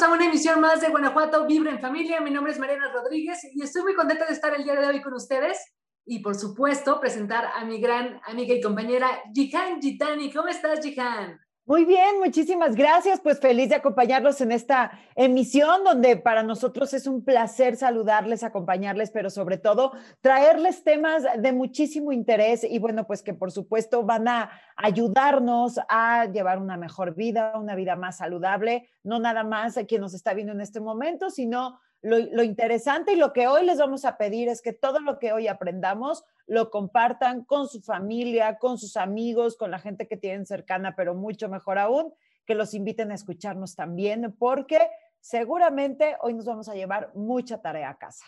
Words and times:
Bienvenidos 0.00 0.02
a 0.02 0.24
una 0.24 0.32
emisión 0.32 0.60
más 0.62 0.80
de 0.80 0.88
Guanajuato 0.88 1.46
Vibra 1.46 1.72
en 1.72 1.78
Familia. 1.78 2.22
Mi 2.22 2.30
nombre 2.30 2.54
es 2.54 2.58
Mariana 2.58 2.90
Rodríguez 2.90 3.44
y 3.52 3.62
estoy 3.62 3.82
muy 3.82 3.94
contenta 3.94 4.24
de 4.24 4.32
estar 4.32 4.54
el 4.54 4.64
día 4.64 4.74
de 4.74 4.86
hoy 4.86 5.02
con 5.02 5.12
ustedes 5.12 5.58
y, 6.06 6.20
por 6.20 6.36
supuesto, 6.36 6.98
presentar 6.98 7.50
a 7.54 7.66
mi 7.66 7.82
gran 7.82 8.18
amiga 8.24 8.54
y 8.54 8.62
compañera 8.62 9.08
Jihan 9.34 9.78
Gitani. 9.78 10.32
¿Cómo 10.32 10.48
estás, 10.48 10.80
Jihan? 10.82 11.38
Muy 11.70 11.84
bien, 11.84 12.18
muchísimas 12.18 12.74
gracias. 12.74 13.20
Pues 13.20 13.38
feliz 13.38 13.68
de 13.68 13.76
acompañarlos 13.76 14.40
en 14.40 14.50
esta 14.50 14.90
emisión 15.14 15.84
donde 15.84 16.16
para 16.16 16.42
nosotros 16.42 16.92
es 16.94 17.06
un 17.06 17.22
placer 17.22 17.76
saludarles, 17.76 18.42
acompañarles, 18.42 19.12
pero 19.12 19.30
sobre 19.30 19.56
todo 19.56 19.92
traerles 20.20 20.82
temas 20.82 21.22
de 21.38 21.52
muchísimo 21.52 22.10
interés 22.10 22.64
y 22.68 22.80
bueno, 22.80 23.06
pues 23.06 23.22
que 23.22 23.34
por 23.34 23.52
supuesto 23.52 24.02
van 24.02 24.26
a 24.26 24.50
ayudarnos 24.74 25.78
a 25.88 26.24
llevar 26.24 26.58
una 26.58 26.76
mejor 26.76 27.14
vida, 27.14 27.52
una 27.56 27.76
vida 27.76 27.94
más 27.94 28.16
saludable, 28.16 28.88
no 29.04 29.20
nada 29.20 29.44
más 29.44 29.76
a 29.76 29.84
quien 29.84 30.00
nos 30.00 30.12
está 30.12 30.34
viendo 30.34 30.52
en 30.52 30.62
este 30.62 30.80
momento, 30.80 31.30
sino 31.30 31.78
lo, 32.02 32.42
interesante 32.42 33.12
y 33.12 33.16
lo 33.16 33.32
que 33.32 33.46
hoy 33.46 33.64
les 33.64 33.78
vamos 33.78 34.04
a 34.04 34.16
pedir 34.16 34.48
es 34.48 34.62
que 34.62 34.72
todo 34.72 35.00
lo 35.00 35.18
que 35.18 35.32
hoy 35.32 35.48
aprendamos 35.48 36.24
lo 36.46 36.70
compartan 36.70 37.44
con 37.44 37.68
su 37.68 37.82
familia, 37.82 38.58
con 38.58 38.78
sus 38.78 38.96
amigos, 38.96 39.56
con 39.56 39.70
la 39.70 39.78
gente 39.78 40.08
que 40.08 40.16
tienen 40.16 40.46
cercana, 40.46 40.94
pero 40.96 41.14
mucho 41.14 41.48
mejor 41.48 41.78
aún, 41.78 42.12
que 42.46 42.54
los 42.54 42.72
inviten 42.74 43.10
a 43.10 43.14
escucharnos 43.14 43.76
también, 43.76 44.34
porque 44.38 44.80
seguramente 45.20 46.16
hoy 46.22 46.34
nos 46.34 46.46
vamos 46.46 46.68
a 46.68 46.74
llevar 46.74 47.12
mucha 47.14 47.60
tarea 47.60 47.90
a 47.90 47.98
casa. 47.98 48.24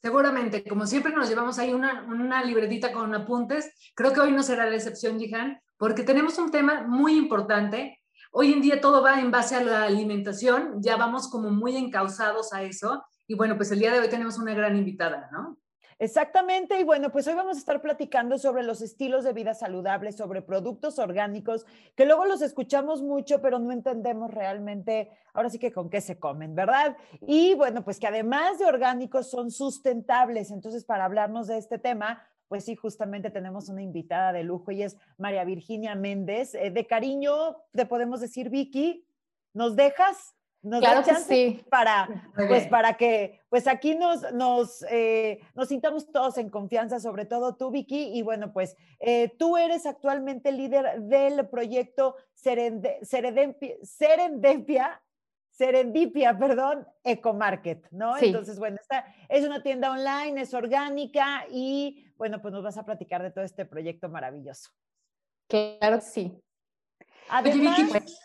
Seguramente, 0.00 0.64
como 0.64 0.86
siempre 0.86 1.12
nos 1.12 1.28
llevamos 1.28 1.58
ahí 1.58 1.74
una, 1.74 2.04
una 2.04 2.42
libretita 2.44 2.92
con 2.92 3.14
apuntes. 3.14 3.70
Creo 3.94 4.12
que 4.12 4.20
hoy 4.20 4.32
no 4.32 4.42
será 4.42 4.64
la 4.66 4.76
excepción, 4.76 5.18
Jihan, 5.18 5.60
porque 5.76 6.04
tenemos 6.04 6.38
un 6.38 6.50
tema 6.50 6.82
muy 6.86 7.16
importante 7.16 7.97
Hoy 8.32 8.52
en 8.52 8.60
día 8.60 8.80
todo 8.80 9.02
va 9.02 9.20
en 9.20 9.30
base 9.30 9.56
a 9.56 9.62
la 9.62 9.84
alimentación, 9.84 10.82
ya 10.82 10.96
vamos 10.96 11.28
como 11.28 11.50
muy 11.50 11.76
encausados 11.76 12.52
a 12.52 12.62
eso. 12.62 13.04
Y 13.26 13.34
bueno, 13.34 13.56
pues 13.56 13.70
el 13.72 13.78
día 13.78 13.92
de 13.92 14.00
hoy 14.00 14.08
tenemos 14.08 14.38
una 14.38 14.54
gran 14.54 14.76
invitada, 14.76 15.28
¿no? 15.32 15.58
Exactamente, 16.00 16.78
y 16.78 16.84
bueno, 16.84 17.10
pues 17.10 17.26
hoy 17.26 17.34
vamos 17.34 17.56
a 17.56 17.58
estar 17.58 17.82
platicando 17.82 18.38
sobre 18.38 18.62
los 18.62 18.82
estilos 18.82 19.24
de 19.24 19.32
vida 19.32 19.52
saludables, 19.52 20.16
sobre 20.16 20.42
productos 20.42 21.00
orgánicos, 21.00 21.66
que 21.96 22.06
luego 22.06 22.24
los 22.24 22.40
escuchamos 22.40 23.02
mucho, 23.02 23.42
pero 23.42 23.58
no 23.58 23.72
entendemos 23.72 24.30
realmente, 24.32 25.10
ahora 25.34 25.50
sí 25.50 25.58
que 25.58 25.72
con 25.72 25.90
qué 25.90 26.00
se 26.00 26.16
comen, 26.16 26.54
¿verdad? 26.54 26.96
Y 27.22 27.54
bueno, 27.54 27.82
pues 27.82 27.98
que 27.98 28.06
además 28.06 28.60
de 28.60 28.66
orgánicos 28.66 29.28
son 29.28 29.50
sustentables. 29.50 30.52
Entonces, 30.52 30.84
para 30.84 31.04
hablarnos 31.04 31.48
de 31.48 31.58
este 31.58 31.80
tema, 31.80 32.22
pues 32.48 32.64
sí, 32.64 32.74
justamente 32.76 33.30
tenemos 33.30 33.68
una 33.68 33.82
invitada 33.82 34.32
de 34.32 34.42
lujo 34.42 34.70
y 34.72 34.82
es 34.82 34.96
María 35.18 35.44
Virginia 35.44 35.94
Méndez. 35.94 36.54
Eh, 36.54 36.70
de 36.70 36.86
cariño, 36.86 37.56
te 37.72 37.86
podemos 37.86 38.20
decir, 38.20 38.48
Vicky, 38.48 39.06
¿nos 39.52 39.76
dejas? 39.76 40.34
¿Nos 40.60 40.80
claro 40.80 41.04
que 41.04 41.14
sí. 41.14 41.62
Para, 41.70 42.08
pues 42.34 42.66
para 42.66 42.94
que, 42.94 43.40
pues 43.48 43.68
aquí 43.68 43.94
nos, 43.94 44.32
nos, 44.32 44.84
eh, 44.90 45.38
nos 45.54 45.68
sintamos 45.68 46.10
todos 46.10 46.36
en 46.38 46.50
confianza, 46.50 46.98
sobre 46.98 47.26
todo 47.26 47.54
tú, 47.54 47.70
Vicky. 47.70 48.10
Y 48.12 48.22
bueno, 48.22 48.52
pues 48.52 48.76
eh, 48.98 49.32
tú 49.38 49.56
eres 49.56 49.86
actualmente 49.86 50.50
líder 50.50 51.02
del 51.02 51.46
proyecto 51.48 52.16
Serendipia 53.82 55.00
Serendipia, 55.58 56.38
perdón, 56.38 56.86
Ecomarket, 57.02 57.90
¿no? 57.90 58.16
Entonces, 58.16 58.60
bueno, 58.60 58.76
esta 58.80 59.04
es 59.28 59.44
una 59.44 59.60
tienda 59.60 59.90
online, 59.90 60.40
es 60.40 60.54
orgánica 60.54 61.46
y, 61.50 62.06
bueno, 62.16 62.40
pues 62.40 62.54
nos 62.54 62.62
vas 62.62 62.78
a 62.78 62.84
platicar 62.84 63.24
de 63.24 63.32
todo 63.32 63.44
este 63.44 63.64
proyecto 63.64 64.08
maravilloso. 64.08 64.70
Claro 65.48 65.96
que 65.98 66.04
sí. 66.04 66.40
Además, 67.28 67.80
pues, 67.90 68.20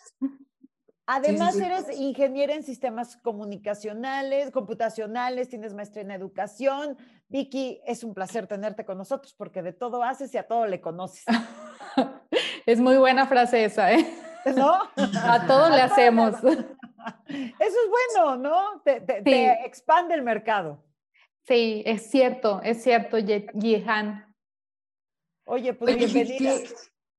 además 1.08 1.56
eres 1.60 2.00
ingeniera 2.00 2.54
en 2.54 2.62
sistemas 2.62 3.18
comunicacionales, 3.18 4.52
computacionales, 4.52 5.50
tienes 5.50 5.74
maestría 5.74 6.04
en 6.04 6.12
educación. 6.12 6.98
Vicky, 7.30 7.82
es 7.88 8.04
un 8.04 8.14
placer 8.14 8.46
tenerte 8.46 8.86
con 8.86 9.00
nosotros 9.00 9.34
porque 9.36 9.64
de 9.64 9.74
todo 9.74 10.04
haces 10.04 10.32
y 10.36 10.38
a 10.38 10.48
todo 10.48 10.68
le 10.68 10.82
conoces. 10.82 11.26
es 12.68 12.80
muy 12.80 12.98
buena 12.98 13.26
frase 13.26 13.66
esa, 13.66 13.92
¿eh? 13.92 14.06
¿No? 14.56 14.78
A 14.96 15.48
todo 15.48 15.72
le 15.72 15.82
hacemos. 15.82 16.36
Eso 17.28 17.78
es 17.84 17.90
bueno, 17.90 18.38
¿no? 18.38 18.82
Te, 18.84 19.66
expande 19.66 20.16
el 20.16 20.22
mercado. 20.22 20.84
Sí, 21.48 21.84
es 21.86 22.10
cierto, 22.10 22.62
es 22.64 22.82
cierto, 22.82 23.18
Yehan. 23.18 24.34
Oye, 25.46 25.74
pues 25.74 25.98
bienvenida. 25.98 26.54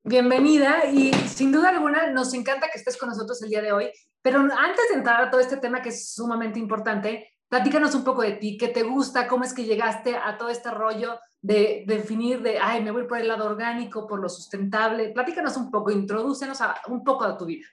Bienvenida 0.07 0.85
y 0.93 1.13
sin 1.15 1.51
duda 1.51 1.71
alguna 1.71 2.11
nos 2.11 2.35
encanta 2.35 2.69
que 2.71 2.79
estés 2.79 2.99
con 2.99 3.09
nosotros 3.09 3.43
el 3.43 3.49
día 3.49 3.63
de 3.63 3.73
hoy, 3.73 3.91
pero 4.21 4.39
antes 4.39 4.89
de 4.91 4.97
entrar 4.97 5.23
a 5.23 5.31
todo 5.31 5.41
este 5.41 5.57
tema 5.57 5.81
que 5.81 5.89
es 5.89 6.13
sumamente 6.13 6.59
importante, 6.59 7.33
platícanos 7.49 7.95
un 7.95 8.05
poco 8.05 8.21
de 8.21 8.33
ti, 8.33 8.59
qué 8.59 8.69
te 8.69 8.83
gusta, 8.83 9.27
cómo 9.27 9.45
es 9.45 9.55
que 9.55 9.65
llegaste 9.65 10.15
a 10.15 10.37
todo 10.37 10.51
este 10.51 10.71
rollo 10.71 11.19
de, 11.41 11.85
definir 11.87 12.43
de, 12.43 12.59
ay, 12.59 12.83
me 12.83 12.91
voy 12.91 13.07
por 13.07 13.19
el 13.19 13.29
lado 13.29 13.47
orgánico, 13.47 14.07
por 14.07 14.21
lo 14.21 14.29
sustentable. 14.29 15.11
Platícanos 15.11 15.57
un 15.57 15.71
poco, 15.71 15.91
introdúcenos 15.91 16.61
a, 16.61 16.75
un 16.89 17.03
poco 17.03 17.25
a 17.25 17.39
tu 17.39 17.47
vida. 17.47 17.67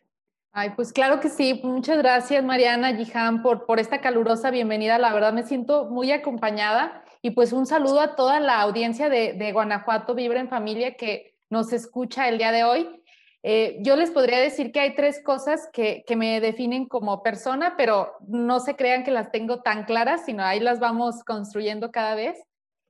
Ay, 0.54 0.72
pues 0.76 0.92
claro 0.92 1.22
que 1.22 1.30
sí. 1.30 1.62
Muchas 1.64 1.98
gracias, 1.98 2.44
Mariana 2.44 2.94
Gihan, 2.94 3.42
por, 3.42 3.66
por 3.66 3.80
esta 3.80 4.02
calurosa 4.02 4.52
bienvenida. 4.52 4.98
La 4.98 5.14
verdad 5.14 5.32
me 5.32 5.44
siento 5.44 5.86
muy 5.86 6.12
acompañada 6.12 7.06
y 7.22 7.32
pues 7.32 7.54
un 7.54 7.66
saludo 7.66 8.02
a 8.02 8.16
toda 8.16 8.42
la 8.42 8.60
audiencia 8.60 9.08
de, 9.08 9.32
de 9.34 9.54
Guanajuato 9.54 10.14
Vibra 10.14 10.42
en 10.42 10.50
Familia 10.50 10.96
que 10.96 11.36
nos 11.50 11.72
escucha 11.72 12.28
el 12.28 12.38
día 12.38 12.52
de 12.52 12.66
hoy. 12.66 13.02
Eh, 13.44 13.78
yo 13.80 13.96
les 13.96 14.12
podría 14.12 14.40
decir 14.40 14.74
que 14.74 14.82
hay 14.82 14.94
tres 14.94 15.24
cosas 15.24 15.70
que, 15.72 16.04
que, 16.06 16.18
me 16.18 16.42
definen 16.42 16.86
como 16.86 17.24
persona, 17.24 17.76
pero 17.78 18.12
no 18.28 18.60
se 18.60 18.76
crean 18.76 19.06
que 19.06 19.12
las 19.12 19.32
tengo 19.32 19.62
tan 19.62 19.86
claras, 19.86 20.26
sino 20.26 20.44
ahí 20.44 20.60
las 20.60 20.80
vamos 20.82 21.24
construyendo 21.24 21.92
cada 21.92 22.14
vez. 22.14 22.38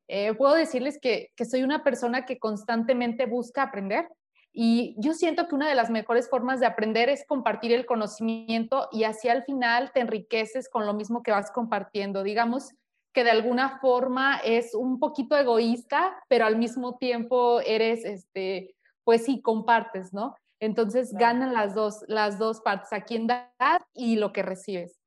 Eh, 0.08 0.34
puedo 0.34 0.56
decirles 0.56 1.00
que, 1.00 1.30
que 1.36 1.46
soy 1.46 1.62
una 1.62 1.84
persona 1.84 2.26
que 2.26 2.40
constantemente 2.40 3.28
busca 3.28 3.62
aprender 3.62 4.10
y 4.54 4.96
yo 4.98 5.14
siento 5.14 5.48
que 5.48 5.56
una 5.56 5.70
de 5.70 5.76
las 5.76 5.90
mejores 5.90 6.30
formas 6.30 6.60
de 6.60 6.66
aprender 6.66 7.08
es 7.10 7.26
compartir 7.26 7.72
el 7.72 7.86
conocimiento 7.86 8.90
y 8.92 9.06
así 9.06 9.30
al 9.30 9.44
final 9.44 9.92
te 9.94 10.02
enriqueces 10.02 10.68
con 10.70 10.86
lo 10.86 10.94
mismo 10.94 11.24
que 11.24 11.32
vas 11.32 11.52
compartiendo. 11.52 12.24
Digamos 12.24 12.74
que 13.14 13.24
de 13.24 13.32
alguna 13.32 13.80
forma 13.80 14.40
es 14.44 14.76
un 14.76 15.00
poquito 15.00 15.38
egoísta, 15.38 16.18
pero 16.28 16.46
al 16.46 16.58
mismo 16.58 16.98
tiempo 16.98 17.62
eres, 17.62 18.04
este, 18.04 18.76
pues 19.06 19.24
sí, 19.26 19.42
compartes, 19.42 20.14
¿no? 20.14 20.36
Entonces 20.60 21.14
ganan 21.14 21.54
las 21.54 21.74
dos, 21.74 22.04
las 22.08 22.38
dos 22.38 22.62
partes, 22.62 22.92
a 22.94 23.02
quien 23.02 23.28
das 23.28 23.82
y 23.94 24.18
lo 24.18 24.34
que 24.34 24.44
recibes. 24.44 25.00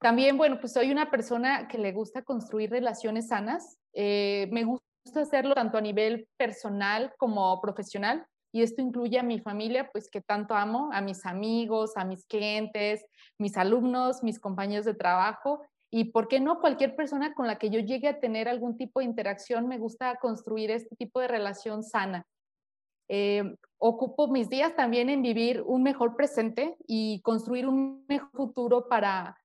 También, 0.00 0.36
bueno, 0.36 0.58
pues 0.60 0.72
soy 0.72 0.90
una 0.90 1.10
persona 1.10 1.66
que 1.68 1.78
le 1.78 1.92
gusta 1.92 2.22
construir 2.22 2.70
relaciones 2.70 3.28
sanas. 3.28 3.78
Eh, 3.92 4.48
me 4.52 4.64
gusta 4.64 5.20
hacerlo 5.20 5.54
tanto 5.54 5.78
a 5.78 5.80
nivel 5.80 6.28
personal 6.36 7.14
como 7.16 7.60
profesional 7.60 8.26
y 8.52 8.62
esto 8.62 8.82
incluye 8.82 9.18
a 9.18 9.22
mi 9.22 9.40
familia, 9.40 9.90
pues 9.92 10.10
que 10.10 10.20
tanto 10.20 10.54
amo, 10.54 10.90
a 10.92 11.00
mis 11.00 11.26
amigos, 11.26 11.96
a 11.96 12.04
mis 12.04 12.24
clientes, 12.26 13.04
mis 13.38 13.56
alumnos, 13.56 14.22
mis 14.22 14.38
compañeros 14.38 14.86
de 14.86 14.94
trabajo 14.94 15.62
y, 15.90 16.04
¿por 16.12 16.28
qué 16.28 16.40
no? 16.40 16.60
Cualquier 16.60 16.94
persona 16.96 17.34
con 17.34 17.46
la 17.46 17.58
que 17.58 17.70
yo 17.70 17.80
llegue 17.80 18.08
a 18.08 18.20
tener 18.20 18.48
algún 18.48 18.76
tipo 18.76 19.00
de 19.00 19.06
interacción, 19.06 19.68
me 19.68 19.78
gusta 19.78 20.16
construir 20.16 20.70
este 20.70 20.94
tipo 20.96 21.20
de 21.20 21.28
relación 21.28 21.82
sana. 21.82 22.26
Eh, 23.08 23.56
ocupo 23.78 24.28
mis 24.28 24.50
días 24.50 24.76
también 24.76 25.08
en 25.08 25.22
vivir 25.22 25.62
un 25.62 25.82
mejor 25.82 26.14
presente 26.14 26.76
y 26.86 27.22
construir 27.22 27.66
un 27.66 28.04
mejor 28.06 28.30
futuro 28.32 28.86
para, 28.88 29.38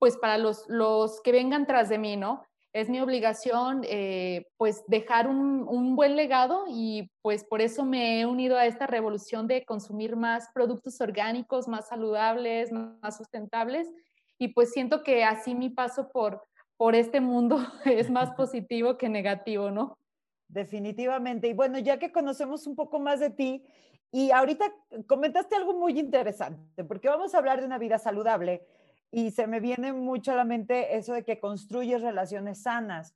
pues, 0.00 0.16
para 0.16 0.38
los, 0.38 0.64
los 0.66 1.20
que 1.20 1.30
vengan 1.30 1.66
tras 1.66 1.88
de 1.88 1.98
mí, 1.98 2.16
¿no? 2.16 2.42
Es 2.76 2.90
mi 2.90 3.00
obligación 3.00 3.80
eh, 3.84 4.48
pues 4.58 4.84
dejar 4.86 5.28
un, 5.28 5.96
buen 5.96 6.14
legado 6.14 6.66
y 6.68 7.10
pues 7.22 7.42
por 7.42 7.62
eso 7.62 7.86
me 7.86 8.20
he 8.20 8.26
unido 8.26 8.58
a 8.58 8.66
esta 8.66 8.86
revolución 8.86 9.46
de 9.46 9.64
consumir 9.64 10.14
más 10.14 10.50
productos 10.52 11.00
orgánicos, 11.00 11.68
más 11.68 11.88
saludables, 11.88 12.70
más 12.72 13.16
sustentables 13.16 13.88
y 14.38 14.48
pues 14.48 14.72
siento 14.72 15.02
que 15.02 15.24
así 15.24 15.54
mi 15.54 15.70
paso 15.70 16.10
por, 16.12 16.42
por 16.76 16.94
este 16.94 17.22
mundo 17.22 17.58
es 17.86 18.10
más 18.10 18.30
positivo 18.36 18.98
que 18.98 19.08
negativo, 19.08 19.70
¿no? 19.70 19.96
Definitivamente. 20.46 21.48
Y 21.48 21.54
bueno, 21.54 21.78
ya 21.78 21.98
que 21.98 22.12
conocemos 22.12 22.66
un 22.66 22.76
poco 22.76 23.00
más 23.00 23.20
de 23.20 23.30
ti 23.30 23.64
y 24.12 24.32
ahorita 24.32 24.70
comentaste 25.06 25.56
algo 25.56 25.72
muy 25.72 25.98
interesante, 25.98 26.84
porque 26.84 27.08
vamos 27.08 27.34
a 27.34 27.38
hablar 27.38 27.60
de 27.60 27.66
una 27.66 27.78
vida 27.78 27.98
saludable 27.98 28.66
y 29.10 29.30
se 29.30 29.46
me 29.46 29.60
viene 29.60 29.92
mucho 29.92 30.32
a 30.32 30.36
la 30.36 30.44
mente 30.44 30.96
eso 30.96 31.14
de 31.14 31.24
que 31.24 31.40
construyes 31.40 32.02
relaciones 32.02 32.62
sanas. 32.62 33.14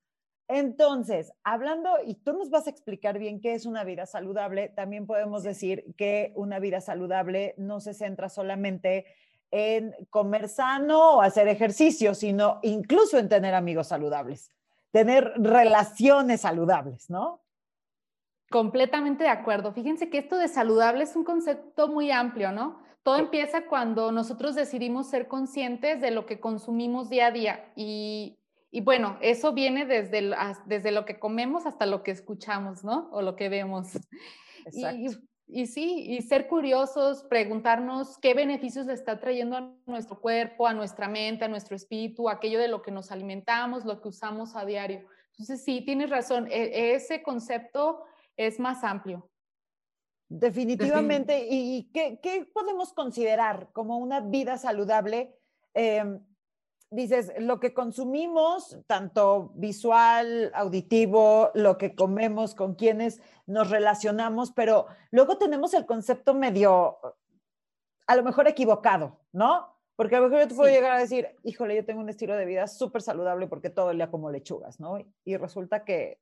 Entonces, 0.48 1.32
hablando, 1.44 1.90
y 2.04 2.16
tú 2.16 2.32
nos 2.32 2.50
vas 2.50 2.66
a 2.66 2.70
explicar 2.70 3.18
bien 3.18 3.40
qué 3.40 3.54
es 3.54 3.66
una 3.66 3.84
vida 3.84 4.04
saludable, 4.06 4.68
también 4.68 5.06
podemos 5.06 5.44
decir 5.44 5.94
que 5.96 6.32
una 6.34 6.58
vida 6.58 6.80
saludable 6.80 7.54
no 7.56 7.78
se 7.78 7.94
centra 7.94 8.28
solamente 8.28 9.06
en 9.52 9.94
comer 10.10 10.48
sano 10.48 11.16
o 11.16 11.22
hacer 11.22 11.46
ejercicio, 11.46 12.14
sino 12.14 12.58
incluso 12.62 13.18
en 13.18 13.28
tener 13.28 13.54
amigos 13.54 13.88
saludables, 13.88 14.50
tener 14.90 15.32
relaciones 15.36 16.40
saludables, 16.40 17.10
¿no? 17.10 17.40
Completamente 18.50 19.22
de 19.22 19.30
acuerdo. 19.30 19.72
Fíjense 19.72 20.10
que 20.10 20.18
esto 20.18 20.36
de 20.36 20.48
saludable 20.48 21.04
es 21.04 21.14
un 21.14 21.22
concepto 21.22 21.86
muy 21.86 22.10
amplio, 22.10 22.50
¿no? 22.50 22.80
Todo 23.02 23.16
empieza 23.16 23.66
cuando 23.66 24.12
nosotros 24.12 24.54
decidimos 24.54 25.08
ser 25.08 25.26
conscientes 25.26 26.00
de 26.00 26.10
lo 26.10 26.26
que 26.26 26.38
consumimos 26.38 27.08
día 27.08 27.26
a 27.26 27.30
día 27.30 27.72
y, 27.74 28.38
bueno, 28.82 29.16
eso 29.22 29.52
viene 29.52 29.86
desde, 29.86 30.34
desde 30.66 30.90
lo 30.92 31.04
que 31.06 31.18
comemos 31.18 31.66
hasta 31.66 31.86
lo 31.86 32.02
que 32.02 32.10
escuchamos, 32.10 32.84
¿no? 32.84 33.08
O 33.12 33.22
lo 33.22 33.36
que 33.36 33.48
vemos. 33.48 33.96
Exacto. 34.66 35.20
Y, 35.52 35.66
sí, 35.66 36.04
y 36.06 36.22
ser 36.22 36.46
curiosos, 36.46 37.24
preguntarnos 37.24 38.18
qué 38.18 38.34
beneficios 38.34 38.86
le 38.86 38.92
está 38.92 39.18
trayendo 39.18 39.56
a 39.56 39.74
nuestro 39.86 40.20
cuerpo, 40.20 40.68
a 40.68 40.74
nuestra 40.74 41.08
mente, 41.08 41.44
a 41.44 41.48
nuestro 41.48 41.74
espíritu, 41.74 42.28
aquello 42.28 42.60
de 42.60 42.68
lo 42.68 42.82
que 42.82 42.92
nos 42.92 43.10
alimentamos, 43.10 43.84
lo 43.84 44.00
que 44.00 44.08
usamos 44.08 44.54
a 44.54 44.64
diario. 44.64 45.08
Entonces, 45.30 45.64
sí, 45.64 45.80
tienes 45.80 46.10
razón, 46.10 46.46
e, 46.50 46.92
ese 46.94 47.22
concepto 47.22 48.04
es 48.36 48.60
más 48.60 48.84
amplio. 48.84 49.28
Definitivamente. 50.30 51.48
¿Y 51.50 51.90
qué, 51.92 52.48
podemos 52.54 52.92
considerar 52.92 53.68
como 53.72 53.98
una 53.98 54.20
vida 54.20 54.56
saludable? 54.58 55.36
Em, 55.74 56.24
dices, 56.88 57.32
lo 57.38 57.58
que 57.58 57.74
consumimos, 57.74 58.78
tanto 58.86 59.50
visual, 59.56 60.52
auditivo, 60.54 61.50
lo 61.54 61.76
que 61.78 61.96
comemos, 61.96 62.54
con 62.54 62.76
quienes 62.76 63.20
nos 63.46 63.70
relacionamos, 63.70 64.52
pero 64.52 64.86
luego 65.10 65.36
tenemos 65.36 65.74
el 65.74 65.84
concepto 65.84 66.32
medio, 66.32 66.98
a 68.06 68.14
lo 68.14 68.22
mejor 68.22 68.46
equivocado, 68.46 69.18
¿no? 69.32 69.66
Porque 69.96 70.14
a 70.14 70.20
lo 70.20 70.28
mejor 70.28 70.42
yo 70.42 70.48
te 70.48 70.54
puedo 70.54 70.72
llegar 70.72 70.92
a 70.92 71.00
decir, 71.00 71.28
híjole, 71.42 71.74
yo 71.74 71.84
tengo 71.84 72.00
un 72.00 72.08
estilo 72.08 72.36
de 72.36 72.46
vida 72.46 72.68
súper 72.68 73.02
saludable 73.02 73.48
porque 73.48 73.68
todo 73.68 73.90
el 73.90 73.96
día 73.96 74.12
como 74.12 74.30
lechugas, 74.30 74.78
¿no? 74.78 74.98
Y 75.24 75.36
resulta 75.36 75.84
que, 75.84 76.20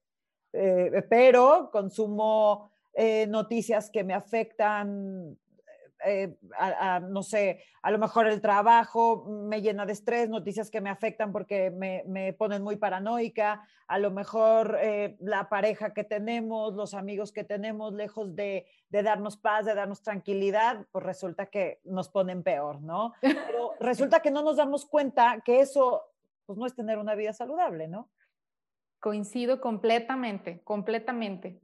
eh, 0.54 1.04
pero 1.11 1.69
consumo 1.70 2.70
eh, 2.94 3.26
noticias 3.26 3.90
que 3.90 4.05
me 4.05 4.14
afectan, 4.14 5.38
eh, 6.05 6.37
no 7.08 7.23
sé, 7.23 7.62
a 7.82 7.90
lo 7.90 7.99
mejor 7.99 8.26
el 8.29 8.40
trabajo 8.40 9.25
me 9.26 9.61
llena 9.61 9.85
de 9.85 9.93
estrés, 9.93 10.29
noticias 10.29 10.70
que 10.70 10.81
me 10.81 10.90
afectan 10.90 11.32
porque 11.32 11.70
me, 11.70 12.32
ponen 12.35 12.62
muy 12.62 12.76
paranoica, 12.76 13.67
a 13.87 13.99
lo 13.99 14.11
mejor 14.11 14.79
eh, 14.81 15.17
la 15.20 15.49
pareja 15.49 15.93
que 15.94 16.05
tenemos, 16.05 16.75
los 16.75 16.94
amigos 16.94 17.32
que 17.32 17.44
tenemos, 17.44 17.94
lejos 17.94 18.37
de, 18.37 18.67
darnos 18.90 19.37
paz, 19.37 19.64
de 19.67 19.75
darnos 19.75 20.02
tranquilidad, 20.02 20.87
pues 20.93 21.05
resulta 21.05 21.46
que 21.46 21.81
nos 21.85 22.08
ponen 22.08 22.43
peor, 22.43 22.81
¿no? 22.81 23.14
Pero 23.20 23.73
resulta 23.81 24.20
que 24.20 24.31
no 24.31 24.43
nos 24.43 24.56
damos 24.56 24.87
cuenta 24.87 25.40
que 25.44 25.61
eso 25.61 26.05
pues 26.46 26.58
no 26.58 26.67
es 26.67 26.75
tener 26.75 26.99
una 26.99 27.14
vida 27.14 27.32
saludable, 27.32 27.88
¿no? 27.88 28.08
Coincido 29.00 29.61
completamente, 29.61 30.62
completamente. 30.64 31.61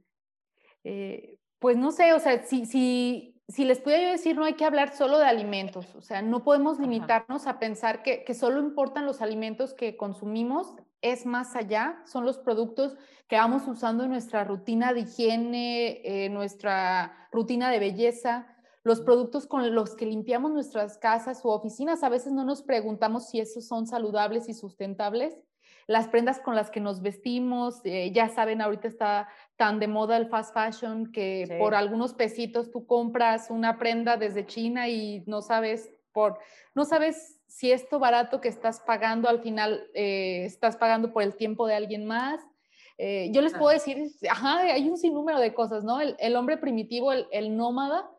Eh, 0.85 1.39
pues 1.59 1.77
no 1.77 1.91
sé, 1.91 2.13
o 2.13 2.19
sea, 2.19 2.43
si, 2.45 2.65
si, 2.67 3.41
si 3.47 3.65
les 3.65 3.79
pudiera 3.79 4.03
yo 4.03 4.11
decir, 4.11 4.35
no 4.35 4.45
hay 4.45 4.53
que 4.53 4.65
hablar 4.65 4.95
solo 4.95 5.17
de 5.17 5.25
alimentos, 5.25 5.95
o 5.95 6.01
sea, 6.01 6.21
no 6.21 6.43
podemos 6.43 6.79
limitarnos 6.79 7.47
a 7.47 7.57
pensar 7.57 8.03
que, 8.03 8.23
que 8.23 8.35
solo 8.35 8.59
importan 8.59 9.05
los 9.05 9.21
alimentos 9.21 9.73
que 9.73 9.97
consumimos, 9.97 10.75
es 11.01 11.25
más 11.25 11.55
allá, 11.55 12.01
son 12.05 12.23
los 12.23 12.37
productos 12.37 12.95
que 13.27 13.35
vamos 13.35 13.67
usando 13.67 14.03
en 14.03 14.11
nuestra 14.11 14.43
rutina 14.43 14.93
de 14.93 15.01
higiene, 15.01 16.01
eh, 16.03 16.29
nuestra 16.29 17.27
rutina 17.31 17.71
de 17.71 17.79
belleza, 17.79 18.47
los 18.83 19.01
productos 19.01 19.47
con 19.47 19.73
los 19.73 19.95
que 19.95 20.05
limpiamos 20.05 20.51
nuestras 20.51 20.99
casas 20.99 21.41
o 21.43 21.49
oficinas. 21.49 22.03
A 22.03 22.09
veces 22.09 22.31
no 22.31 22.45
nos 22.45 22.61
preguntamos 22.61 23.29
si 23.29 23.39
esos 23.39 23.67
son 23.67 23.87
saludables 23.87 24.47
y 24.49 24.53
sustentables 24.53 25.35
las 25.87 26.07
prendas 26.07 26.39
con 26.39 26.55
las 26.55 26.71
que 26.71 26.79
nos 26.79 27.01
vestimos, 27.01 27.81
eh, 27.83 28.11
ya 28.11 28.29
saben, 28.29 28.61
ahorita 28.61 28.87
está 28.87 29.29
tan 29.55 29.79
de 29.79 29.87
moda 29.87 30.17
el 30.17 30.27
fast 30.27 30.53
fashion 30.53 31.11
que 31.11 31.57
por 31.59 31.75
algunos 31.75 32.13
pesitos 32.13 32.71
tú 32.71 32.87
compras 32.87 33.49
una 33.49 33.77
prenda 33.77 34.17
desde 34.17 34.45
China 34.45 34.89
y 34.89 35.23
no 35.27 35.41
sabes 35.41 35.91
por, 36.11 36.39
no 36.73 36.85
sabes 36.85 37.39
si 37.47 37.71
esto 37.71 37.99
barato 37.99 38.41
que 38.41 38.47
estás 38.47 38.79
pagando 38.79 39.29
al 39.29 39.41
final 39.41 39.87
eh, 39.93 40.45
estás 40.45 40.75
pagando 40.75 41.13
por 41.13 41.21
el 41.21 41.35
tiempo 41.35 41.67
de 41.67 41.75
alguien 41.75 42.05
más. 42.05 42.41
Eh, 42.97 43.29
yo 43.31 43.41
les 43.41 43.53
puedo 43.53 43.71
decir, 43.71 44.09
ajá, 44.29 44.61
hay 44.61 44.89
un 44.89 44.97
sinnúmero 44.97 45.39
de 45.39 45.53
cosas, 45.53 45.83
¿no? 45.83 45.99
El, 45.99 46.35
hombre 46.35 46.57
primitivo, 46.57 47.11
el, 47.11 47.57
nómada, 47.57 48.09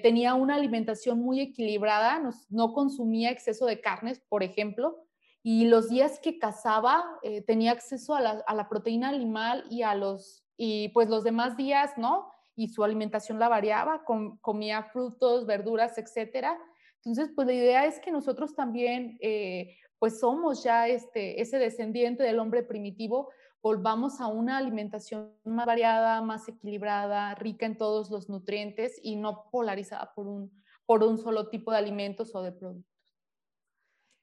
tenía 0.00 0.34
una 0.34 0.54
alimentación 0.54 1.18
muy 1.18 1.40
equilibrada, 1.40 2.22
no 2.48 2.72
consumía 2.72 3.32
exceso 3.32 3.66
de 3.66 3.80
carnes, 3.80 4.20
por 4.28 4.44
ejemplo, 4.44 5.04
y 5.42 5.66
los 5.66 5.88
días 5.88 6.20
que 6.20 6.38
cazaba 6.38 7.04
eh, 7.22 7.42
tenía 7.42 7.72
acceso 7.72 8.14
a 8.14 8.20
la, 8.20 8.68
proteína 8.68 9.08
animal 9.08 9.64
y 9.70 9.82
a 9.82 9.94
los, 9.94 10.44
y 10.56 10.90
pues 10.90 11.08
los 11.08 11.24
demás 11.24 11.56
días, 11.56 11.92
¿no? 11.96 12.30
Y 12.54 12.68
su 12.68 12.84
alimentación 12.84 13.38
la 13.38 13.48
variaba, 13.48 14.04
comía 14.40 14.84
frutos, 14.84 15.46
verduras, 15.46 15.98
etcétera. 15.98 16.58
Entonces, 16.98 17.32
pues 17.34 17.46
la 17.48 17.54
idea 17.54 17.86
es 17.86 17.98
que 17.98 18.12
nosotros 18.12 18.54
también, 18.54 19.18
eh, 19.20 19.76
pues 19.98 20.20
somos 20.20 20.62
ya 20.62 20.86
este, 20.86 21.40
ese 21.40 21.58
descendiente 21.58 22.22
del 22.22 22.38
hombre 22.38 22.62
primitivo, 22.62 23.30
volvamos 23.62 24.20
a 24.20 24.28
una 24.28 24.58
alimentación 24.58 25.32
más 25.44 25.66
variada, 25.66 26.20
más 26.22 26.48
equilibrada, 26.48 27.34
rica 27.34 27.66
en 27.66 27.78
todos 27.78 28.10
los 28.10 28.28
nutrientes 28.28 29.00
y 29.02 29.16
no 29.16 29.48
polarizada 29.50 30.12
por 30.14 30.28
un, 30.28 30.52
por 30.86 31.02
un 31.02 31.18
solo 31.18 31.48
tipo 31.48 31.72
de 31.72 31.78
alimentos 31.78 32.34
o 32.34 32.42
de 32.42 32.52
productos. 32.52 32.91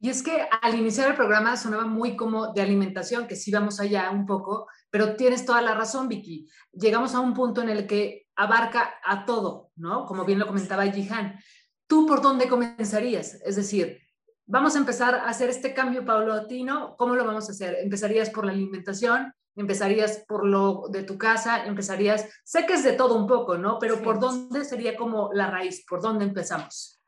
Y 0.01 0.09
es 0.09 0.23
que 0.23 0.47
al 0.61 0.75
iniciar 0.75 1.09
el 1.09 1.15
programa 1.15 1.57
sonaba 1.57 1.85
muy 1.85 2.15
como 2.15 2.53
de 2.53 2.61
alimentación, 2.61 3.27
que 3.27 3.35
sí 3.35 3.51
vamos 3.51 3.79
allá 3.79 4.09
un 4.11 4.25
poco, 4.25 4.67
pero 4.89 5.15
tienes 5.15 5.45
toda 5.45 5.61
la 5.61 5.75
razón, 5.75 6.07
Vicky. 6.07 6.47
Llegamos 6.71 7.13
a 7.15 7.19
un 7.19 7.33
punto 7.33 7.61
en 7.61 7.69
el 7.69 7.85
que 7.85 8.27
abarca 8.35 8.93
a 9.03 9.25
todo, 9.25 9.71
¿no? 9.75 10.05
Como 10.05 10.23
bien 10.23 10.39
lo 10.39 10.47
comentaba 10.47 10.85
Jihan. 10.85 11.37
¿Tú 11.85 12.05
por 12.07 12.21
dónde 12.21 12.47
comenzarías? 12.47 13.35
Es 13.45 13.57
decir, 13.57 13.99
vamos 14.45 14.75
a 14.75 14.79
empezar 14.79 15.15
a 15.15 15.27
hacer 15.27 15.49
este 15.49 15.73
cambio 15.73 16.05
paulatino. 16.05 16.95
¿Cómo 16.97 17.15
lo 17.15 17.25
vamos 17.25 17.49
a 17.49 17.51
hacer? 17.51 17.75
¿Empezarías 17.81 18.29
por 18.29 18.45
la 18.45 18.53
alimentación? 18.53 19.33
¿Empezarías 19.55 20.23
por 20.27 20.45
lo 20.45 20.83
de 20.89 21.03
tu 21.03 21.17
casa? 21.17 21.65
¿Empezarías? 21.65 22.25
Sé 22.45 22.65
que 22.65 22.73
es 22.73 22.83
de 22.85 22.93
todo 22.93 23.15
un 23.15 23.27
poco, 23.27 23.57
¿no? 23.57 23.77
Pero 23.79 24.01
¿por 24.01 24.19
dónde 24.19 24.63
sería 24.63 24.95
como 24.95 25.31
la 25.33 25.51
raíz? 25.51 25.83
¿Por 25.85 26.01
dónde 26.01 26.23
empezamos? 26.23 26.98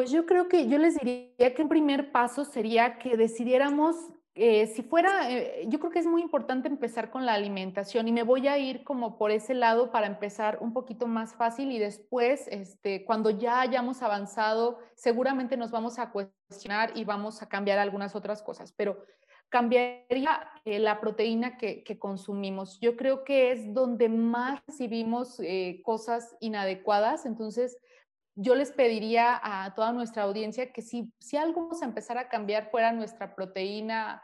Pues 0.00 0.12
yo 0.12 0.24
creo 0.24 0.48
que 0.48 0.66
yo 0.66 0.78
les 0.78 0.98
diría 0.98 1.54
que 1.54 1.60
un 1.60 1.68
primer 1.68 2.10
paso 2.10 2.46
sería 2.46 2.96
que 2.96 3.18
decidiéramos, 3.18 3.96
eh, 4.34 4.66
si 4.68 4.82
fuera, 4.82 5.30
eh, 5.30 5.66
yo 5.68 5.78
creo 5.78 5.92
que 5.92 5.98
es 5.98 6.06
muy 6.06 6.22
importante 6.22 6.68
empezar 6.68 7.10
con 7.10 7.26
la 7.26 7.34
alimentación 7.34 8.08
y 8.08 8.12
me 8.12 8.22
voy 8.22 8.48
a 8.48 8.56
ir 8.56 8.82
como 8.82 9.18
por 9.18 9.30
ese 9.30 9.52
lado 9.52 9.92
para 9.92 10.06
empezar 10.06 10.56
un 10.62 10.72
poquito 10.72 11.06
más 11.06 11.34
fácil 11.34 11.70
y 11.70 11.78
después, 11.78 12.48
este, 12.48 13.04
cuando 13.04 13.28
ya 13.28 13.60
hayamos 13.60 14.00
avanzado, 14.00 14.78
seguramente 14.94 15.58
nos 15.58 15.70
vamos 15.70 15.98
a 15.98 16.12
cuestionar 16.12 16.92
y 16.94 17.04
vamos 17.04 17.42
a 17.42 17.50
cambiar 17.50 17.78
algunas 17.78 18.16
otras 18.16 18.42
cosas, 18.42 18.72
pero 18.72 19.04
cambiaría 19.50 20.50
eh, 20.64 20.78
la 20.78 20.98
proteína 20.98 21.58
que, 21.58 21.84
consumimos. 21.98 22.80
Yo 22.80 22.96
creo 22.96 23.22
que 23.22 23.52
es 23.52 23.74
donde 23.74 24.08
más 24.08 24.62
recibimos 24.66 25.38
cosas 25.84 26.38
inadecuadas, 26.40 27.26
entonces 27.26 27.76
yo 28.40 28.54
les 28.54 28.72
pediría 28.72 29.38
a 29.42 29.74
toda 29.74 29.92
nuestra 29.92 30.22
audiencia 30.22 30.72
que 30.72 30.80
si, 30.80 31.12
si 31.18 31.36
algo 31.36 31.64
vamos 31.64 31.82
a 31.82 31.84
empezar 31.84 32.16
a 32.16 32.30
cambiar 32.30 32.70
fuera 32.70 32.90
nuestra 32.90 33.34
proteína, 33.34 34.22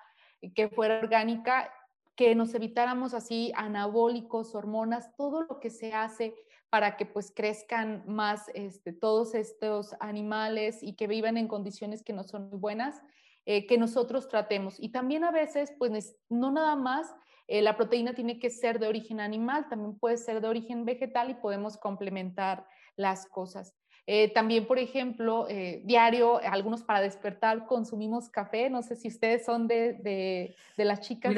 que 0.54 0.70
fuera 0.70 0.98
orgánica, 0.98 1.70
que 2.14 2.34
nos 2.34 2.54
evitáramos 2.54 3.12
así 3.12 3.52
anabólicos, 3.54 4.54
hormonas, 4.54 5.14
todo 5.16 5.42
lo 5.42 5.60
que 5.60 5.68
se 5.68 5.92
hace 5.92 6.34
para 6.70 6.96
que 6.96 7.04
pues 7.04 7.30
crezcan 7.30 8.04
más 8.06 8.50
este, 8.54 8.94
todos 8.94 9.34
estos 9.34 9.94
animales 10.00 10.82
y 10.82 10.94
que 10.94 11.06
vivan 11.08 11.36
en 11.36 11.46
condiciones 11.46 12.02
que 12.02 12.14
no 12.14 12.24
son 12.24 12.48
muy 12.48 12.58
buenas, 12.58 13.02
eh, 13.44 13.66
que 13.66 13.76
nosotros 13.76 14.28
tratemos. 14.28 14.76
Y 14.78 14.88
también 14.92 15.24
a 15.24 15.30
veces, 15.30 15.74
pues 15.78 16.16
no 16.30 16.50
nada 16.50 16.74
más 16.74 17.14
eh, 17.48 17.60
la 17.60 17.76
proteína 17.76 18.14
tiene 18.14 18.38
que 18.38 18.48
ser 18.48 18.78
de 18.78 18.88
origen 18.88 19.20
animal, 19.20 19.68
también 19.68 19.98
puede 19.98 20.16
ser 20.16 20.40
de 20.40 20.48
origen 20.48 20.86
vegetal 20.86 21.28
y 21.28 21.34
podemos 21.34 21.76
complementar 21.76 22.66
las 22.96 23.26
cosas. 23.26 23.74
Eh, 24.08 24.32
también, 24.32 24.66
por 24.68 24.78
ejemplo, 24.78 25.46
eh, 25.48 25.82
diario, 25.84 26.38
algunos 26.38 26.84
para 26.84 27.00
despertar 27.00 27.66
consumimos 27.66 28.28
café. 28.30 28.70
No 28.70 28.82
sé 28.82 28.94
si 28.94 29.08
ustedes 29.08 29.44
son 29.44 29.66
de, 29.66 30.54
de, 30.76 30.84
las 30.84 31.00
chicas 31.00 31.34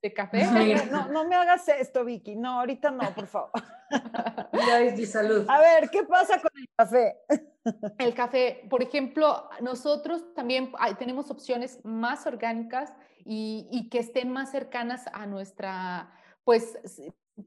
de 0.00 0.12
café. 0.12 0.44
No, 0.90 1.08
no, 1.08 1.26
me 1.26 1.34
hagas 1.34 1.66
esto, 1.68 2.04
Vicky. 2.04 2.36
No, 2.36 2.60
ahorita 2.60 2.92
no, 2.92 3.12
por 3.14 3.26
favor. 3.26 3.50
Ya 4.52 5.06
salud. 5.06 5.44
A 5.48 5.60
ver, 5.60 5.90
¿qué 5.90 6.04
pasa 6.04 6.40
con 6.40 6.50
el 6.56 6.68
café? 6.76 7.16
El 7.98 8.14
café, 8.14 8.66
por 8.68 8.82
ejemplo, 8.82 9.48
nosotros 9.60 10.34
también 10.34 10.72
tenemos 10.98 11.30
opciones 11.30 11.80
más 11.82 12.26
orgánicas 12.26 12.92
y, 13.24 13.88
que 13.90 13.98
estén 13.98 14.30
más 14.30 14.50
cercanas 14.50 15.06
a 15.12 15.26
nuestra, 15.26 16.12
pues, 16.44 16.78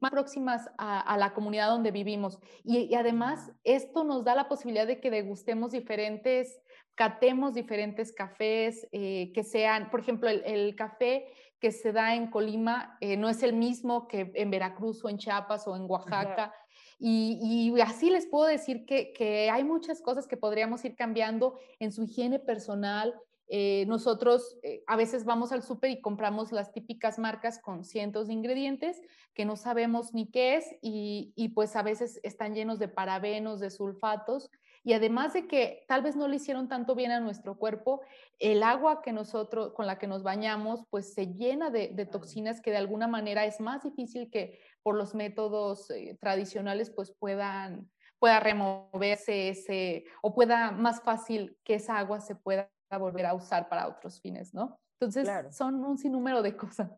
más 0.00 0.10
próximas 0.10 0.70
a, 0.78 1.16
la 1.16 1.34
comunidad 1.34 1.68
donde 1.68 1.90
vivimos. 1.90 2.38
Y, 2.64 2.94
además, 2.94 3.50
esto 3.64 4.04
nos 4.04 4.24
da 4.24 4.34
la 4.34 4.48
posibilidad 4.48 4.86
de 4.86 5.00
que 5.00 5.10
degustemos 5.10 5.72
diferentes, 5.72 6.60
catemos 6.94 7.54
diferentes 7.54 8.12
cafés, 8.12 8.86
eh, 8.92 9.32
que 9.34 9.44
sean, 9.44 9.90
por 9.90 10.00
ejemplo, 10.00 10.28
el, 10.28 10.74
café 10.76 11.26
que 11.60 11.72
se 11.72 11.92
da 11.92 12.14
en 12.14 12.30
Colima 12.30 12.96
eh, 13.00 13.16
no 13.16 13.28
es 13.28 13.42
el 13.42 13.52
mismo 13.52 14.06
que 14.06 14.30
en 14.34 14.50
Veracruz 14.50 15.04
o 15.04 15.08
en 15.08 15.18
Chiapas 15.18 15.66
o 15.66 15.76
en 15.76 15.86
Oaxaca. 15.88 16.52
Y, 17.00 17.72
así 17.80 18.10
les 18.10 18.26
puedo 18.26 18.48
decir 18.48 18.84
que, 18.84 19.50
hay 19.50 19.64
muchas 19.64 20.02
cosas 20.02 20.26
que 20.26 20.36
podríamos 20.36 20.84
ir 20.84 20.96
cambiando 20.96 21.58
en 21.78 21.92
su 21.92 22.02
higiene 22.02 22.38
personal. 22.38 23.14
Eh, 23.48 23.84
nosotros 23.86 24.58
eh, 24.62 24.82
a 24.86 24.96
veces 24.96 25.24
vamos 25.24 25.52
al 25.52 25.62
súper 25.62 25.90
y 25.90 26.00
compramos 26.00 26.52
las 26.52 26.72
típicas 26.72 27.18
marcas 27.18 27.58
con 27.58 27.84
cientos 27.84 28.26
de 28.26 28.34
ingredientes 28.34 29.00
que 29.34 29.44
no 29.44 29.56
sabemos 29.56 30.12
ni 30.12 30.30
qué 30.30 30.56
es 30.56 30.66
y, 30.82 31.32
y 31.34 31.50
pues 31.50 31.74
a 31.74 31.82
veces 31.82 32.20
están 32.22 32.54
llenos 32.54 32.78
de 32.78 32.88
parabenos, 32.88 33.60
de 33.60 33.70
sulfatos 33.70 34.50
y 34.84 34.92
además 34.94 35.34
de 35.34 35.46
que 35.46 35.84
tal 35.86 36.02
vez 36.02 36.16
no 36.16 36.28
le 36.28 36.36
hicieron 36.36 36.68
tanto 36.68 36.94
bien 36.94 37.10
a 37.10 37.20
nuestro 37.20 37.58
cuerpo, 37.58 38.00
el 38.38 38.62
agua 38.62 39.02
que 39.02 39.12
nosotros, 39.12 39.72
con 39.74 39.86
la 39.86 39.98
que 39.98 40.06
nos 40.06 40.22
bañamos, 40.22 40.84
pues 40.88 41.12
se 41.12 41.26
llena 41.34 41.70
de, 41.70 42.08
toxinas 42.10 42.60
que 42.60 42.70
de 42.70 42.78
alguna 42.78 43.06
manera 43.08 43.44
es 43.44 43.60
más 43.60 43.82
difícil 43.82 44.30
que 44.30 44.58
por 44.82 44.96
los 44.96 45.14
métodos 45.14 45.90
eh, 45.90 46.16
tradicionales 46.20 46.90
pues 46.90 47.12
puedan, 47.18 47.90
pueda 48.18 48.40
removerse 48.40 49.50
ese, 49.50 50.04
o 50.22 50.34
pueda 50.34 50.70
más 50.70 51.02
fácil 51.02 51.58
que 51.64 51.74
esa 51.74 51.98
agua 51.98 52.20
se 52.20 52.34
pueda 52.34 52.70
volver 52.96 53.26
a 53.26 53.34
usar 53.34 53.68
para 53.68 53.88
otros 53.88 54.20
fines, 54.20 54.54
¿no? 54.54 54.80
Entonces 54.98 55.28
son 55.54 55.84
un 55.84 55.98
sinnúmero 55.98 56.40
de 56.42 56.56
cosas. 56.56 56.90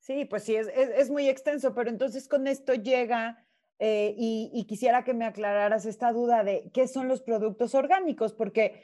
Sí, 0.00 0.26
pues 0.26 0.42
sí, 0.42 0.54
es, 0.54 0.68
es 0.68 1.10
muy 1.10 1.28
extenso, 1.28 1.74
pero 1.74 1.88
entonces 1.88 2.28
con 2.28 2.46
esto 2.46 2.74
llega 2.74 3.44
eh, 3.78 4.14
y, 4.16 4.64
quisiera 4.66 5.02
que 5.02 5.14
me 5.14 5.24
aclararas 5.24 5.84
esta 5.84 6.12
duda 6.12 6.44
de 6.44 6.70
qué 6.72 6.86
son 6.86 7.08
los 7.08 7.22
productos 7.22 7.74
orgánicos, 7.74 8.32
porque 8.32 8.82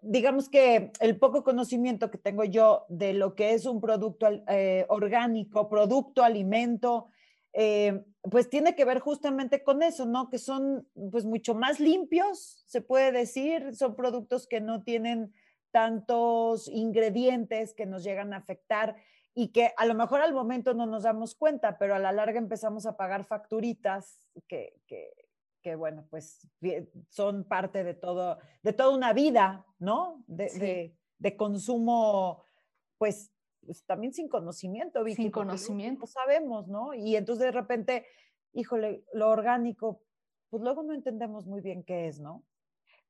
digamos 0.00 0.48
que 0.48 0.90
el 1.00 1.18
poco 1.18 1.44
conocimiento 1.44 2.10
que 2.10 2.18
tengo 2.18 2.44
yo 2.44 2.86
de 2.88 3.12
lo 3.12 3.34
que 3.34 3.52
es 3.52 3.66
un 3.66 3.80
producto 3.80 4.26
eh, 4.48 4.86
orgánico, 4.88 5.68
producto, 5.68 6.24
alimento, 6.24 7.08
eh, 7.52 8.04
pues 8.22 8.48
tiene 8.48 8.74
que 8.74 8.86
ver 8.86 9.00
justamente 9.00 9.62
con 9.62 9.82
eso, 9.82 10.06
¿no? 10.06 10.30
Que 10.30 10.38
son 10.38 10.88
pues 11.10 11.26
mucho 11.26 11.54
más 11.54 11.78
limpios, 11.78 12.64
se 12.66 12.80
puede 12.80 13.12
decir, 13.12 13.76
son 13.76 13.94
productos 13.94 14.46
que 14.46 14.60
no 14.60 14.82
tienen 14.82 15.34
tantos 15.72 16.68
ingredientes 16.68 17.74
que 17.74 17.86
nos 17.86 18.04
llegan 18.04 18.32
a 18.32 18.36
afectar 18.36 18.94
y 19.34 19.48
que 19.48 19.72
a 19.76 19.86
lo 19.86 19.94
mejor 19.94 20.20
al 20.20 20.34
momento 20.34 20.74
no 20.74 20.86
nos 20.86 21.02
damos 21.04 21.34
cuenta, 21.34 21.78
pero 21.78 21.94
a 21.94 21.98
la 21.98 22.12
larga 22.12 22.38
empezamos 22.38 22.86
a 22.86 22.96
pagar 22.96 23.24
facturitas 23.24 24.28
que, 24.46 24.78
que, 24.86 25.10
que 25.62 25.74
bueno, 25.74 26.06
pues 26.10 26.46
son 27.08 27.44
parte 27.44 27.82
de 27.82 27.94
todo, 27.94 28.38
de 28.62 28.72
toda 28.74 28.94
una 28.94 29.12
vida, 29.14 29.64
¿no? 29.78 30.22
De, 30.26 30.50
de, 30.50 30.96
de 31.18 31.36
consumo, 31.36 32.42
pues, 32.98 33.32
pues, 33.64 33.84
también 33.86 34.12
sin 34.12 34.28
conocimiento, 34.28 35.02
Sin 35.06 35.30
conocimiento. 35.30 36.00
No 36.00 36.06
sabemos, 36.06 36.68
¿no? 36.68 36.92
Y 36.92 37.16
entonces 37.16 37.46
de 37.46 37.52
repente, 37.52 38.04
híjole, 38.52 39.04
lo 39.14 39.30
orgánico, 39.30 40.02
pues 40.50 40.62
luego 40.62 40.82
no 40.82 40.92
entendemos 40.92 41.46
muy 41.46 41.62
bien 41.62 41.84
qué 41.84 42.08
es, 42.08 42.20
¿no? 42.20 42.44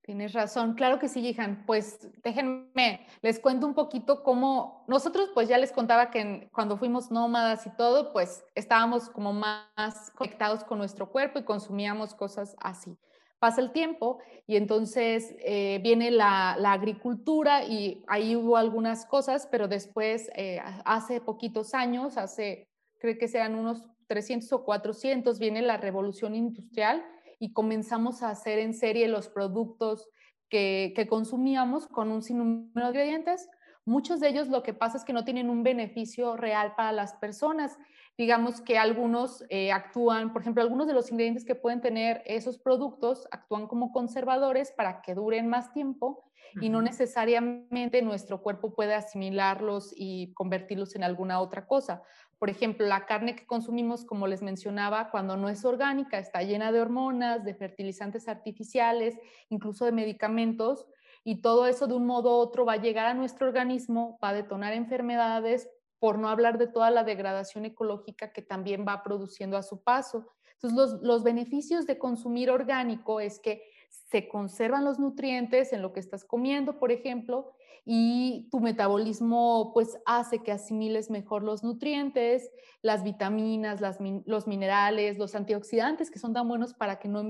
Tienes 0.03 0.33
razón, 0.33 0.75
claro 0.75 0.99
que 0.99 1.09
sí, 1.09 1.23
Jihan. 1.23 1.65
Pues 1.65 2.09
déjenme, 2.25 3.07
les 3.21 3.39
cuento 3.39 3.69
un 3.69 3.75
poquito 3.75 4.25
cómo 4.25 4.85
nosotros, 4.89 5.31
pues 5.33 5.49
ya 5.49 5.59
les 5.59 5.71
contaba 5.71 6.11
que 6.11 6.49
cuando 6.53 6.77
fuimos 6.77 7.13
nómadas 7.13 7.67
y 7.69 7.71
todo, 7.77 8.13
pues 8.13 8.45
estábamos 8.57 9.09
como 9.09 9.33
más 9.33 10.11
conectados 10.17 10.65
con 10.65 10.79
nuestro 10.79 11.09
cuerpo 11.09 11.39
y 11.39 11.45
consumíamos 11.45 12.15
cosas 12.15 12.57
así. 12.59 12.99
Pasa 13.39 13.61
el 13.61 13.71
tiempo 13.71 14.19
y 14.49 14.57
entonces 14.57 15.37
eh, 15.39 15.79
viene 15.85 16.11
la, 16.11 16.55
agricultura 16.73 17.65
y 17.65 18.05
ahí 18.09 18.35
hubo 18.35 18.57
algunas 18.57 19.07
cosas, 19.07 19.47
pero 19.53 19.69
después, 19.69 20.31
eh, 20.35 20.61
hace 20.85 21.21
poquitos 21.21 21.75
años, 21.75 22.17
hace, 22.17 22.69
creo 22.99 23.17
que 23.19 23.29
sean 23.29 23.55
unos 23.55 23.89
300 24.09 24.53
o 24.53 24.65
400, 24.65 25.39
viene 25.39 25.63
la 25.63 25.77
revolución 25.77 26.35
industrial 26.35 27.05
y 27.43 27.53
comenzamos 27.53 28.23
a 28.23 28.31
hacer 28.31 28.61
en 28.61 28.73
serie 28.73 29.09
los 29.09 29.29
productos 29.29 30.09
que, 30.49 30.95
consumíamos 31.11 31.89
con 31.89 32.13
un 32.13 32.23
sinnúmero 32.23 32.87
de 32.87 32.91
ingredientes. 32.91 33.49
Muchos 33.85 34.21
de 34.21 34.29
ellos 34.29 34.47
lo 34.47 34.63
que 34.63 34.75
pasa 34.75 34.97
es 34.97 35.05
que 35.05 35.13
no 35.13 35.25
tienen 35.25 35.51
un 35.51 35.65
beneficio 35.65 36.37
real 36.37 36.75
para 36.77 36.93
las 36.93 37.15
personas. 37.15 37.77
Digamos 38.17 38.61
que 38.61 38.79
algunos 38.79 39.45
eh, 39.49 39.73
actúan, 39.73 40.33
por 40.33 40.43
ejemplo, 40.43 40.63
algunos 40.63 40.87
de 40.87 40.93
los 40.93 41.11
ingredientes 41.11 41.45
que 41.45 41.57
pueden 41.57 41.81
tener 41.81 42.23
esos 42.27 42.59
productos 42.59 43.27
actúan 43.33 43.67
como 43.67 43.91
conservadores 43.91 44.71
para 44.71 45.03
que 45.03 45.17
duren 45.17 45.49
más 45.49 45.73
tiempo 45.73 46.31
y 46.61 46.69
no 46.69 46.81
necesariamente 46.81 48.03
nuestro 48.03 48.41
cuerpo 48.41 48.73
puede 48.73 48.95
asimilarlos 48.95 49.93
y 49.97 50.33
convertirlos 50.35 50.95
en 50.95 51.03
alguna 51.03 51.41
otra 51.41 51.67
cosa. 51.67 52.05
Por 52.43 52.51
ejemplo, 52.51 52.85
la 52.89 53.07
carne 53.07 53.37
que 53.37 53.47
consumimos, 53.47 54.05
como 54.05 54.27
les 54.27 54.43
mencionaba, 54.43 55.13
cuando 55.13 55.37
no 55.37 55.49
es 55.49 55.65
orgánica, 55.65 56.19
está 56.19 56.43
llena 56.43 56.73
de 56.73 56.81
hormonas, 56.81 57.45
de 57.45 57.55
fertilizantes 57.55 58.27
artificiales, 58.27 59.17
incluso 59.49 59.85
de 59.85 59.93
medicamentos, 59.93 60.89
y 61.23 61.41
todo 61.41 61.69
eso 61.69 61.87
de 61.87 61.95
un 61.95 62.05
modo 62.05 62.31
u 62.31 62.41
otro 62.41 62.65
va 62.65 62.73
a 62.73 62.83
llegar 62.83 63.07
a 63.07 63.15
nuestro 63.15 63.47
organismo, 63.47 64.19
va 64.21 64.31
a 64.31 64.35
detonar 64.35 64.73
enfermedades, 64.73 65.71
por 66.01 66.19
no 66.19 66.29
hablar 66.29 66.59
de 66.59 66.67
toda 66.67 66.91
la 66.91 67.05
degradación 67.05 67.65
ecológica 67.65 68.33
que 68.33 68.43
también 68.43 68.85
va 68.85 69.05
produciendo 69.05 69.57
a 69.57 69.63
su 69.63 69.85
paso. 69.85 70.27
Entonces, 70.63 70.77
los, 70.77 71.03
los 71.03 71.23
beneficios 71.25 71.87
de 71.87 71.99
consumir 71.99 72.51
orgánico 72.51 73.21
es 73.21 73.41
que 73.41 73.63
se 74.11 74.29
conservan 74.29 74.85
los 74.85 74.99
nutrientes 74.99 75.73
en 75.73 75.83
lo 75.83 75.93
que 75.93 76.01
estás 76.01 76.25
comiendo, 76.25 76.79
por 76.79 76.93
ejemplo, 76.93 77.53
y 77.85 78.49
tu 78.51 78.61
metabolismo 78.61 79.73
pues 79.75 79.99
hace 80.07 80.39
que 80.39 80.53
asimiles 80.53 81.11
mejor 81.11 81.43
los 81.43 81.65
nutrientes, 81.65 82.51
las 82.81 83.03
vitaminas, 83.03 83.81
los 83.81 84.47
minerales, 84.47 85.19
los 85.19 85.35
antioxidantes 85.35 86.11
que 86.11 86.21
son 86.21 86.33
tan 86.33 86.47
buenos 86.47 86.75
para 86.75 87.01
que 87.01 87.09
no 87.09 87.21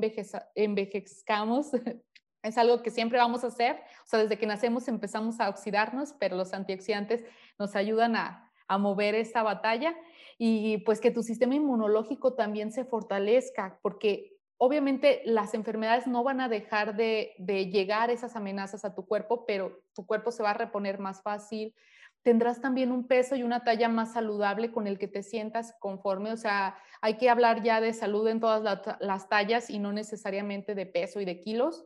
envejezcamos. 0.55 1.71
es 2.43 2.59
algo 2.59 2.83
que 2.83 2.91
siempre 2.91 3.19
vamos 3.19 3.45
a 3.45 3.47
hacer, 3.47 3.77
o 4.05 4.07
sea, 4.07 4.19
desde 4.19 4.37
que 4.37 4.47
nacemos 4.47 4.89
empezamos 4.89 5.41
a 5.41 5.49
oxidarnos, 5.49 6.13
pero 6.19 6.37
los 6.37 6.53
antioxidantes 6.53 7.25
nos 7.59 7.77
ayudan 7.77 8.17
a, 8.17 8.51
a 8.67 8.79
mover 8.79 9.15
esta 9.15 9.43
batalla 9.43 9.95
y 10.39 10.79
pues 10.79 11.01
que 11.01 11.11
tu 11.11 11.23
sistema 11.23 11.55
inmunológico 11.55 12.35
también 12.35 12.73
se 12.73 12.85
fortalezca, 12.85 13.79
porque 13.83 14.33
obviamente 14.65 15.23
las 15.25 15.55
enfermedades 15.55 16.07
no 16.07 16.23
van 16.23 16.41
a 16.41 16.49
dejar 16.49 16.95
de, 16.95 17.35
llegar 17.73 18.11
esas 18.11 18.37
amenazas 18.37 18.85
a 18.85 18.95
tu 18.95 19.05
cuerpo, 19.05 19.45
pero 19.45 19.83
tu 19.93 20.07
cuerpo 20.07 20.31
se 20.31 20.45
va 20.45 20.51
a 20.51 20.55
reponer 20.55 21.01
más 21.01 21.21
fácil. 21.21 21.75
Tendrás 22.23 22.61
también 22.61 22.93
un 22.93 23.09
peso 23.09 23.35
y 23.35 23.43
una 23.43 23.65
talla 23.65 23.89
más 23.89 24.13
saludable 24.13 24.71
con 24.71 24.87
el 24.87 25.01
que 25.01 25.09
te 25.09 25.25
sientas 25.25 25.75
conforme. 25.81 26.31
O 26.31 26.37
sea, 26.37 26.79
hay 27.01 27.17
que 27.17 27.29
hablar 27.29 27.65
ya 27.65 27.81
de 27.81 27.93
salud 27.93 28.29
en 28.29 28.39
todas 28.39 28.81
las 29.01 29.29
tallas 29.29 29.69
y 29.69 29.81
no 29.81 29.93
necesariamente 29.93 30.77
de 30.77 30.87
peso 30.87 31.21
y 31.21 31.25
de 31.25 31.41
kilos. 31.41 31.85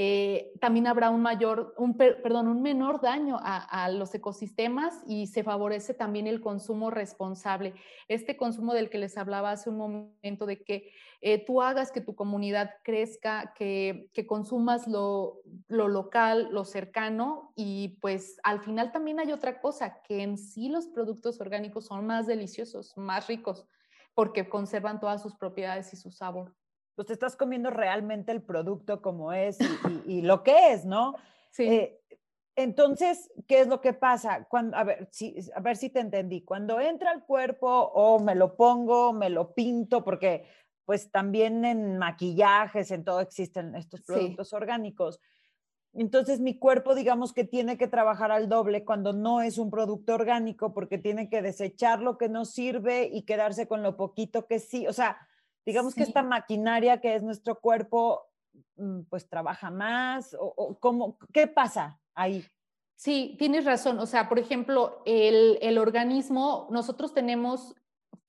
Eh, 0.00 0.52
también 0.60 0.86
habrá 0.86 1.10
un 1.10 1.22
mayor, 1.22 1.74
un, 1.76 1.96
perdón, 1.96 2.46
un 2.46 2.62
menor 2.62 3.00
daño 3.00 3.40
a, 3.42 3.88
los 3.90 4.14
ecosistemas 4.14 5.02
y 5.08 5.26
se 5.26 5.42
favorece 5.42 5.92
también 5.92 6.28
el 6.28 6.40
consumo 6.40 6.88
responsable. 6.88 7.74
Este 8.06 8.36
consumo 8.36 8.74
del 8.74 8.90
que 8.90 8.98
les 8.98 9.18
hablaba 9.18 9.50
hace 9.50 9.70
un 9.70 9.76
momento 9.76 10.46
de 10.46 10.62
que 10.62 10.92
eh, 11.20 11.44
tú 11.44 11.62
hagas 11.62 11.90
que 11.90 12.00
tu 12.00 12.14
comunidad 12.14 12.76
crezca, 12.84 13.52
que, 13.56 14.08
consumas 14.28 14.86
lo, 14.86 15.40
lo, 15.66 15.88
local, 15.88 16.46
lo 16.52 16.64
cercano 16.64 17.52
y 17.56 17.98
pues 18.00 18.38
al 18.44 18.60
final 18.60 18.92
también 18.92 19.18
hay 19.18 19.32
otra 19.32 19.60
cosa, 19.60 20.00
que 20.04 20.22
en 20.22 20.38
sí 20.38 20.68
los 20.68 20.86
productos 20.86 21.40
orgánicos 21.40 21.86
son 21.86 22.06
más 22.06 22.28
deliciosos, 22.28 22.96
más 22.96 23.26
ricos, 23.26 23.66
porque 24.14 24.48
conservan 24.48 25.00
todas 25.00 25.20
sus 25.20 25.34
propiedades 25.34 25.92
y 25.92 25.96
su 25.96 26.12
sabor 26.12 26.54
pues 26.98 27.06
te 27.06 27.12
estás 27.12 27.36
comiendo 27.36 27.70
realmente 27.70 28.32
el 28.32 28.42
producto 28.42 29.00
como 29.00 29.32
es 29.32 29.56
y, 30.04 30.22
lo 30.22 30.42
que 30.42 30.72
es, 30.72 30.84
¿no? 30.84 31.14
Sí. 31.50 31.64
Eh, 31.64 32.00
entonces, 32.56 33.30
¿qué 33.46 33.60
es 33.60 33.68
lo 33.68 33.80
que 33.80 33.94
pasa? 33.94 34.46
Cuando, 34.50 34.76
a, 34.76 34.84
ver, 34.84 35.08
si, 35.10 35.34
a 35.54 35.60
ver 35.60 35.76
si 35.76 35.90
te 35.90 36.00
entendí. 36.00 36.42
Cuando 36.42 36.78
entra 36.78 37.10
al 37.10 37.24
cuerpo 37.24 37.68
o 37.68 38.20
me 38.20 38.34
lo 38.34 38.54
pongo, 38.54 39.12
me 39.12 39.30
lo 39.30 39.54
pinto, 39.54 40.04
porque 40.04 40.44
pues 40.84 41.10
también 41.10 41.64
en 41.64 41.98
maquillajes, 41.98 42.90
en 42.90 43.04
todo 43.04 43.20
existen 43.20 43.76
estos 43.76 44.02
productos 44.02 44.52
orgánicos. 44.52 45.20
Entonces 45.94 46.40
mi 46.40 46.58
cuerpo, 46.58 46.96
digamos 46.96 47.32
que 47.32 47.44
tiene 47.44 47.78
que 47.78 47.88
trabajar 47.88 48.32
al 48.32 48.48
doble 48.48 48.84
cuando 48.84 49.12
no 49.12 49.40
es 49.40 49.56
un 49.56 49.70
producto 49.70 50.14
orgánico 50.14 50.74
porque 50.74 50.98
tiene 50.98 51.30
que 51.30 51.42
desechar 51.42 52.00
lo 52.00 52.18
que 52.18 52.28
no 52.28 52.44
sirve 52.44 53.08
y 53.10 53.22
quedarse 53.22 53.68
con 53.68 53.84
lo 53.84 53.96
poquito 53.96 54.46
que 54.46 54.58
sí. 54.58 54.86
O 54.88 54.92
sea, 54.92 55.27
digamos 55.68 55.94
que 55.94 56.02
esta 56.02 56.22
maquinaria 56.22 56.98
que 56.98 57.14
es 57.14 57.22
nuestro 57.22 57.60
cuerpo, 57.60 58.24
mm, 58.76 59.02
pues 59.10 59.28
trabaja 59.28 59.70
más, 59.70 60.34
o, 60.40 60.78
cómo, 60.80 61.18
¿qué 61.30 61.46
pasa 61.46 62.00
ahí? 62.14 62.42
Sí, 62.96 63.36
tienes 63.38 63.66
razón. 63.66 63.98
O 63.98 64.06
sea, 64.06 64.30
por 64.30 64.38
ejemplo, 64.38 65.02
el, 65.04 65.58
el 65.60 65.76
organismo, 65.76 66.68
nosotros 66.70 67.12
tenemos 67.12 67.74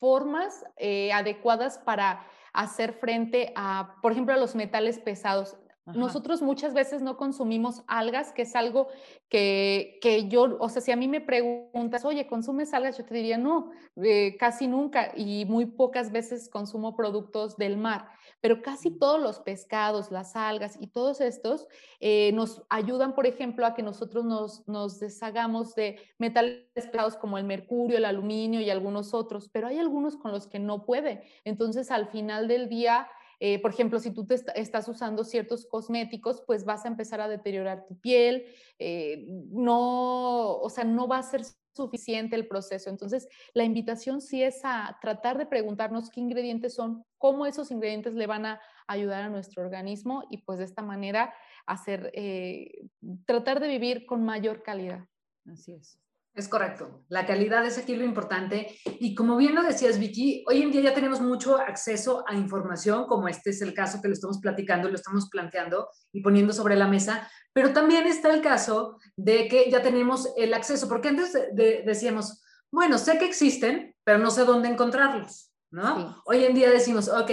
formas 0.01 0.65
eh, 0.75 1.13
adecuadas 1.13 1.77
para 1.77 2.27
hacer 2.51 2.91
frente 2.91 3.53
a, 3.55 3.95
por 4.01 4.11
ejemplo, 4.11 4.33
a 4.33 4.37
los 4.37 4.53
metales 4.53 4.99
pesados. 4.99 5.55
Nosotros 5.95 6.41
muchas 6.41 6.73
veces 6.73 7.01
no 7.01 7.17
consumimos 7.17 7.83
algas, 7.87 8.31
que 8.31 8.43
es 8.43 8.55
algo 8.55 8.87
que, 9.29 9.99
que, 10.01 10.27
yo, 10.27 10.57
o 10.59 10.69
sea, 10.69 10.81
si 10.81 10.91
a 10.91 10.95
mí 10.95 11.07
me 11.07 11.21
preguntas, 11.21 12.05
oye, 12.05 12.27
¿consumes 12.27 12.73
algas? 12.73 12.97
Yo 12.97 13.05
te 13.05 13.13
diría, 13.13 13.37
no, 13.37 13.71
eh, 14.03 14.37
casi 14.37 14.67
nunca 14.67 15.11
y 15.15 15.45
muy 15.45 15.65
pocas 15.65 16.11
veces 16.11 16.49
consumo 16.49 16.95
productos 16.95 17.57
del 17.57 17.77
mar, 17.77 18.07
pero 18.41 18.61
casi 18.61 18.91
todos 18.91 19.19
los 19.19 19.39
pescados, 19.39 20.11
las 20.11 20.35
algas 20.35 20.77
y 20.79 20.87
todos 20.87 21.21
estos 21.21 21.67
eh, 21.99 22.31
nos 22.33 22.63
ayudan, 22.69 23.13
por 23.13 23.27
ejemplo, 23.27 23.65
a 23.65 23.73
que 23.73 23.83
nosotros 23.83 24.25
nos, 24.25 24.67
nos 24.67 24.99
deshagamos 24.99 25.75
de 25.75 25.99
metales 26.17 26.65
pesados 26.73 27.15
como 27.15 27.37
el 27.37 27.43
mercurio, 27.43 27.97
el 27.97 28.05
aluminio 28.05 28.61
y 28.61 28.69
algunos 28.69 29.13
otros, 29.13 29.49
pero 29.49 29.67
hay 29.67 29.79
algunos 29.79 30.15
con 30.15 30.31
los 30.31 30.47
que 30.47 30.59
no 30.59 30.85
puede. 30.85 31.23
Entonces, 31.43 31.91
al 31.91 32.07
final 32.07 32.47
del 32.47 32.69
día, 32.69 33.07
eh, 33.39 33.61
por 33.61 33.71
ejemplo, 33.71 33.99
si 33.99 34.11
tú 34.11 34.27
estás 34.55 34.87
usando 34.87 35.23
ciertos 35.23 35.65
cosméticos, 35.65 36.43
pues 36.45 36.65
vas 36.65 36.85
a 36.85 36.89
empezar 36.89 37.21
a 37.21 37.29
deteriorar 37.29 37.85
tu 37.87 37.97
piel, 37.99 38.45
eh, 38.79 39.25
no, 39.27 40.57
o 40.57 40.69
sea, 40.69 40.83
no 40.83 41.07
va 41.07 41.19
a 41.19 41.23
ser 41.23 41.43
suficiente 41.73 42.35
el 42.35 42.47
proceso. 42.47 42.89
Entonces, 42.89 43.29
la 43.53 43.63
invitación 43.63 44.19
sí 44.19 44.43
es 44.43 44.59
a 44.63 44.97
tratar 45.01 45.37
de 45.37 45.45
preguntarnos 45.45 46.09
qué 46.09 46.19
ingredientes 46.19 46.73
son, 46.73 47.05
cómo 47.17 47.45
esos 47.45 47.71
ingredientes 47.71 48.13
le 48.13 48.27
van 48.27 48.45
a 48.45 48.59
ayudar 48.87 49.23
a 49.23 49.29
nuestro 49.29 49.63
organismo 49.63 50.23
y 50.29 50.39
pues 50.39 50.59
de 50.59 50.65
esta 50.65 50.81
manera 50.81 51.33
hacer, 51.65 52.11
eh, 52.13 52.89
tratar 53.25 53.61
de 53.61 53.69
vivir 53.69 54.05
con 54.05 54.25
mayor 54.25 54.63
calidad. 54.63 55.05
Así 55.45 55.73
es. 55.73 55.97
Es 56.39 56.47
correcto. 56.47 57.03
La 57.09 57.25
calidad 57.25 57.65
es 57.65 57.77
aquí 57.77 57.97
lo 57.97 58.05
importante. 58.05 58.79
Y 59.01 59.13
como 59.13 59.35
bien 59.35 59.55
lo 59.55 59.61
decías, 59.61 59.99
Vicky, 59.99 60.45
hoy 60.47 60.61
en 60.61 60.71
día 60.71 60.79
ya 60.79 60.93
tenemos 60.93 61.19
mucho 61.19 61.57
acceso 61.57 62.23
a 62.29 62.33
información, 62.33 63.07
como 63.07 63.27
este 63.27 63.49
es 63.49 63.61
el 63.61 63.73
caso 63.73 64.01
que 64.01 64.07
lo 64.07 64.13
estamos 64.13 64.39
platicando, 64.39 64.87
lo 64.87 64.95
estamos 64.95 65.27
planteando 65.29 65.89
y 66.13 66.21
poniendo 66.21 66.53
sobre 66.53 66.77
la 66.77 66.87
mesa, 66.87 67.29
pero 67.51 67.73
también 67.73 68.07
está 68.07 68.33
el 68.33 68.41
caso 68.41 68.99
de 69.17 69.49
que 69.49 69.69
ya 69.69 69.81
tenemos 69.81 70.31
el 70.37 70.53
acceso, 70.53 70.87
porque 70.87 71.09
antes 71.09 71.37
decíamos, 71.53 72.41
bueno, 72.71 72.97
sé 72.97 73.17
que 73.17 73.25
existen, 73.25 73.93
pero 74.05 74.17
no 74.17 74.31
sé 74.31 74.45
dónde 74.45 74.69
encontrarlos, 74.69 75.51
¿no? 75.71 76.23
Hoy 76.25 76.45
en 76.45 76.55
día 76.55 76.69
decimos, 76.69 77.09
ok, 77.09 77.31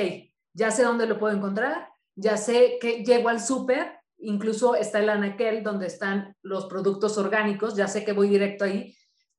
ya 0.53 0.73
sé 0.73 0.83
dónde 0.83 1.07
lo 1.07 1.21
puedo 1.21 1.37
encontrar, 1.37 1.91
ya 2.17 2.37
sé 2.37 2.79
que 2.81 3.05
llego 3.05 3.29
al 3.29 3.41
súper 3.41 3.96
incluso 4.19 4.75
está 4.75 4.99
el 4.99 5.09
anaquel 5.09 5.63
donde 5.63 5.87
están 5.87 6.35
los 6.43 6.67
productos 6.67 7.19
orgánicos, 7.19 7.77
ya 7.77 7.89
sé 7.89 8.05
que 8.05 8.13
voy 8.13 8.29
directo 8.29 8.65
ahí, 8.65 8.97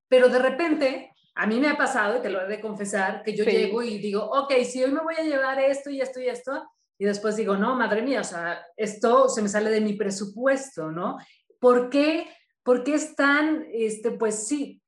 pero 0.07 0.29
de 0.29 0.39
repente, 0.39 1.11
a 1.35 1.47
mí 1.47 1.59
me 1.59 1.67
ha 1.67 1.77
pasado, 1.77 2.17
y 2.17 2.21
te 2.21 2.29
lo 2.29 2.41
he 2.41 2.47
de 2.47 2.61
confesar, 2.61 3.23
que 3.23 3.35
yo 3.35 3.43
llego 3.43 3.83
y 3.83 3.97
digo, 3.97 4.23
ok, 4.23 4.53
si 4.63 4.83
hoy 4.83 4.91
me 4.91 5.01
voy 5.01 5.15
a 5.17 5.23
llevar 5.23 5.59
esto 5.59 5.89
y 5.89 6.01
esto 6.01 6.19
y 6.19 6.27
esto, 6.27 6.63
y 6.97 7.05
después 7.05 7.35
digo, 7.35 7.55
no, 7.57 7.75
madre 7.75 8.01
mía, 8.01 8.21
o 8.21 8.23
sea, 8.23 8.65
esto 8.75 9.29
se 9.29 9.41
me 9.41 9.49
sale 9.49 9.69
de 9.69 9.81
mi 9.81 9.93
presupuesto, 9.93 10.91
¿no? 10.91 11.17
¿Por 11.59 11.89
qué, 11.89 12.27
por 12.63 12.83
qué 12.83 12.95
están, 12.95 13.65
este, 13.71 14.11
pues 14.11 14.47
sí, 14.47 14.81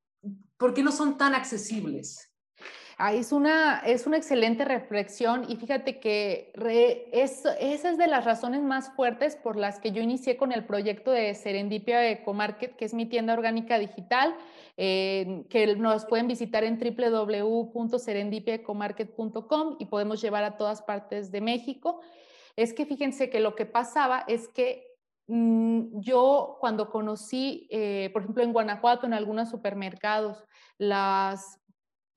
por 0.57 0.73
qué 0.73 0.81
no 0.81 0.91
son 0.91 1.17
tan 1.17 1.35
accesibles? 1.35 2.28
Ah, 3.01 3.13
es, 3.13 3.31
una, 3.31 3.79
es 3.79 4.07
una 4.07 4.17
excelente 4.17 4.65
reflexión 4.65 5.45
y 5.47 5.55
fíjate 5.55 6.01
que 6.01 6.51
esa 7.13 7.53
es 7.53 7.97
de 7.97 8.07
las 8.07 8.25
razones 8.25 8.61
más 8.61 8.93
fuertes 8.93 9.37
por 9.37 9.55
las 9.55 9.79
que 9.79 9.93
yo 9.93 10.01
inicié 10.01 10.35
con 10.35 10.51
el 10.51 10.65
proyecto 10.65 11.11
de 11.11 11.33
Serendipia 11.33 12.11
Ecomarket, 12.11 12.75
que 12.75 12.83
es 12.83 12.93
mi 12.93 13.05
tienda 13.05 13.31
orgánica 13.31 13.79
digital, 13.79 14.35
eh, 14.75 15.45
que 15.49 15.77
nos 15.77 16.03
pueden 16.07 16.27
visitar 16.27 16.65
en 16.65 16.77
www.serendipiaecomarket.com 16.77 19.77
y 19.79 19.85
podemos 19.85 20.21
llevar 20.21 20.43
a 20.43 20.57
todas 20.57 20.81
partes 20.81 21.31
de 21.31 21.39
México. 21.39 22.01
Es 22.57 22.73
que 22.73 22.85
fíjense 22.85 23.29
que 23.29 23.39
lo 23.39 23.55
que 23.55 23.65
pasaba 23.65 24.25
es 24.27 24.49
que 24.49 24.97
mm, 25.27 26.01
yo 26.01 26.57
cuando 26.59 26.89
conocí, 26.89 27.65
eh, 27.71 28.09
por 28.11 28.23
ejemplo, 28.23 28.43
en 28.43 28.51
Guanajuato, 28.51 29.05
en 29.05 29.13
algunos 29.13 29.49
supermercados, 29.49 30.43
las 30.77 31.59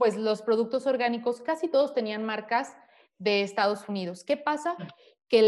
pues 0.03 0.17
los 0.17 0.43
productos 0.43 0.88
orgánicos 0.88 1.41
casi 1.43 1.69
todos 1.69 1.95
tenían 1.95 2.25
marcas 2.25 2.77
de 3.19 3.43
Estados 3.43 3.88
Unidos. 3.88 4.25
¿Qué 4.25 4.37
pasa? 4.37 4.77
Que 5.29 5.38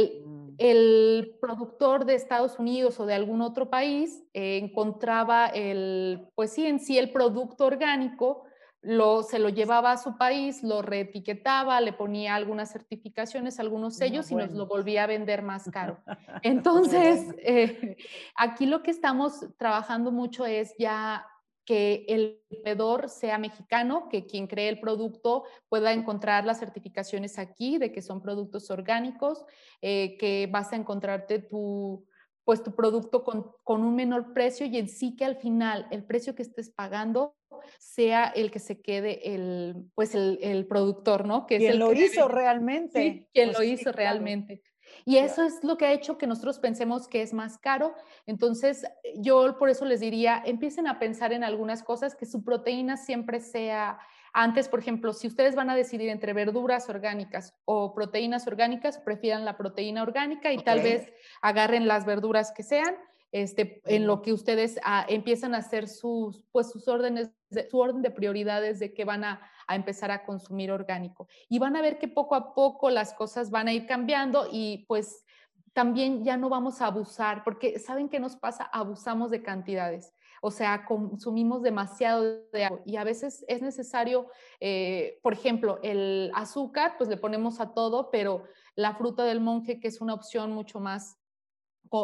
el, 0.59 1.33
mm. 1.35 1.41
productor 1.41 2.05
de 2.05 2.15
Estados 2.15 2.61
Unidos 2.61 3.01
o 3.01 3.05
de 3.05 3.15
algún 3.15 3.43
otro 3.43 3.69
país 3.69 4.23
eh, 4.33 4.59
encontraba 4.59 5.49
el, 5.49 6.29
pues 6.37 6.53
sí, 6.53 6.69
en 6.69 6.79
sí 6.79 6.99
el 6.99 7.11
producto 7.11 7.65
orgánico, 7.65 8.45
lo, 8.81 9.25
se 9.25 9.41
lo 9.41 9.49
llevaba 9.49 9.91
a 9.91 9.97
su 9.97 10.17
país, 10.17 10.63
lo 10.63 10.83
reetiquetaba, 10.83 11.81
le 11.81 11.93
ponía 11.93 12.37
algunas 12.37 12.71
certificaciones, 12.71 13.59
algunos 13.59 13.97
sellos 13.97 14.31
y 14.31 14.37
nos 14.37 14.53
lo 14.53 14.69
volvía 14.69 15.03
a 15.03 15.09
vender 15.09 15.43
más 15.43 15.69
caro. 15.73 15.99
Entonces, 16.43 17.35
eh, 17.39 17.97
aquí 18.37 18.67
lo 18.67 18.85
que 18.85 18.93
estamos 18.93 19.49
trabajando 19.59 20.13
mucho 20.13 20.47
es 20.47 20.77
ya 20.79 21.27
que 21.65 22.05
el 22.09 22.43
proveedor 22.49 23.09
sea 23.09 23.39
mexicano, 23.39 24.09
que 24.11 24.27
quien 24.27 24.47
cree 24.47 24.69
el 24.69 24.81
producto 24.81 25.45
pueda 25.69 25.93
encontrar 25.93 26.45
las 26.45 26.59
certificaciones 26.59 27.39
aquí 27.39 27.79
de 27.79 27.93
que 27.93 28.03
son 28.03 28.23
productos 28.23 28.71
orgánicos, 28.71 29.45
eh, 29.81 30.17
que 30.19 30.49
vas 30.51 30.73
a 30.73 30.77
encontrarte 30.77 31.39
tu, 31.39 32.07
pues, 32.45 32.63
tu 32.63 32.75
producto 32.75 33.25
con, 33.25 33.51
con, 33.63 33.83
un 33.83 33.95
menor 33.97 34.33
precio 34.35 34.67
y 34.67 34.77
en 34.77 34.89
sí 34.89 35.17
que 35.17 35.25
al 35.25 35.37
final 35.37 35.87
el 35.91 36.05
precio 36.05 36.35
que 36.35 36.43
estés 36.43 36.71
pagando 36.71 37.37
sea 37.79 38.27
el 38.27 38.51
que 38.51 38.59
se 38.59 38.81
quede 38.83 39.35
el, 39.35 39.87
pues 39.95 40.15
el, 40.15 40.39
el 40.43 40.67
productor, 40.67 41.27
¿no? 41.27 41.47
Que 41.47 41.59
quien 41.59 41.79
lo 41.79 41.93
hizo 41.93 42.29
realmente. 42.29 43.01
Sí, 43.01 43.29
quien 43.33 43.49
pues 43.49 43.59
lo 43.59 43.65
hizo 43.65 43.93
realmente. 43.93 44.63
Y 45.05 45.19
eso 45.19 45.43
es 45.43 45.63
lo 45.63 45.77
que 45.77 45.87
ha 45.87 45.93
hecho 45.93 46.17
que 46.17 46.27
nosotros 46.27 46.59
pensemos 46.59 47.09
que 47.09 47.23
es 47.23 47.35
más 47.35 47.59
caro. 47.59 47.95
Entonces, 48.27 48.87
yo 49.17 49.59
por 49.59 49.69
eso 49.69 49.85
les 49.85 50.01
diría, 50.01 50.43
empiecen 50.45 50.87
a 50.87 50.99
pensar 50.99 51.33
en 51.33 51.45
algunas 51.45 51.83
cosas, 51.83 52.15
que 52.15 52.27
su 52.27 52.43
proteína 52.43 52.97
siempre 52.97 53.41
sea, 53.41 53.99
antes, 54.33 54.69
por 54.69 54.81
ejemplo, 54.81 55.13
si 55.13 55.27
ustedes 55.27 55.55
van 55.55 55.71
a 55.71 55.77
decidir 55.77 56.09
entre 56.09 56.33
verduras 56.33 56.89
orgánicas 56.89 57.55
o 57.67 57.95
proteínas 57.95 58.47
orgánicas, 58.47 58.99
prefieran 58.99 59.45
la 59.45 59.57
proteína 59.57 60.03
orgánica 60.03 60.53
y 60.53 60.59
tal 60.59 60.81
vez 60.81 61.13
agarren 61.43 61.87
las 61.87 62.07
verduras 62.07 62.53
que 62.53 62.63
sean 62.63 62.97
este, 63.35 63.83
en 63.87 64.07
lo 64.07 64.23
que 64.23 64.33
ustedes 64.33 64.79
ah, 64.85 65.05
empiezan 65.09 65.57
a 65.57 65.59
hacer 65.59 65.89
sus, 65.89 66.45
pues, 66.53 66.71
sus 66.71 66.87
órdenes, 66.87 67.33
su 67.69 67.81
orden 67.81 68.01
de 68.01 68.13
prioridades 68.13 68.79
de 68.79 68.95
que 68.95 69.05
van 69.05 69.25
a, 69.25 69.41
a, 69.67 69.75
empezar 69.75 70.13
a 70.13 70.25
consumir 70.25 70.71
orgánico. 70.71 71.27
Y 71.49 71.59
van 71.59 71.75
a 71.75 71.83
ver 71.83 71.99
que 71.99 72.07
poco 72.07 72.37
a 72.37 72.55
poco 72.55 72.91
las 72.91 73.13
cosas 73.13 73.51
van 73.51 73.67
a 73.67 73.73
ir 73.73 73.87
cambiando 73.87 74.47
y 74.53 74.85
pues 74.87 75.25
también 75.73 76.23
ya 76.23 76.37
no 76.37 76.49
vamos 76.49 76.81
a 76.81 76.87
abusar, 76.87 77.43
porque 77.43 77.81
¿saben 77.81 78.09
qué 78.09 78.21
nos 78.21 78.37
pasa? 78.37 78.71
Abusamos 78.73 79.33
de 79.33 79.43
cantidades. 79.43 80.13
O 80.41 80.53
sea, 80.53 80.85
consumimos 80.85 81.63
demasiado 81.63 82.23
de 82.53 82.65
agua 82.67 82.83
y 82.85 82.99
a 82.99 83.05
veces 83.05 83.45
es 83.49 83.63
necesario, 83.63 84.29
eh, 84.61 85.19
por 85.25 85.33
ejemplo, 85.33 85.81
el 85.83 86.31
azúcar, 86.37 86.95
pues 86.99 87.11
le 87.11 87.17
ponemos 87.17 87.59
a 87.59 87.75
todo, 87.75 88.13
pero 88.13 88.45
la 88.77 88.95
fruta 88.95 89.25
del 89.25 89.41
monje, 89.41 89.81
que 89.81 89.89
es 89.89 90.01
una 90.01 90.15
opción 90.15 90.53
mucho 90.53 90.79
más 90.79 91.19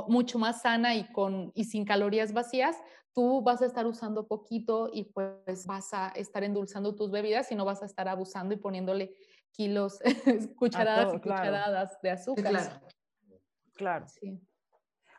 mucho 0.09 0.39
más 0.39 0.63
sana 0.63 0.95
y, 0.95 1.11
con, 1.13 1.53
y 1.55 1.65
sin 1.65 1.85
calorías 1.85 2.33
vacías, 2.33 2.77
tú 3.13 3.43
vas 3.43 3.61
a 3.63 3.67
estar 3.67 3.87
usando 3.87 4.27
poquito 4.27 4.91
y 4.93 5.05
pues 5.05 5.67
vas 5.67 5.93
a 5.93 6.09
estar 6.11 6.45
endulzando 6.45 6.95
tus 6.95 7.11
bebidas 7.11 7.51
y 7.51 7.55
no 7.55 7.65
vas 7.65 7.83
a 7.83 7.87
estar 7.87 8.09
abusando 8.09 8.55
y 8.55 8.59
poniéndole 8.59 9.15
kilos, 9.53 10.01
cucharadas 10.57 11.15
y 11.15 11.21
cucharadas 11.21 12.01
de 12.03 12.11
azúcar. 12.11 12.45
claro. 12.45 12.81
Claro. 13.75 14.07
Sí. 14.09 14.39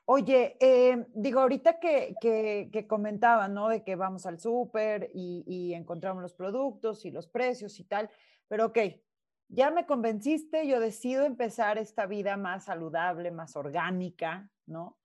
Oye, 0.06 0.58
eh, 0.60 1.08
digo, 1.16 1.40
ahorita 1.40 1.80
que, 1.80 2.16
que, 2.22 2.70
que 2.72 2.86
comentaban, 2.86 3.54
¿no? 3.54 3.70
De 3.70 3.84
que 3.84 3.96
vamos 3.96 4.26
al 4.26 4.40
súper 4.40 5.10
y, 5.14 5.44
y, 5.48 5.74
encontramos 5.74 6.22
los 6.22 6.34
productos 6.34 7.06
y 7.06 7.12
los 7.12 7.28
precios 7.28 7.80
y 7.80 7.86
tal, 7.86 8.10
pero 8.48 8.68
ok, 8.68 8.78
ya 9.48 9.72
me 9.72 9.86
convenciste, 9.86 10.68
yo 10.68 10.80
decido 10.80 11.26
empezar 11.26 11.78
esta 11.78 12.06
vida 12.06 12.38
más 12.38 12.66
saludable, 12.66 13.32
más 13.32 13.56
orgánica, 13.56 14.50
¿no? 14.72 14.98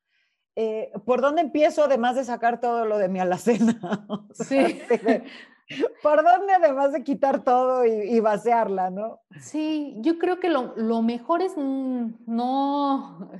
Eh, 0.54 0.90
¿Por 1.04 1.20
dónde 1.20 1.42
empiezo 1.42 1.84
además 1.84 2.16
de 2.16 2.24
sacar 2.24 2.60
todo 2.60 2.86
lo 2.86 2.96
de 2.98 3.08
mi 3.08 3.20
alacena? 3.20 3.78
Sí. 4.32 4.80
¿Por 6.00 6.22
dónde 6.22 6.52
además 6.54 6.92
de 6.92 7.02
quitar 7.02 7.42
todo 7.42 7.84
y, 7.84 8.20
vaciarla, 8.20 8.88
no? 8.90 9.22
Sí, 9.40 9.96
yo 9.98 10.16
creo 10.16 10.38
que 10.38 10.48
lo, 10.48 10.74
lo, 10.76 11.02
mejor 11.02 11.42
es 11.42 11.56
no, 11.56 13.30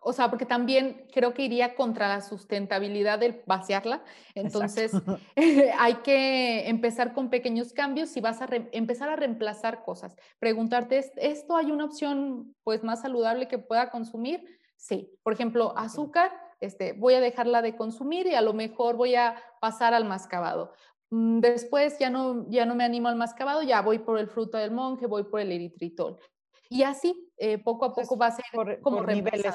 o 0.00 0.12
sea, 0.12 0.28
porque 0.28 0.46
también 0.46 1.06
creo 1.12 1.32
que 1.32 1.42
iría 1.42 1.76
contra 1.76 2.08
la 2.08 2.22
sustentabilidad 2.22 3.20
del 3.20 3.40
vaciarla. 3.46 4.02
Entonces, 4.34 4.90
hay 5.78 5.94
que 5.96 6.68
empezar 6.68 7.12
con 7.12 7.30
pequeños 7.30 7.72
cambios 7.72 8.16
y 8.16 8.20
vas 8.20 8.42
a 8.42 8.48
empezar 8.72 9.08
a 9.08 9.14
reemplazar 9.14 9.84
cosas. 9.84 10.16
Preguntarte, 10.40 11.12
¿esto 11.18 11.56
hay 11.56 11.70
una 11.70 11.84
opción 11.84 12.52
pues 12.64 12.82
más 12.82 13.02
saludable 13.02 13.46
que 13.46 13.58
pueda 13.58 13.90
consumir? 13.90 14.44
Sí. 14.76 15.10
Por 15.22 15.32
ejemplo, 15.32 15.76
azúcar 15.76 16.32
este, 16.60 16.94
voy 16.94 17.14
a 17.14 17.20
dejarla 17.20 17.62
de 17.62 17.76
consumir 17.76 18.26
y 18.26 18.34
a 18.34 18.40
lo 18.40 18.54
mejor 18.54 18.96
voy 18.96 19.14
a 19.14 19.36
pasar 19.60 19.94
al 19.94 20.04
mascabado. 20.04 20.72
Mm, 21.10 21.40
después 21.40 21.98
ya 21.98 22.10
no, 22.10 22.46
ya 22.48 22.66
no 22.66 22.74
me 22.74 22.84
animo 22.84 23.08
al 23.08 23.16
mascabado, 23.16 23.62
ya 23.62 23.82
voy 23.82 23.98
por 23.98 24.18
el 24.18 24.28
fruto 24.28 24.58
del 24.58 24.70
monje, 24.70 25.06
voy 25.06 25.24
por 25.24 25.40
el 25.40 25.52
eritritol. 25.52 26.18
Y 26.68 26.82
así, 26.82 27.30
eh, 27.36 27.58
poco 27.58 27.84
a 27.84 27.92
poco 27.92 28.16
va 28.16 28.26
a 28.26 28.30
ser 28.32 28.44
como 28.80 28.98
por 28.98 29.12
niveles. 29.12 29.54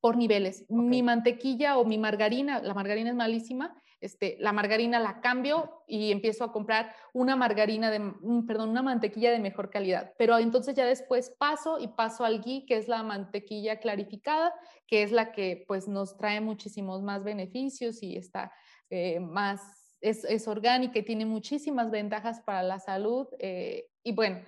Por 0.00 0.16
niveles. 0.16 0.64
Mi 0.68 1.02
mantequilla 1.02 1.78
o 1.78 1.84
mi 1.84 1.98
margarina, 1.98 2.60
la 2.60 2.74
margarina 2.74 3.10
es 3.10 3.16
malísima, 3.16 3.74
este, 4.00 4.36
la 4.38 4.52
margarina 4.52 5.00
la 5.00 5.20
cambio 5.20 5.82
y 5.86 6.12
empiezo 6.12 6.44
a 6.44 6.52
comprar 6.52 6.94
una 7.12 7.36
margarina 7.36 7.90
de, 7.90 7.98
mm, 7.98 8.46
perdón, 8.46 8.70
una 8.70 8.82
mantequilla 8.82 9.30
de 9.30 9.38
mejor 9.38 9.70
calidad. 9.70 10.12
Pero 10.18 10.38
entonces 10.38 10.74
ya 10.74 10.86
después 10.86 11.30
paso 11.38 11.78
y 11.78 11.88
paso 11.88 12.24
al 12.24 12.40
ghee, 12.40 12.64
que 12.66 12.76
es 12.76 12.88
la 12.88 13.02
mantequilla 13.02 13.80
clarificada, 13.80 14.54
que 14.86 15.02
es 15.02 15.12
la 15.12 15.32
que 15.32 15.64
pues 15.66 15.88
nos 15.88 16.16
trae 16.16 16.40
muchísimos 16.40 17.02
más 17.02 17.24
beneficios 17.24 18.02
y 18.02 18.16
está 18.16 18.52
eh, 18.90 19.20
más, 19.20 19.96
es, 20.00 20.46
orgánica 20.46 20.98
y 20.98 21.04
tiene 21.04 21.26
muchísimas 21.26 21.90
ventajas 21.90 22.40
para 22.40 22.62
la 22.62 22.78
salud. 22.78 23.26
Eh, 23.40 23.88
y 24.04 24.12
bueno, 24.12 24.40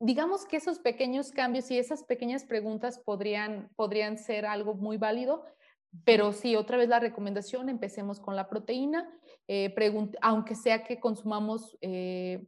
digamos 0.00 0.44
que 0.44 0.58
esos 0.58 0.78
pequeños 0.78 1.32
cambios 1.32 1.70
y 1.70 1.78
esas 1.78 2.04
pequeñas 2.04 2.44
preguntas 2.44 2.98
podrían, 2.98 3.70
podrían 3.74 4.18
ser 4.18 4.46
algo 4.46 4.74
muy 4.74 4.96
válido 4.96 5.44
pero 6.04 6.32
sí, 6.32 6.56
otra 6.56 6.76
vez 6.76 6.88
la 6.88 7.00
recomendación, 7.00 7.68
empecemos 7.68 8.20
con 8.20 8.36
la 8.36 8.48
proteína, 8.48 9.08
eh, 9.46 9.74
aunque 10.20 10.54
sea 10.54 10.84
que 10.84 11.00
consumamos 11.00 11.76
eh, 11.80 12.46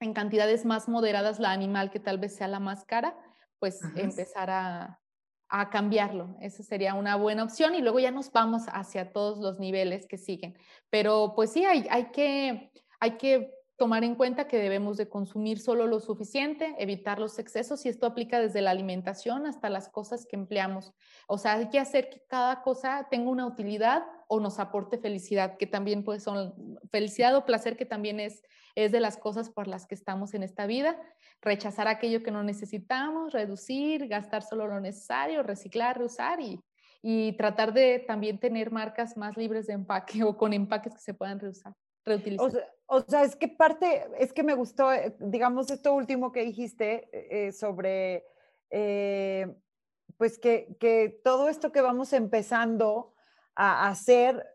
en 0.00 0.14
cantidades 0.14 0.64
más 0.64 0.88
moderadas 0.88 1.40
la 1.40 1.50
animal 1.50 1.90
que 1.90 2.00
tal 2.00 2.18
vez 2.18 2.36
sea 2.36 2.48
la 2.48 2.60
más 2.60 2.84
cara, 2.84 3.16
pues 3.58 3.80
empezar 3.96 4.50
a, 4.50 5.00
a, 5.48 5.70
cambiarlo. 5.70 6.36
Esa 6.40 6.62
sería 6.62 6.94
una 6.94 7.16
buena 7.16 7.42
opción 7.42 7.74
y 7.74 7.82
luego 7.82 7.98
ya 7.98 8.12
nos 8.12 8.30
vamos 8.30 8.62
hacia 8.68 9.12
todos 9.12 9.38
los 9.38 9.58
niveles 9.58 10.06
que 10.06 10.18
siguen. 10.18 10.56
Pero 10.90 11.32
pues 11.34 11.52
sí, 11.52 11.64
hay, 11.64 11.86
hay, 11.90 12.12
que, 12.12 12.70
hay 13.00 13.16
que 13.16 13.57
tomar 13.78 14.04
en 14.04 14.16
cuenta 14.16 14.48
que 14.48 14.58
debemos 14.58 14.96
de 14.96 15.08
consumir 15.08 15.60
solo 15.60 15.86
lo 15.86 16.00
suficiente, 16.00 16.74
evitar 16.78 17.18
los 17.18 17.38
excesos 17.38 17.86
y 17.86 17.88
esto 17.88 18.06
aplica 18.06 18.40
desde 18.40 18.60
la 18.60 18.72
alimentación 18.72 19.46
hasta 19.46 19.70
las 19.70 19.88
cosas 19.88 20.26
que 20.26 20.36
empleamos. 20.36 20.92
O 21.28 21.38
sea, 21.38 21.54
hay 21.54 21.68
que 21.70 21.78
hacer 21.78 22.10
que 22.10 22.20
cada 22.28 22.62
cosa 22.62 23.06
tenga 23.10 23.30
una 23.30 23.46
utilidad 23.46 24.02
o 24.26 24.40
nos 24.40 24.58
aporte 24.58 24.98
felicidad, 24.98 25.56
que 25.56 25.66
también 25.66 26.04
pues 26.04 26.24
son 26.24 26.78
felicidad 26.90 27.34
o 27.36 27.46
placer 27.46 27.76
que 27.76 27.86
también 27.86 28.20
es 28.20 28.42
es 28.84 28.92
de 28.92 29.00
las 29.00 29.16
cosas 29.16 29.50
por 29.50 29.66
las 29.66 29.86
que 29.86 29.96
estamos 29.96 30.34
en 30.34 30.44
esta 30.44 30.66
vida, 30.66 30.96
rechazar 31.42 31.88
aquello 31.88 32.22
que 32.22 32.30
no 32.30 32.44
necesitamos, 32.44 33.32
reducir, 33.32 34.06
gastar 34.06 34.42
solo 34.42 34.68
lo 34.68 34.78
necesario, 34.78 35.42
reciclar, 35.42 35.98
reusar 35.98 36.40
y, 36.40 36.60
y 37.02 37.32
tratar 37.36 37.72
de 37.72 38.04
también 38.06 38.38
tener 38.38 38.70
marcas 38.70 39.16
más 39.16 39.36
libres 39.36 39.66
de 39.66 39.72
empaque 39.72 40.22
o 40.22 40.36
con 40.36 40.52
empaques 40.52 40.94
que 40.94 41.00
se 41.00 41.14
puedan 41.14 41.40
reusar. 41.40 41.74
Sea, 42.50 42.68
es 43.22 43.36
que 43.36 43.48
parte, 43.48 44.08
es 44.18 44.32
que 44.32 44.42
me 44.42 44.54
gustó, 44.54 44.92
eh, 44.92 45.14
digamos, 45.18 45.70
esto 45.70 45.94
último 45.94 46.32
que 46.32 46.44
dijiste 46.44 47.08
eh, 47.12 47.52
sobre, 47.52 48.24
eh, 48.70 49.54
pues 50.16 50.38
que, 50.38 50.76
que, 50.80 51.20
todo 51.22 51.48
esto 51.48 51.70
que 51.70 51.82
vamos 51.82 52.12
empezando 52.12 53.14
a 53.54 53.88
hacer 53.88 54.46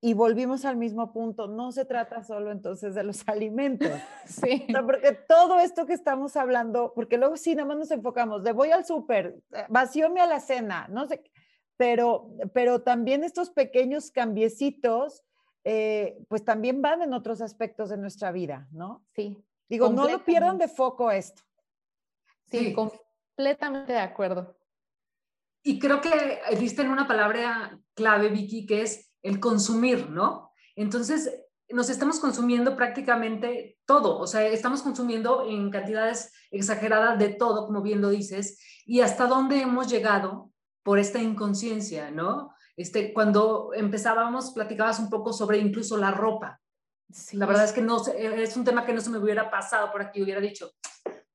y 0.00 0.14
volvimos 0.14 0.64
al 0.64 0.76
mismo 0.76 1.12
punto, 1.12 1.46
no 1.46 1.70
se 1.70 1.84
trata 1.84 2.24
solo 2.24 2.50
entonces 2.50 2.94
de 2.94 3.04
los 3.04 3.22
alimentos. 3.28 3.88
Sí. 4.26 4.66
porque 4.86 5.12
todo 5.12 5.58
esto 5.58 5.84
que 5.84 5.92
estamos 5.92 6.36
hablando, 6.36 6.92
porque 6.94 7.18
luego 7.18 7.36
sí, 7.36 7.54
nada 7.54 7.68
más 7.68 7.76
nos 7.76 7.90
enfocamos 7.90 8.44
de 8.44 8.52
voy 8.52 8.70
al 8.70 8.84
súper, 8.84 9.40
vacióme 9.68 10.20
a 10.20 10.26
la 10.26 10.40
cena, 10.40 10.86
no 10.88 11.08
sé, 11.08 11.22
pero, 11.76 12.30
pero 12.54 12.82
también 12.82 13.24
estos 13.24 13.50
pequeños 13.50 14.12
cambiecitos 14.12 15.24
eh, 15.64 16.18
pues 16.28 16.44
también 16.44 16.82
van 16.82 17.02
en 17.02 17.12
otros 17.14 17.40
aspectos 17.40 17.90
de 17.90 17.96
nuestra 17.96 18.32
vida, 18.32 18.68
¿no? 18.72 19.04
Sí. 19.14 19.42
Digo, 19.68 19.88
no 19.88 20.08
lo 20.08 20.24
pierdan 20.24 20.58
de 20.58 20.68
foco 20.68 21.10
esto. 21.10 21.42
Sí, 22.50 22.74
completamente 22.74 23.92
de 23.92 24.00
acuerdo. 24.00 24.56
Y 25.62 25.78
creo 25.78 26.00
que 26.00 26.40
diste 26.58 26.82
en 26.82 26.90
una 26.90 27.06
palabra 27.06 27.80
clave, 27.94 28.28
Vicky, 28.28 28.66
que 28.66 28.82
es 28.82 29.10
el 29.22 29.40
consumir, 29.40 30.10
¿no? 30.10 30.50
Entonces, 30.74 31.30
nos 31.70 31.88
estamos 31.88 32.20
consumiendo 32.20 32.76
prácticamente 32.76 33.78
todo, 33.86 34.18
o 34.18 34.26
sea, 34.26 34.46
estamos 34.46 34.82
consumiendo 34.82 35.48
en 35.48 35.70
cantidades 35.70 36.32
exageradas 36.50 37.18
de 37.18 37.30
todo, 37.30 37.66
como 37.66 37.80
bien 37.80 38.00
lo 38.00 38.10
dices, 38.10 38.60
y 38.84 39.00
hasta 39.00 39.26
dónde 39.26 39.62
hemos 39.62 39.88
llegado 39.90 40.50
por 40.82 40.98
esta 40.98 41.20
inconsciencia, 41.20 42.10
¿no? 42.10 42.52
Este, 42.82 43.12
cuando 43.12 43.70
empezábamos, 43.74 44.50
platicabas 44.50 44.98
un 44.98 45.08
poco 45.08 45.32
sobre 45.32 45.58
incluso 45.58 45.96
la 45.96 46.10
ropa. 46.10 46.60
La 47.30 47.46
verdad 47.46 47.64
es 47.64 47.72
que 47.72 47.80
no, 47.80 48.04
es 48.08 48.56
un 48.56 48.64
tema 48.64 48.84
que 48.84 48.92
no 48.92 49.00
se 49.00 49.08
me 49.08 49.18
hubiera 49.18 49.48
pasado 49.48 49.92
por 49.92 50.02
aquí, 50.02 50.20
hubiera 50.20 50.40
dicho, 50.40 50.72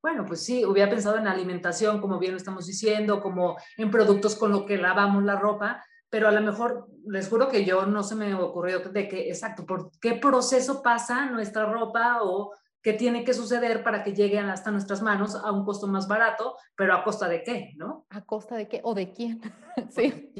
bueno, 0.02 0.26
pues 0.26 0.44
sí, 0.44 0.66
hubiera 0.66 0.90
pensado 0.90 1.16
en 1.16 1.26
alimentación, 1.26 2.02
como 2.02 2.18
bien 2.18 2.32
lo 2.32 2.36
estamos 2.36 2.66
diciendo, 2.66 3.22
como 3.22 3.56
en 3.78 3.90
productos 3.90 4.36
con 4.36 4.52
lo 4.52 4.66
que 4.66 4.76
lavamos 4.76 5.24
la 5.24 5.36
ropa, 5.36 5.82
pero 6.10 6.28
a 6.28 6.32
lo 6.32 6.42
mejor 6.42 6.86
les 7.06 7.30
juro 7.30 7.48
que 7.48 7.64
yo 7.64 7.86
no 7.86 8.02
se 8.02 8.14
me 8.14 8.34
ocurrió 8.34 8.80
de 8.80 9.08
que, 9.08 9.28
exacto, 9.28 9.64
por 9.64 9.90
qué 10.02 10.16
proceso 10.16 10.82
pasa 10.82 11.30
nuestra 11.30 11.64
ropa 11.64 12.18
o 12.24 12.52
qué 12.82 12.92
tiene 12.92 13.24
que 13.24 13.32
suceder 13.32 13.82
para 13.82 14.04
que 14.04 14.12
llegue 14.12 14.38
hasta 14.38 14.70
nuestras 14.70 15.00
manos 15.00 15.34
a 15.34 15.50
un 15.50 15.64
costo 15.64 15.86
más 15.86 16.08
barato, 16.08 16.56
pero 16.76 16.92
a 16.92 17.02
costa 17.02 17.26
de 17.26 17.42
qué, 17.42 17.72
¿no? 17.76 18.04
¿A 18.10 18.20
costa 18.20 18.54
de 18.54 18.68
qué 18.68 18.82
o 18.84 18.92
de 18.92 19.14
quién? 19.14 19.40
sí. 19.90 20.30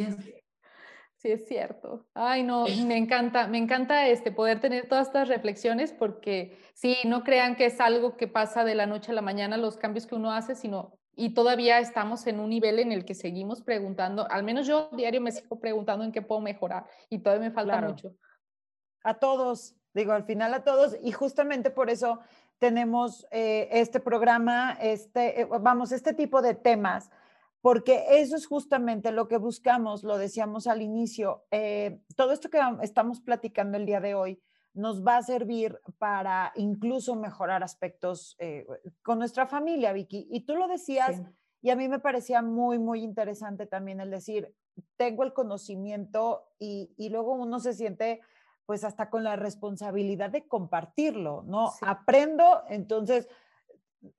Sí, 1.18 1.32
es 1.32 1.48
cierto. 1.48 2.06
Ay, 2.14 2.44
no, 2.44 2.66
me 2.86 2.96
encanta, 2.96 3.48
me 3.48 3.58
encanta 3.58 4.06
este, 4.06 4.30
poder 4.30 4.60
tener 4.60 4.88
todas 4.88 5.08
estas 5.08 5.26
reflexiones 5.26 5.92
porque 5.92 6.56
sí, 6.74 6.96
no 7.06 7.24
crean 7.24 7.56
que 7.56 7.66
es 7.66 7.80
algo 7.80 8.16
que 8.16 8.28
pasa 8.28 8.64
de 8.64 8.76
la 8.76 8.86
noche 8.86 9.10
a 9.10 9.14
la 9.14 9.20
mañana 9.22 9.56
los 9.56 9.76
cambios 9.76 10.06
que 10.06 10.14
uno 10.14 10.30
hace, 10.30 10.54
sino 10.54 10.96
y 11.16 11.34
todavía 11.34 11.80
estamos 11.80 12.24
en 12.28 12.38
un 12.38 12.50
nivel 12.50 12.78
en 12.78 12.92
el 12.92 13.04
que 13.04 13.14
seguimos 13.14 13.62
preguntando, 13.62 14.30
al 14.30 14.44
menos 14.44 14.68
yo 14.68 14.90
diario 14.92 15.20
me 15.20 15.32
sigo 15.32 15.58
preguntando 15.58 16.04
en 16.04 16.12
qué 16.12 16.22
puedo 16.22 16.40
mejorar 16.40 16.86
y 17.10 17.18
todavía 17.18 17.48
me 17.48 17.52
falta 17.52 17.80
mucho. 17.80 18.14
A 19.02 19.14
todos, 19.14 19.74
digo, 19.94 20.12
al 20.12 20.22
final 20.22 20.54
a 20.54 20.62
todos 20.62 20.96
y 21.02 21.10
justamente 21.10 21.70
por 21.70 21.90
eso 21.90 22.20
tenemos 22.60 23.26
eh, 23.32 23.68
este 23.72 23.98
programa, 23.98 24.78
este, 24.80 25.40
eh, 25.40 25.48
vamos, 25.60 25.90
este 25.90 26.14
tipo 26.14 26.42
de 26.42 26.54
temas 26.54 27.10
porque 27.60 28.04
eso 28.20 28.36
es 28.36 28.46
justamente 28.46 29.12
lo 29.12 29.28
que 29.28 29.36
buscamos, 29.36 30.04
lo 30.04 30.18
decíamos 30.18 30.66
al 30.66 30.82
inicio. 30.82 31.44
Eh, 31.50 32.00
todo 32.16 32.32
esto 32.32 32.50
que 32.50 32.60
estamos 32.82 33.20
platicando 33.20 33.76
el 33.76 33.86
día 33.86 34.00
de 34.00 34.14
hoy 34.14 34.40
nos 34.74 35.04
va 35.04 35.16
a 35.16 35.22
servir 35.22 35.80
para 35.98 36.52
incluso 36.54 37.16
mejorar 37.16 37.64
aspectos 37.64 38.36
eh, 38.38 38.66
con 39.02 39.18
nuestra 39.18 39.46
familia, 39.46 39.92
Vicky. 39.92 40.28
Y 40.30 40.46
tú 40.46 40.54
lo 40.54 40.68
decías, 40.68 41.20
y 41.60 41.70
a 41.70 41.76
mí 41.76 41.88
me 41.88 41.98
parecía 41.98 42.42
muy, 42.42 42.78
muy 42.78 43.02
interesante 43.02 43.66
también 43.66 44.00
el 44.00 44.10
decir, 44.10 44.54
tengo 44.96 45.24
el 45.24 45.32
conocimiento 45.32 46.48
y, 46.60 46.94
y 46.96 47.08
luego 47.08 47.32
uno 47.32 47.58
se 47.58 47.72
siente 47.72 48.20
pues 48.66 48.84
hasta 48.84 49.08
con 49.08 49.24
la 49.24 49.34
responsabilidad 49.34 50.30
de 50.30 50.46
compartirlo, 50.46 51.42
¿no? 51.46 51.72
Aprendo, 51.80 52.62
entonces 52.68 53.26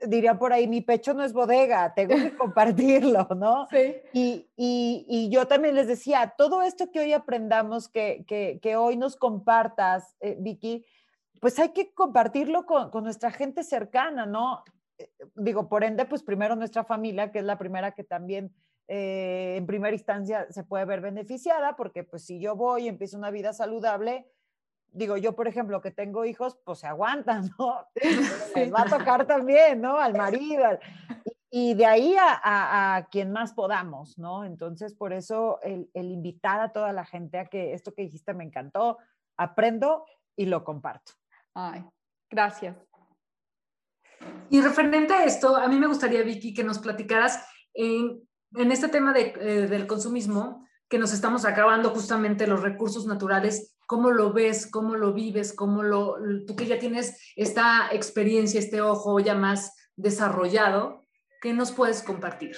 diría 0.08 0.38
por 0.38 0.54
ahí, 0.54 0.68
mi 0.68 0.82
pecho 0.82 1.13
no 1.13 1.24
es 1.24 1.34
bodega, 1.34 1.94
tengo 1.94 2.15
que 2.15 2.36
compartirlo, 2.38 3.28
¿no? 3.36 3.68
Sí. 3.70 3.96
Y, 4.13 4.48
y, 4.56 5.06
y, 5.08 5.30
yo 5.30 5.48
también 5.48 5.76
les 5.76 5.88
decía, 5.88 6.34
todo 6.38 6.62
esto 6.62 6.92
que 6.92 7.00
hoy 7.00 7.13
aprendamos, 7.13 7.88
que, 7.88 8.26
que, 8.28 8.60
que 8.62 8.76
hoy 8.76 8.98
nos 8.98 9.15
compartas, 9.15 10.15
eh, 10.20 10.38
Vicky, 10.39 10.86
pues 11.39 11.58
hay 11.60 11.70
que 11.70 11.94
compartirlo 11.94 12.65
con, 12.65 12.89
con, 12.92 13.04
nuestra 13.04 13.32
gente 13.32 13.63
cercana, 13.63 14.26
¿no? 14.26 14.63
Eh, 14.98 15.10
digo, 15.36 15.70
por 15.70 15.84
ende, 15.84 16.06
pues 16.06 16.24
primero 16.24 16.56
nuestra 16.56 16.84
familia, 16.84 17.32
que 17.32 17.39
es 17.39 17.46
la 17.46 17.58
primera 17.58 17.94
que 17.94 18.04
también 18.04 18.54
eh, 18.92 19.56
en 19.56 19.68
primera 19.68 19.96
instancia 19.96 20.48
se 20.50 20.63
puede 20.63 20.84
ver 20.84 21.00
beneficiada, 21.00 21.76
porque 21.76 22.04
pues 22.04 22.26
si 22.26 22.39
yo 22.39 22.56
voy 22.56 22.86
y 22.86 22.88
empiezo 22.88 23.18
una 23.18 23.30
vida 23.30 23.54
saludable, 23.54 24.26
digo, 24.91 25.17
yo, 25.17 25.36
por 25.36 25.47
ejemplo, 25.47 25.82
que 25.82 25.91
tengo 25.91 26.25
hijos, 26.25 26.58
pues 26.63 26.80
se 26.80 26.88
aguantan, 26.88 27.49
¿no? 27.60 27.88
Les 28.56 28.73
va 28.73 28.82
a 28.82 28.97
tocar 28.97 29.25
también, 29.25 29.82
¿no? 29.82 29.97
Al 29.97 30.13
marido. 30.17 30.80
y, 31.52 31.73
de 31.73 31.86
ahí 31.86 32.15
a, 32.15 32.95
a, 32.95 33.06
quien 33.08 33.32
más 33.32 33.54
podamos, 33.54 34.17
¿no? 34.17 34.45
Entonces, 34.45 34.93
por 34.93 35.13
eso 35.13 35.60
el, 35.62 35.89
el, 35.93 36.12
invitar 36.12 36.60
a 36.62 36.71
toda 36.71 36.93
la 36.93 37.06
gente 37.06 37.39
a 37.39 37.45
que 37.45 37.73
esto 37.73 37.93
que 37.93 38.04
dijiste 38.04 38.34
me 38.34 38.43
encantó, 38.43 38.97
aprendo 39.38 40.06
y 40.36 40.45
lo 40.45 40.63
comparto. 40.63 41.13
Ay, 41.54 41.86
Gracias. 42.30 42.78
Y 44.49 44.62
referente 44.62 45.13
a 45.13 45.23
esto, 45.23 45.56
a 45.56 45.67
mí 45.67 45.80
me 45.80 45.88
gustaría, 45.88 46.21
Vicky, 46.23 46.54
que 46.54 46.63
nos 46.63 46.80
platicaras 46.80 47.43
en, 47.73 48.21
en 48.56 48.71
este 48.71 48.89
tema 48.89 49.13
de, 49.13 49.34
eh, 49.39 49.67
del 49.67 49.88
consumismo, 49.88 50.67
que 50.88 50.99
nos 50.99 51.13
estamos 51.13 51.45
acabando 51.45 51.91
justamente 51.91 52.47
los 52.47 52.62
recursos 52.62 53.06
naturales, 53.06 53.75
¿cómo 53.89 54.12
lo 54.12 54.32
ves? 54.32 54.67
¿Cómo 54.67 54.95
lo 54.95 55.13
vives? 55.13 55.52
¿Cómo 55.52 55.82
lo, 55.82 56.17
tú 56.45 56.56
que 56.56 56.67
ya 56.67 56.78
tienes 56.78 57.34
esta 57.36 57.89
experiencia, 57.91 58.60
este 58.60 58.82
ojo 58.82 59.19
ya 59.19 59.34
más 59.34 59.75
desarrollado, 59.95 61.08
¿qué 61.41 61.54
nos 61.54 61.71
puedes 61.71 62.04
compartir? 62.04 62.56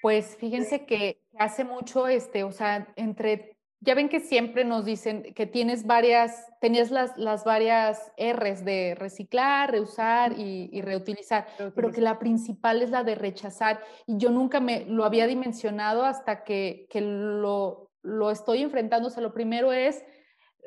Pues 0.00 0.36
fíjense 0.40 0.86
que 0.86 1.20
hace 1.38 1.64
mucho, 1.64 2.08
este, 2.08 2.44
o 2.44 2.50
sea, 2.50 2.88
entre 2.96 3.58
ya 3.80 3.94
ven 3.94 4.08
que 4.08 4.20
siempre 4.20 4.64
nos 4.64 4.86
dicen 4.86 5.34
que 5.34 5.44
tienes 5.44 5.86
varias, 5.86 6.46
tenías 6.62 6.90
las, 6.90 7.14
las 7.18 7.44
varias 7.44 8.10
R's 8.16 8.64
de 8.64 8.94
reciclar, 8.98 9.70
reusar 9.70 10.32
y, 10.38 10.80
reutilizar, 10.80 11.46
pero 11.74 11.92
que 11.92 12.00
la 12.00 12.18
principal 12.18 12.80
es 12.80 12.88
la 12.88 13.04
de 13.04 13.16
rechazar. 13.16 13.80
Y 14.06 14.16
yo 14.16 14.30
nunca 14.30 14.60
me 14.60 14.86
lo 14.86 15.04
había 15.04 15.26
dimensionado 15.26 16.06
hasta 16.06 16.44
que, 16.44 16.86
que 16.88 17.02
lo, 17.02 17.90
lo 18.00 18.30
estoy 18.30 18.62
enfrentando. 18.62 19.08
O 19.08 19.10
sea, 19.10 19.22
lo 19.22 19.34
primero 19.34 19.74
es 19.74 20.02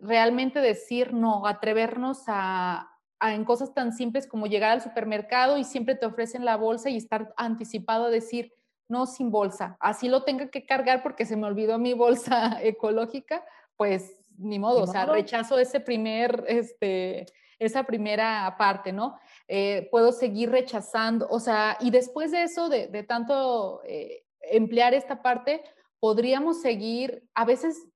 realmente 0.02 0.60
decir 0.60 1.14
no, 1.14 1.46
atrevernos 1.46 2.24
a, 2.28 2.90
a, 3.20 3.34
en 3.34 3.46
cosas 3.46 3.74
tan 3.74 3.94
simples 3.94 4.28
como 4.28 4.48
llegar 4.48 4.72
al 4.72 4.82
supermercado 4.82 5.58
y 5.58 5.64
siempre 5.64 5.96
te 5.96 6.06
ofrecen 6.06 6.46
la 6.46 6.58
bolsa 6.58 6.90
y 6.90 6.98
estar 6.98 7.34
anticipado 7.38 8.06
a 8.06 8.10
decir, 8.10 8.54
no 8.90 9.06
sin 9.06 9.32
bolsa. 9.32 9.78
Así 9.80 10.08
lo 10.08 10.24
tenga 10.24 10.50
que 10.50 10.66
cargar 10.66 11.04
porque 11.04 11.26
se 11.26 11.36
me 11.36 11.48
olvidó 11.48 11.78
mi 11.78 11.94
bolsa 11.94 12.60
ecológica, 12.62 13.44
pues 13.76 14.14
ni 14.38 14.60
modo, 14.60 14.84
o 14.84 14.88
sea, 14.88 15.06
rechazo 15.06 15.58
ese 15.58 15.80
primer, 15.80 16.46
este, 16.48 17.26
esa 17.58 17.84
primera 17.84 18.56
parte, 18.58 18.94
¿no? 18.94 19.18
Eh, 19.48 19.88
puedo 19.90 20.12
seguir 20.12 20.52
rechazando, 20.52 21.28
o 21.30 21.40
sea, 21.40 21.78
y 21.80 21.90
después 21.90 22.32
de 22.32 22.44
eso, 22.44 22.70
de, 22.70 23.04
tanto 23.04 23.82
eh, 23.86 24.26
emplear 24.42 24.94
esta 24.94 25.24
parte, 25.24 25.64
podríamos 26.00 26.62
seguir, 26.62 27.28
a 27.34 27.46
veces, 27.46 27.88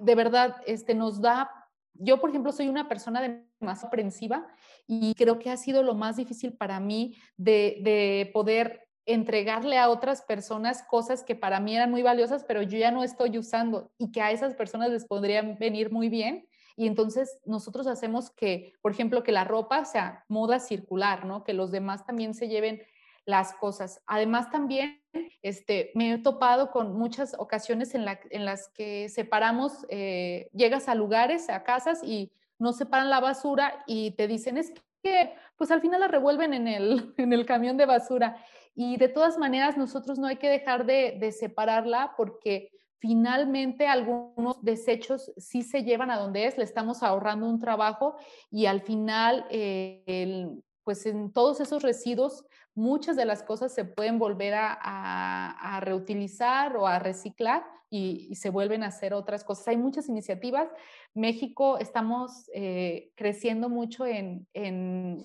de 0.00 0.14
verdad, 0.14 0.56
este, 0.66 0.94
nos 0.94 1.20
da, 1.20 1.50
yo 1.94 2.20
por 2.20 2.30
ejemplo 2.30 2.52
soy 2.52 2.68
una 2.68 2.88
persona 2.88 3.44
más 3.60 3.84
aprensiva 3.84 4.46
y 4.86 5.14
creo 5.14 5.38
que 5.38 5.50
ha 5.50 5.56
sido 5.56 5.82
lo 5.82 5.94
más 5.94 6.16
difícil 6.16 6.56
para 6.56 6.80
mí 6.80 7.16
de, 7.36 7.78
de 7.82 8.30
poder 8.32 8.88
entregarle 9.06 9.78
a 9.78 9.88
otras 9.88 10.22
personas 10.22 10.82
cosas 10.84 11.24
que 11.24 11.34
para 11.34 11.60
mí 11.60 11.74
eran 11.74 11.90
muy 11.90 12.02
valiosas, 12.02 12.44
pero 12.44 12.62
yo 12.62 12.78
ya 12.78 12.90
no 12.90 13.02
estoy 13.02 13.36
usando 13.38 13.90
y 13.98 14.12
que 14.12 14.22
a 14.22 14.30
esas 14.30 14.54
personas 14.54 14.90
les 14.90 15.06
podrían 15.06 15.58
venir 15.58 15.90
muy 15.90 16.08
bien. 16.08 16.46
Y 16.76 16.86
entonces 16.86 17.38
nosotros 17.44 17.86
hacemos 17.86 18.30
que, 18.30 18.72
por 18.80 18.92
ejemplo, 18.92 19.22
que 19.22 19.32
la 19.32 19.44
ropa 19.44 19.84
sea 19.84 20.24
moda 20.28 20.58
circular, 20.58 21.26
¿no? 21.26 21.44
Que 21.44 21.52
los 21.52 21.70
demás 21.70 22.06
también 22.06 22.34
se 22.34 22.48
lleven 22.48 22.80
las 23.24 23.54
cosas. 23.54 24.02
Además 24.06 24.50
también 24.50 25.02
este, 25.42 25.90
me 25.94 26.12
he 26.12 26.18
topado 26.18 26.70
con 26.70 26.96
muchas 26.96 27.34
ocasiones 27.38 27.94
en, 27.94 28.04
las 28.04 28.68
que 28.68 29.08
separamos, 29.08 29.86
eh, 29.88 30.48
llegas 30.52 30.88
a 30.88 30.94
lugares, 30.94 31.48
a 31.48 31.64
casas 31.64 32.02
y 32.02 32.32
no 32.58 32.72
separan 32.72 33.10
la 33.10 33.20
basura 33.20 33.82
y 33.86 34.12
te 34.12 34.28
dicen, 34.28 34.56
es 34.56 34.72
que 35.02 35.34
pues 35.56 35.70
al 35.70 35.80
final 35.80 36.00
la 36.00 36.08
revuelven 36.08 36.54
en 36.54 36.68
el, 36.68 37.14
en 37.18 37.32
el 37.32 37.44
camión 37.44 37.76
de 37.76 37.86
basura. 37.86 38.36
Y 38.74 38.96
de 38.96 39.08
todas 39.08 39.36
maneras, 39.36 39.76
nosotros 39.76 40.18
no 40.18 40.26
hay 40.26 40.36
que 40.36 40.48
dejar 40.48 40.86
de, 40.86 41.30
separarla 41.32 42.14
porque 42.16 42.70
finalmente 42.98 43.86
algunos 43.86 44.62
desechos 44.62 45.32
sí 45.36 45.62
se 45.62 45.82
llevan 45.82 46.10
a 46.10 46.18
donde 46.18 46.46
es, 46.46 46.56
le 46.56 46.64
estamos 46.64 47.02
ahorrando 47.02 47.46
un 47.46 47.58
trabajo 47.58 48.16
y 48.50 48.66
al 48.66 48.80
final, 48.80 49.44
eh, 49.50 50.48
pues 50.84 51.04
en 51.04 51.32
todos 51.32 51.60
esos 51.60 51.82
residuos, 51.82 52.44
muchas 52.74 53.16
de 53.16 53.24
las 53.24 53.42
cosas 53.42 53.74
se 53.74 53.84
pueden 53.84 54.18
volver 54.18 54.54
a 54.56 55.80
reutilizar 55.82 56.76
o 56.76 56.86
a 56.86 56.98
reciclar 56.98 57.64
y, 57.92 58.34
se 58.36 58.48
vuelven 58.48 58.82
a 58.82 58.86
hacer 58.86 59.12
otras 59.12 59.44
cosas. 59.44 59.68
Hay 59.68 59.76
muchas 59.76 60.08
iniciativas. 60.08 60.66
México 61.12 61.76
estamos 61.78 62.50
eh, 62.54 63.10
creciendo 63.14 63.68
mucho 63.68 64.06
en, 64.06 64.46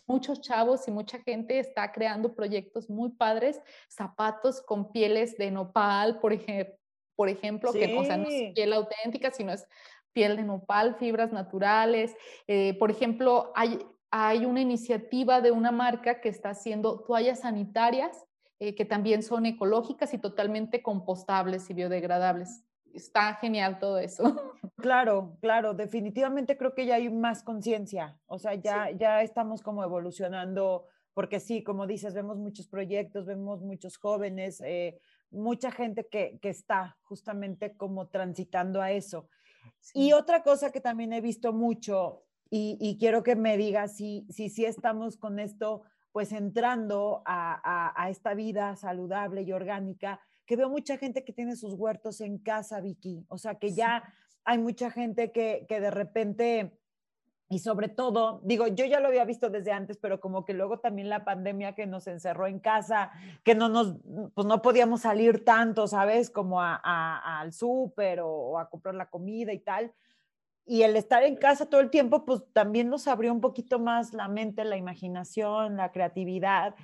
muchos 0.05 0.41
chavos 0.41 0.85
y 0.87 0.91
mucha 0.91 1.19
gente 1.19 1.59
está 1.59 1.93
creando 1.93 2.35
proyectos 2.35 2.89
muy 2.89 3.11
padres, 3.11 3.61
zapatos 3.87 4.61
con 4.61 4.91
pieles 4.91 5.37
de 5.37 5.49
nopal, 5.49 6.19
por, 6.19 6.33
ejemplo, 6.33 6.75
por 7.15 7.29
ejemplo, 7.29 7.71
que 7.71 7.97
o 7.97 8.03
sea, 8.03 8.17
no 8.17 8.27
es 8.27 8.53
piel 8.53 8.73
auténtica, 8.73 9.31
sino 9.31 9.53
es 9.53 9.65
piel 10.11 10.35
de 10.35 10.43
nopal, 10.43 10.95
fibras 10.95 11.31
naturales. 11.31 12.17
Eh, 12.47 12.75
por 12.77 12.91
ejemplo, 12.91 13.53
hay, 13.55 13.79
hay 14.11 14.45
una 14.45 14.61
iniciativa 14.61 15.41
de 15.41 15.51
una 15.51 15.71
marca 15.71 16.21
que 16.21 16.29
está 16.29 16.51
haciendo 16.51 16.99
toallas 17.01 17.41
sanitarias 17.41 18.27
eh, 18.59 18.73
que 18.73 18.85
también 18.85 19.21
son 19.21 19.45
ecológicas 19.45 20.15
y 20.15 20.17
totalmente 20.17 20.81
compostables 20.81 21.69
y 21.69 21.75
biodegradables. 21.75 22.63
Está 22.91 23.35
genial 23.35 23.77
todo 23.79 23.99
eso. 23.99 24.23
Claro, 24.79 25.35
claro, 25.41 25.73
definitivamente 25.73 26.55
creo 26.55 26.75
que 26.75 26.85
ya 26.85 26.95
hay 26.95 27.09
más 27.09 27.41
conciencia, 27.41 28.19
o 28.27 28.37
sea, 28.37 28.53
ya, 28.53 28.91
ya 28.91 29.23
estamos 29.23 29.63
como 29.63 29.83
evolucionando, 29.83 30.85
porque 31.15 31.39
sí, 31.39 31.63
como 31.63 31.87
dices, 31.87 32.13
vemos 32.13 32.37
muchos 32.37 32.67
proyectos, 32.67 33.25
vemos 33.25 33.63
muchos 33.63 33.97
jóvenes, 33.97 34.61
eh, 34.63 34.99
mucha 35.31 35.71
gente 35.71 36.07
que, 36.07 36.37
que, 36.39 36.49
está 36.49 36.95
justamente 37.01 37.75
como 37.75 38.07
transitando 38.07 38.79
a 38.79 38.91
eso. 38.91 39.27
Y 39.95 40.13
otra 40.13 40.43
cosa 40.43 40.71
que 40.71 40.79
también 40.79 41.11
he 41.11 41.21
visto 41.21 41.53
mucho, 41.53 42.26
y, 42.49 42.77
y 42.79 42.97
quiero 42.97 43.23
que 43.23 43.35
me 43.35 43.57
digas 43.57 43.95
si 43.95 44.25
si, 44.29 44.49
si 44.49 44.65
estamos 44.65 45.17
con 45.17 45.39
esto 45.39 45.83
pues 46.17 46.31
entrando 46.31 47.21
a, 47.27 48.07
esta 48.09 48.33
vida 48.33 48.75
saludable 48.75 49.43
y 49.43 49.51
orgánica, 49.51 50.19
que 50.47 50.55
veo 50.55 50.67
mucha 50.67 50.97
gente 50.97 51.23
que 51.23 51.31
tiene 51.31 51.55
sus 51.55 51.75
huertos 51.75 52.21
en 52.21 52.39
casa, 52.39 52.81
Vicky. 52.81 53.23
O 53.27 53.37
sea, 53.37 53.59
que 53.59 53.71
ya 53.71 54.03
hay 54.43 54.57
mucha 54.57 54.89
gente 54.89 55.31
que, 55.31 55.67
de 55.69 55.91
repente, 55.91 56.79
y 57.49 57.59
sobre 57.59 57.89
todo, 57.89 58.41
digo, 58.43 58.65
yo 58.65 58.85
ya 58.85 58.99
lo 58.99 59.09
había 59.09 59.25
visto 59.25 59.51
desde 59.51 59.71
antes, 59.71 59.99
pero 59.99 60.19
como 60.19 60.43
que 60.43 60.53
luego 60.55 60.79
también 60.79 61.07
la 61.07 61.23
pandemia 61.23 61.75
que 61.75 61.85
nos 61.85 62.07
encerró 62.07 62.47
en 62.47 62.59
casa, 62.61 63.11
que 63.43 63.53
no 63.53 63.69
nos, 63.69 63.97
pues 64.33 64.47
no 64.47 64.63
podíamos 64.63 65.01
salir 65.01 65.45
tanto, 65.45 65.85
¿sabes? 65.85 66.31
Como 66.31 66.59
al 66.59 67.53
súper 67.53 68.21
o 68.23 68.57
a 68.57 68.71
comprar 68.71 68.95
la 68.95 69.11
comida 69.11 69.53
y 69.53 69.59
tal 69.59 69.93
y 70.67 70.83
el 70.83 70.97
estar 70.97 71.23
en 71.23 71.37
casa 71.37 71.69
todo 71.69 71.79
el 71.79 71.89
tiempo, 71.89 72.25
pues 72.25 72.41
también 72.51 72.89
nos 72.89 73.07
abrió 73.07 73.31
un 73.31 73.39
poquito 73.39 73.79
más 73.79 74.13
la 74.13 74.27
mente, 74.27 74.65
la 74.65 74.75
imaginación, 74.75 75.77
la 75.77 75.93
creatividad. 75.93 76.75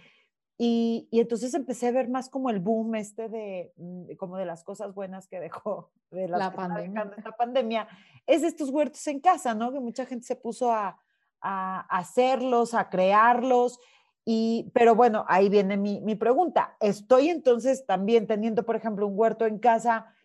Y, 0.58 1.10
y 1.12 1.20
entonces 1.20 1.54
empecé 1.54 1.88
a 1.88 1.92
ver 1.92 2.10
más 2.10 2.30
como 2.30 2.50
el 2.50 2.60
boom 2.60 2.96
este 2.96 3.28
de, 3.28 3.74
mm, 3.76 4.16
como 4.18 4.38
de 4.38 4.46
las 4.46 4.64
cosas 4.64 4.94
buenas 4.94 5.28
que 5.28 5.42
dejó 5.42 5.92
de 6.12 6.30
la 6.30 6.54
pandemia. 6.56 7.12
la 7.24 7.32
pandemia, 7.34 7.88
es 8.26 8.44
estos 8.44 8.70
huertos 8.70 9.06
en 9.08 9.20
casa, 9.20 9.54
¿no? 9.54 9.74
Que 9.74 9.82
mucha 9.82 10.06
gente 10.06 10.26
se 10.26 10.38
puso 10.38 10.72
a, 10.72 10.98
a 11.42 11.82
hacerlos, 11.90 12.74
a 12.74 12.90
crearlos. 12.90 13.80
Y, 14.24 14.72
pero 14.74 14.96
bueno, 14.96 15.26
ahí 15.28 15.50
viene 15.50 15.76
mi, 15.76 16.00
mi 16.00 16.16
pregunta. 16.16 16.78
Estoy 16.80 17.28
entonces 17.28 17.86
también 17.86 18.28
teniendo, 18.28 18.64
por 18.64 18.78
ejemplo, 18.78 19.06
un 19.06 19.20
huerto 19.20 19.46
en 19.46 19.60
casa 19.60 20.16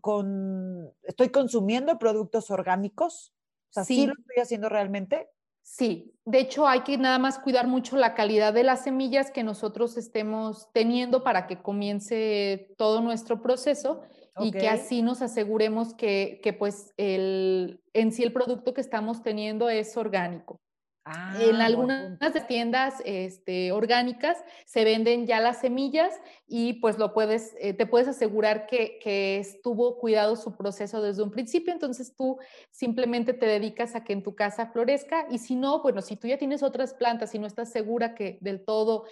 con, 0.00 0.92
estoy 1.02 1.30
consumiendo 1.30 1.98
productos 1.98 2.50
orgánicos? 2.50 3.32
O 3.74 3.82
sí. 3.82 4.06
lo 4.06 4.12
estoy 4.12 4.42
haciendo 4.42 4.68
realmente? 4.68 5.30
Sí, 5.62 6.14
de 6.26 6.40
hecho 6.40 6.68
hay 6.68 6.82
que 6.82 6.98
nada 6.98 7.18
más 7.18 7.38
cuidar 7.38 7.66
mucho 7.66 7.96
la 7.96 8.14
calidad 8.14 8.52
de 8.52 8.64
las 8.64 8.84
semillas 8.84 9.30
que 9.30 9.42
nosotros 9.42 9.96
estemos 9.96 10.68
teniendo 10.72 11.24
para 11.24 11.46
que 11.46 11.62
comience 11.62 12.74
todo 12.76 13.00
nuestro 13.00 13.40
proceso 13.40 14.02
y 14.38 14.50
que 14.50 14.68
así 14.68 15.00
nos 15.00 15.22
aseguremos 15.22 15.94
que, 15.94 16.40
que 16.42 16.52
pues 16.52 16.92
el, 16.98 17.80
en 17.94 18.12
sí 18.12 18.22
el 18.22 18.32
producto 18.32 18.74
que 18.74 18.82
estamos 18.82 19.22
teniendo 19.22 19.70
es 19.70 19.96
orgánico 19.96 20.60
en 21.06 21.56
ah, 21.56 21.66
algunas 21.66 22.18
tiendas 22.46 23.02
este, 23.04 23.72
orgánicas 23.72 24.42
se 24.64 24.84
venden 24.84 25.26
ya 25.26 25.38
las 25.38 25.60
semillas 25.60 26.14
y 26.46 26.74
pues 26.74 26.96
lo 26.96 27.12
puedes, 27.12 27.54
eh, 27.60 27.74
te 27.74 27.84
puedes 27.84 28.08
asegurar 28.08 28.66
que, 28.66 28.98
que, 29.02 29.36
estuvo 29.36 29.98
cuidado 29.98 30.34
su 30.34 30.56
proceso 30.56 31.02
desde 31.02 31.22
un 31.22 31.30
principio, 31.30 31.74
entonces 31.74 32.16
tú 32.16 32.38
simplemente 32.70 33.34
te 33.34 33.44
dedicas 33.44 33.94
a 33.94 34.02
que 34.02 34.14
en 34.14 34.22
tu 34.22 34.34
casa 34.34 34.68
florezca 34.68 35.26
y 35.30 35.38
si 35.38 35.56
no, 35.56 35.82
bueno, 35.82 36.00
si 36.00 36.16
tú 36.16 36.26
ya 36.26 36.38
tienes 36.38 36.62
otras 36.62 36.94
plantas 36.94 37.34
y 37.34 37.38
no 37.38 37.46
estás 37.46 37.70
segura 37.70 38.14
que 38.14 38.38
del 38.40 38.64
todo 38.64 39.04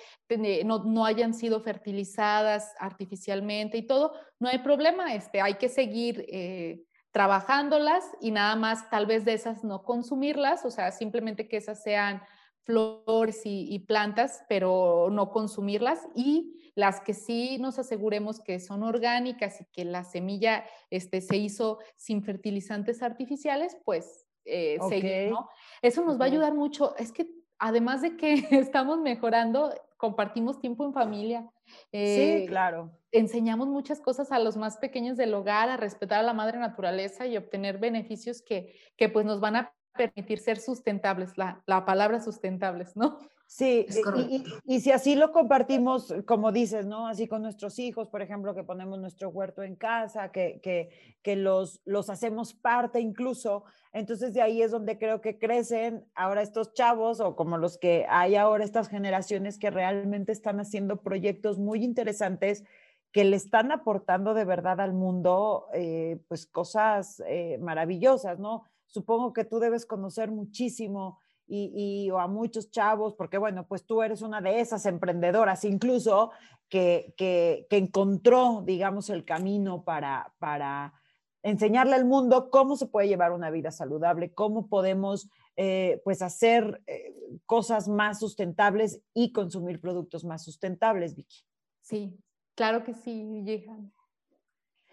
no, 0.65 0.85
no 0.85 1.05
hayan 1.05 1.35
sido 1.35 1.61
fertilizadas 1.61 2.73
artificialmente 2.79 3.77
y 3.77 3.83
todo, 3.83 4.15
no 4.41 4.49
hay 4.49 4.59
problema, 4.61 5.15
este, 5.15 5.43
hay 5.43 5.55
que 5.55 5.69
seguir... 5.69 6.25
Eh, 6.29 6.85
trabajándolas 7.13 8.05
y 8.21 8.31
nada 8.31 8.57
más 8.57 8.91
tal 8.91 9.07
vez 9.07 9.25
de 9.25 9.35
esas 9.35 9.63
no 9.65 9.85
consumirlas, 9.85 10.65
o 10.65 10.71
sea, 10.71 10.91
simplemente 10.91 11.47
que 11.47 11.59
esas 11.59 11.83
sean 11.83 12.23
flores 12.65 13.43
y, 13.45 13.79
plantas, 13.81 14.45
pero 14.49 15.09
no 15.11 15.31
consumirlas 15.31 16.07
y 16.15 16.73
las 16.75 17.01
que 17.01 17.13
sí 17.13 17.59
nos 17.59 17.79
aseguremos 17.79 18.41
que 18.41 18.61
son 18.61 18.83
orgánicas 18.83 19.61
y 19.61 19.65
que 19.73 19.85
la 19.85 20.05
semilla 20.05 20.65
este, 20.91 21.21
se 21.21 21.37
hizo 21.37 21.79
sin 21.97 22.23
fertilizantes 22.23 23.03
artificiales, 23.03 23.77
pues 23.85 24.27
eh, 24.45 24.79
seguir, 24.89 25.31
¿no? 25.31 25.49
Eso 25.83 26.05
nos 26.05 26.19
va 26.21 26.25
a 26.25 26.29
ayudar 26.29 26.55
mucho. 26.55 26.97
Es 26.97 27.13
que 27.13 27.29
además 27.59 28.01
de 28.03 28.17
que 28.17 28.33
estamos 28.51 29.01
mejorando, 29.01 29.75
compartimos 30.03 30.59
tiempo 30.59 30.85
en 30.85 30.93
familia. 30.93 31.49
sí, 31.93 32.45
Eh, 32.45 32.45
claro. 32.49 32.91
enseñamos 33.13 33.69
muchas 33.69 34.01
cosas 34.01 34.33
a 34.33 34.41
los 34.41 34.57
más 34.57 34.79
pequeños 34.79 35.17
del 35.17 35.33
hogar, 35.33 35.69
a 35.69 35.77
respetar 35.77 36.19
a 36.19 36.25
la 36.25 36.35
madre 36.35 36.59
naturaleza 36.59 37.27
y 37.27 37.37
obtener 37.37 37.79
beneficios 37.79 38.43
que, 38.43 38.75
que 38.97 39.09
pues 39.09 39.25
nos 39.25 39.39
van 39.39 39.55
a 39.55 39.75
permitir 39.95 40.41
ser 40.41 40.59
sustentables, 40.59 41.39
la, 41.39 41.63
la 41.67 41.85
palabra 41.85 42.19
sustentables, 42.19 42.97
¿no? 42.97 43.19
Sí, 43.55 43.85
Es 43.87 43.97
y- 43.97 44.01
y, 44.01 44.03
correcto. 44.03 44.51
y 44.65 44.81
si 44.81 44.93
así 44.93 45.15
lo 45.15 45.31
compartimos, 45.31 46.15
como 46.27 46.53
dices, 46.53 46.87
¿no? 46.87 47.07
Así 47.07 47.29
con 47.29 47.43
nuestros 47.43 47.79
hijos, 47.79 48.09
por 48.09 48.23
ejemplo, 48.23 48.55
que 48.55 48.65
ponemos 48.65 48.99
nuestro 48.99 49.29
huerto 49.29 49.63
en 49.63 49.77
casa, 49.77 50.33
que, 50.33 50.59
que, 50.63 50.89
que 51.23 51.37
los, 51.37 51.83
los 51.85 52.09
hacemos 52.09 52.55
parte 52.55 53.01
incluso, 53.01 53.65
entonces 53.93 54.33
de 54.33 54.41
ahí 54.41 54.63
es 54.63 54.71
donde 54.71 54.97
creo 54.99 55.21
que 55.21 55.39
crecen 55.39 56.07
ahora 56.15 56.41
estos 56.41 56.73
chavos 56.73 57.21
o 57.21 57.37
como 57.37 57.59
los 57.59 57.77
que 57.77 58.07
hay 58.09 58.37
ahora 58.37 58.65
estas 58.65 58.89
generaciones 58.89 59.59
que 59.59 59.71
realmente 59.71 60.33
están 60.33 60.59
haciendo 60.59 61.03
proyectos 61.03 61.59
muy 61.59 61.85
interesantes 61.85 62.65
que 63.13 63.25
le 63.25 63.37
están 63.37 63.71
aportando 63.71 64.33
de 64.33 64.47
verdad 64.47 64.81
al 64.81 64.95
mundo, 64.95 65.67
eh, 65.75 66.23
pues 66.27 66.47
cosas 66.47 67.23
eh, 67.27 67.59
maravillosas, 67.61 68.39
¿no? 68.39 68.65
Supongo 68.87 69.35
que 69.35 69.45
tú 69.45 69.59
debes 69.59 69.85
conocer 69.85 70.31
muchísimo 70.31 71.19
y, 71.47 72.05
y- 72.07 72.11
o 72.11 72.19
a 72.19 72.27
muchos 72.29 72.71
chavos, 72.71 73.15
porque 73.15 73.39
bueno, 73.39 73.67
pues 73.67 73.85
tú 73.85 74.03
eres 74.03 74.23
una 74.23 74.41
de 74.41 74.61
esas 74.61 74.87
emprendedoras 74.87 75.65
incluso 75.65 76.31
que, 76.69 77.15
que, 77.17 77.67
que 77.69 77.77
encontró, 77.77 78.63
digamos, 78.65 79.11
el 79.11 79.25
camino 79.25 79.85
para, 79.85 80.33
para 80.39 80.95
enseñarle 81.43 81.95
al 81.95 82.05
mundo 82.05 82.51
cómo 82.51 82.77
se 82.77 82.87
puede 82.87 83.09
llevar 83.09 83.33
una 83.33 83.51
vida 83.51 83.71
saludable, 83.71 84.33
cómo 84.33 84.69
podemos 84.69 85.29
eh, 85.57 86.01
pues 86.05 86.23
hacer 86.23 86.81
eh, 86.87 87.15
cosas 87.47 87.89
más 87.89 88.21
sustentables 88.21 89.03
y 89.13 89.33
consumir 89.33 89.81
productos 89.81 90.25
más 90.25 90.45
sustentables, 90.45 91.15
Vicky. 91.15 91.45
Sí, 91.83 92.17
claro 92.55 92.85
que 92.85 92.95
sí, 92.95 93.43
Jihan. 93.45 93.93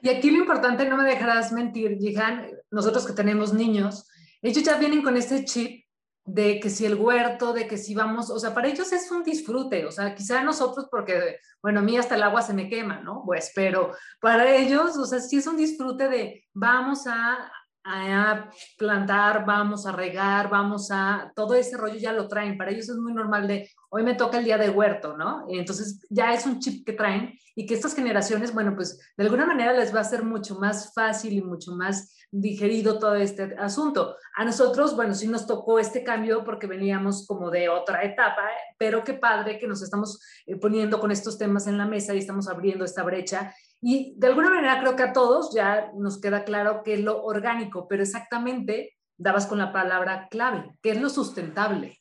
Y 0.02 0.10
aquí 0.10 0.32
lo 0.32 0.40
importante, 0.40 0.88
no 0.90 0.98
me 0.98 1.04
dejarás 1.04 1.52
mentir, 1.52 1.98
Jihan, 1.98 2.48
nosotros 2.72 3.06
que 3.06 3.14
tenemos 3.14 3.54
niños, 3.54 4.10
ellos 4.42 4.64
ya 4.64 4.78
vienen 4.78 5.04
con 5.04 5.18
ese 5.18 5.46
chip 5.46 5.86
de 6.34 6.60
que 6.60 6.70
si 6.70 6.86
el 6.86 6.96
huerto, 6.96 7.54
de 7.54 7.68
que 7.68 7.78
si 7.78 7.96
vamos, 7.96 8.30
o 8.30 8.40
sea, 8.40 8.54
para 8.54 8.68
ellos 8.68 8.92
es 8.92 9.10
un 9.10 9.24
disfrute, 9.24 9.86
o 9.86 9.92
sea, 9.92 10.14
quizá 10.14 10.44
nosotros 10.44 10.88
porque, 10.92 11.38
bueno, 11.62 11.80
a 11.80 11.84
mí 11.84 11.98
hasta 11.98 12.16
el 12.16 12.24
agua 12.24 12.44
se 12.44 12.54
me 12.54 12.70
quema, 12.70 13.00
¿no? 13.00 13.24
Pues, 13.26 13.52
pero 13.56 13.94
para 14.22 14.56
ellos, 14.56 14.96
o 14.98 15.06
sea, 15.06 15.20
sí 15.20 15.38
es 15.38 15.48
un 15.48 15.58
disfrute 15.58 16.08
de 16.08 16.44
vamos 16.54 17.08
a, 17.08 17.52
a 17.90 18.50
plantar, 18.78 19.46
vamos 19.46 19.86
a 19.86 19.92
regar, 19.92 20.50
vamos 20.50 20.90
a, 20.92 21.32
todo 21.36 21.56
ese 21.56 21.76
rollo 21.76 21.96
ya 21.96 22.14
lo 22.14 22.28
traen, 22.28 22.58
para 22.58 22.72
ellos 22.72 22.90
es 22.90 22.98
muy 22.98 23.14
normal 23.14 23.48
de, 23.48 23.70
hoy 23.90 24.04
me 24.04 24.14
toca 24.14 24.38
el 24.38 24.46
día 24.46 24.58
de 24.58 24.70
huerto, 24.70 25.18
¿no? 25.18 25.46
Entonces 25.50 26.06
ya 26.10 26.34
es 26.34 26.46
un 26.46 26.60
chip 26.60 26.86
que 26.86 26.94
traen 26.94 27.34
y 27.56 27.66
que 27.66 27.74
estas 27.74 27.96
generaciones, 27.96 28.54
bueno, 28.54 28.76
pues 28.76 29.00
de 29.18 29.24
alguna 29.24 29.46
manera 29.46 29.74
les 29.74 29.94
va 29.94 30.02
a 30.02 30.04
ser 30.04 30.24
mucho 30.24 30.56
más 30.60 30.94
fácil 30.94 31.34
y 31.34 31.42
mucho 31.42 31.76
más 31.76 32.16
digerido 32.32 33.00
todo 33.00 33.16
este 33.16 33.56
asunto. 33.58 34.16
A 34.36 34.46
nosotros, 34.46 34.96
bueno, 34.96 35.16
sí 35.16 35.28
nos 35.28 35.48
tocó 35.48 35.80
este 35.80 36.04
cambio 36.04 36.44
porque 36.44 36.68
veníamos 36.68 37.26
como 37.26 37.50
de 37.50 37.70
otra 37.70 38.04
etapa, 38.04 38.44
pero 38.78 39.04
qué 39.04 39.14
padre 39.14 39.58
que 39.58 39.68
nos 39.68 39.82
estamos 39.82 40.22
eh, 40.46 40.56
poniendo 40.58 41.00
con 41.00 41.12
estos 41.12 41.38
temas 41.38 41.66
en 41.68 41.78
la 41.78 41.86
mesa 41.86 42.14
y 42.14 42.20
estamos 42.20 42.48
abriendo 42.48 42.86
esta 42.86 43.04
brecha. 43.04 43.54
Y 43.82 44.14
de 44.18 44.28
alguna 44.28 44.50
manera 44.50 44.80
creo 44.82 44.96
que 44.96 45.04
a 45.04 45.14
todos 45.14 45.54
ya 45.54 45.92
nos 45.96 46.20
queda 46.20 46.44
claro 46.44 46.84
que 46.84 46.96
es 46.96 47.00
lo 47.02 47.24
orgánico, 47.24 47.88
pero 47.88 48.04
exactamente 48.04 48.98
dabas 49.18 49.48
con 49.48 49.58
la 49.58 49.72
palabra 49.72 50.28
clave, 50.30 50.78
que 50.82 50.92
es 50.92 51.02
lo 51.02 51.10
sustentable. 51.10 52.00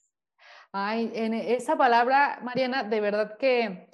Ay, 0.73 1.11
en 1.15 1.35
esa 1.35 1.77
palabra, 1.77 2.41
Mariana, 2.43 2.83
de 2.83 3.01
verdad 3.01 3.39
que 3.39 3.89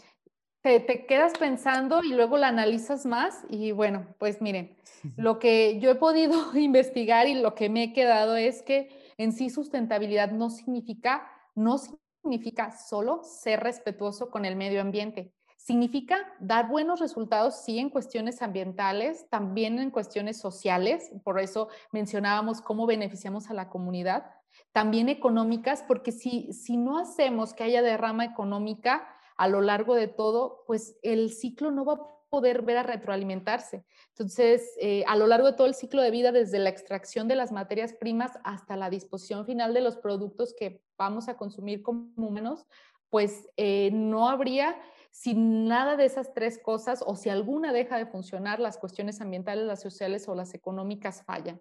te, 0.63 0.81
te, 0.81 1.07
quedas 1.07 1.37
pensando 1.39 2.03
y 2.03 2.15
luego 2.15 2.37
la 2.39 2.49
analizas 2.49 3.07
más 3.07 3.45
y 3.49 3.73
bueno, 3.73 4.15
pues 4.19 4.41
miren, 4.41 4.77
lo 5.17 5.39
que 5.39 5.79
yo 5.79 5.91
he 5.91 5.95
podido 5.95 6.35
investigar 6.57 7.29
y 7.29 7.35
lo 7.35 7.55
que 7.55 7.69
me 7.69 7.85
he 7.85 7.93
quedado 7.93 8.37
es 8.37 8.63
que 8.63 8.89
en 9.19 9.33
sí 9.33 9.51
sustentabilidad 9.51 10.33
no 10.33 10.51
significa, 10.51 11.31
no 11.55 11.79
significa 11.79 12.73
solo 12.73 13.23
ser 13.23 13.61
respetuoso 13.61 14.31
con 14.31 14.45
el 14.45 14.57
medio 14.57 14.81
ambiente. 14.81 15.33
Significa 15.65 16.19
dar 16.41 16.69
buenos 16.69 17.01
resultados, 17.01 17.63
sí, 17.65 17.79
en 17.79 17.89
cuestiones 17.89 18.43
ambientales, 18.43 19.31
también 19.31 19.79
en 19.79 19.91
cuestiones 19.91 20.37
sociales, 20.37 21.11
por 21.25 21.41
eso 21.41 21.69
mencionábamos 21.91 22.61
cómo 22.61 22.85
beneficiamos 22.85 23.49
a 23.49 23.55
la 23.55 23.71
comunidad, 23.71 24.27
también 24.73 25.09
económicas, 25.09 25.83
porque 25.83 26.13
si, 26.13 26.53
si 26.53 26.77
no 26.77 26.99
hacemos 26.99 27.55
que 27.55 27.65
haya 27.65 27.81
derrama 27.81 28.27
económica 28.27 29.09
a 29.39 29.49
lo 29.49 29.63
largo 29.63 29.95
de 29.95 30.07
todo, 30.07 30.65
pues 30.67 30.99
el 31.01 31.33
ciclo 31.33 31.71
no 31.71 31.87
va 31.87 31.95
a 31.95 32.15
poder 32.29 32.61
ver 32.61 32.77
a 32.77 32.83
retroalimentarse. 32.83 33.87
Entonces, 34.11 34.71
eh, 34.83 35.03
a 35.07 35.17
lo 35.17 35.27
largo 35.27 35.47
de 35.47 35.57
todo 35.57 35.67
el 35.67 35.75
ciclo 35.75 36.03
de 36.03 36.11
vida, 36.11 36.31
desde 36.31 36.59
la 36.59 36.69
extracción 36.69 37.27
de 37.27 37.37
las 37.37 37.53
materias 37.53 37.95
primas 37.95 38.33
hasta 38.45 38.77
la 38.77 38.91
disposición 38.91 39.47
final 39.47 39.73
de 39.73 39.81
los 39.81 39.97
productos 39.97 40.53
que 40.53 40.83
vamos 40.99 41.29
a 41.29 41.39
consumir 41.39 41.83
como 41.83 42.13
humanos, 42.19 42.67
pues 43.09 43.49
eh, 43.57 43.91
no 43.93 44.29
habría, 44.29 44.77
si 45.15 45.35
nada 45.35 45.97
de 45.97 46.07
esas 46.07 46.35
tres 46.35 46.59
cosas 46.59 47.01
o 47.07 47.15
si 47.15 47.31
alguna 47.31 47.73
deja 47.73 47.97
de 47.97 48.07
funcionar, 48.07 48.59
las 48.59 48.79
cuestiones 48.79 49.21
ambientales, 49.21 49.65
las 49.65 49.81
sociales 49.81 50.29
o 50.29 50.35
las 50.35 50.55
económicas 50.55 51.23
fallan. 51.23 51.61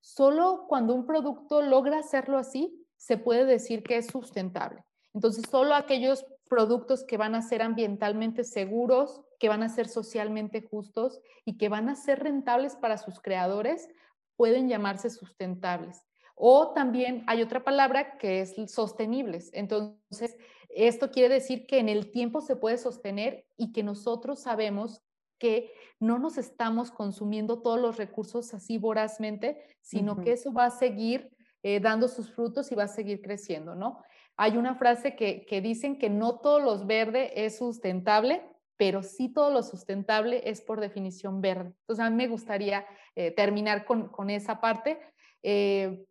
Solo 0.00 0.64
cuando 0.68 0.94
un 0.94 1.04
producto 1.04 1.60
logra 1.60 1.98
hacerlo 1.98 2.38
así, 2.38 2.82
se 2.96 3.18
puede 3.18 3.44
decir 3.44 3.82
que 3.82 3.98
es 3.98 4.06
sustentable. 4.06 4.86
Entonces, 5.12 5.44
solo 5.50 5.74
aquellos 5.74 6.24
productos 6.48 7.04
que 7.04 7.18
van 7.18 7.34
a 7.34 7.42
ser 7.42 7.60
ambientalmente 7.60 8.42
seguros, 8.42 9.20
que 9.38 9.50
van 9.50 9.62
a 9.62 9.68
ser 9.68 9.86
socialmente 9.86 10.62
justos 10.62 11.20
y 11.44 11.58
que 11.58 11.68
van 11.68 11.90
a 11.90 11.96
ser 11.96 12.20
rentables 12.20 12.74
para 12.74 12.96
sus 12.96 13.20
creadores, 13.20 13.86
pueden 14.34 14.66
llamarse 14.66 15.10
sustentables. 15.10 16.02
O 16.36 16.72
también 16.72 17.22
hay 17.26 17.42
otra 17.42 17.62
palabra 17.64 18.16
que 18.16 18.40
es 18.40 18.54
sostenibles. 18.72 19.50
Entonces, 19.52 20.38
esto 20.74 21.10
quiere 21.10 21.34
decir 21.34 21.66
que 21.66 21.78
en 21.78 21.88
el 21.88 22.10
tiempo 22.10 22.40
se 22.40 22.56
puede 22.56 22.78
sostener 22.78 23.46
y 23.56 23.72
que 23.72 23.82
nosotros 23.82 24.40
sabemos 24.40 25.02
que 25.38 25.72
no 26.00 26.18
nos 26.18 26.38
estamos 26.38 26.90
consumiendo 26.90 27.62
todos 27.62 27.80
los 27.80 27.96
recursos 27.96 28.54
así 28.54 28.78
vorazmente, 28.78 29.62
sino 29.80 30.12
uh 30.12 30.16
-huh. 30.16 30.24
que 30.24 30.32
eso 30.32 30.52
va 30.52 30.66
a 30.66 30.70
seguir 30.70 31.30
eh, 31.62 31.80
dando 31.80 32.08
sus 32.08 32.30
frutos 32.30 32.70
y 32.72 32.74
va 32.74 32.84
a 32.84 32.88
seguir 32.88 33.20
creciendo, 33.22 33.74
¿no? 33.74 34.02
Hay 34.36 34.56
una 34.56 34.74
frase 34.74 35.14
que, 35.16 35.46
que 35.46 35.60
dicen 35.60 35.98
que 35.98 36.10
no 36.10 36.40
todo 36.40 36.58
lo 36.60 36.84
verde 36.84 37.44
es 37.44 37.56
sustentable, 37.58 38.42
pero 38.76 39.02
sí 39.02 39.28
todo 39.28 39.50
lo 39.50 39.62
sustentable 39.62 40.42
es 40.44 40.60
por 40.60 40.80
definición 40.80 41.40
verde. 41.40 41.72
Entonces, 41.80 42.04
a 42.04 42.10
mí 42.10 42.16
me 42.16 42.28
gustaría 42.28 42.84
eh, 43.14 43.30
terminar 43.30 43.84
con, 43.84 44.08
con, 44.08 44.30
esa 44.30 44.60
parte. 44.60 45.00
Eh, 45.42 46.04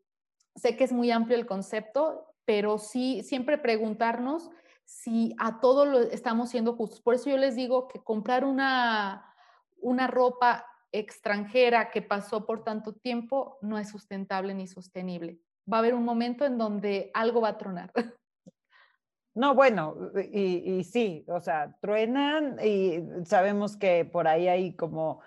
sé 0.55 0.77
que 0.77 0.85
es 0.85 0.93
muy 0.93 1.11
amplio 1.11 1.37
el 1.37 1.45
concepto, 1.45 2.32
pero 2.45 2.77
sí 2.77 3.23
siempre 3.23 3.57
preguntarnos 3.57 4.49
si 4.85 5.35
a 5.39 5.59
todo 5.59 5.85
lo 5.85 5.99
estamos 6.01 6.49
siendo 6.49 6.75
justos. 6.75 7.01
Por 7.01 7.15
eso 7.15 7.29
yo 7.29 7.37
les 7.37 7.55
digo 7.55 7.87
que 7.87 8.03
comprar 8.03 8.43
una, 8.43 9.33
una 9.77 10.07
ropa 10.07 10.65
extranjera 10.91 11.89
que 11.89 12.01
pasó 12.01 12.45
por 12.45 12.63
tanto 12.63 12.93
tiempo 12.93 13.57
no 13.61 13.77
es 13.77 13.89
sustentable 13.89 14.53
ni 14.53 14.67
sostenible. 14.67 15.39
Va 15.71 15.77
a 15.77 15.79
haber 15.79 15.93
un 15.93 16.03
momento 16.03 16.45
en 16.45 16.57
donde 16.57 17.09
algo 17.13 17.41
va 17.41 17.49
a 17.49 17.57
tronar. 17.57 17.91
No, 19.35 19.55
bueno, 19.55 20.11
y, 20.31 20.77
y, 20.77 20.83
sí, 20.83 21.25
o 21.27 21.39
sea, 21.39 21.75
truenan 21.81 22.59
y 22.63 22.99
sabemos 23.25 23.75
que 23.75 24.05
por 24.05 24.27
ahí 24.27 24.47
hay 24.47 24.75
como 24.75 25.21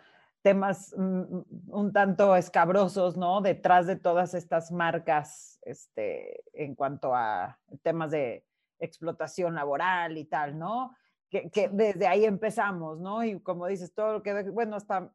temas 0.46 0.92
un 0.92 1.90
tanto 1.92 2.36
escabrosos, 2.36 3.16
¿no? 3.16 3.40
Detrás 3.40 3.88
de 3.88 3.96
todas 3.96 4.32
estas 4.32 4.70
marcas, 4.70 5.58
este, 5.62 6.44
en 6.52 6.76
cuanto 6.76 7.16
a 7.16 7.58
temas 7.82 8.12
de 8.12 8.44
explotación 8.78 9.56
laboral 9.56 10.16
y 10.16 10.24
tal, 10.24 10.56
¿no? 10.56 10.94
Que, 11.28 11.50
que 11.50 11.68
desde 11.68 12.06
ahí 12.06 12.24
empezamos, 12.24 13.00
¿no? 13.00 13.24
Y 13.24 13.40
como 13.40 13.66
dices, 13.66 13.92
todo 13.92 14.12
lo 14.12 14.22
que, 14.22 14.48
bueno, 14.50 14.76
hasta 14.76 15.10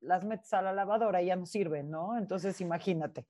las 0.00 0.24
metes 0.24 0.52
a 0.52 0.62
la 0.62 0.72
lavadora 0.72 1.22
y 1.22 1.26
ya 1.26 1.34
no 1.34 1.44
sirven, 1.44 1.90
¿no? 1.90 2.16
Entonces, 2.16 2.60
imagínate, 2.60 3.26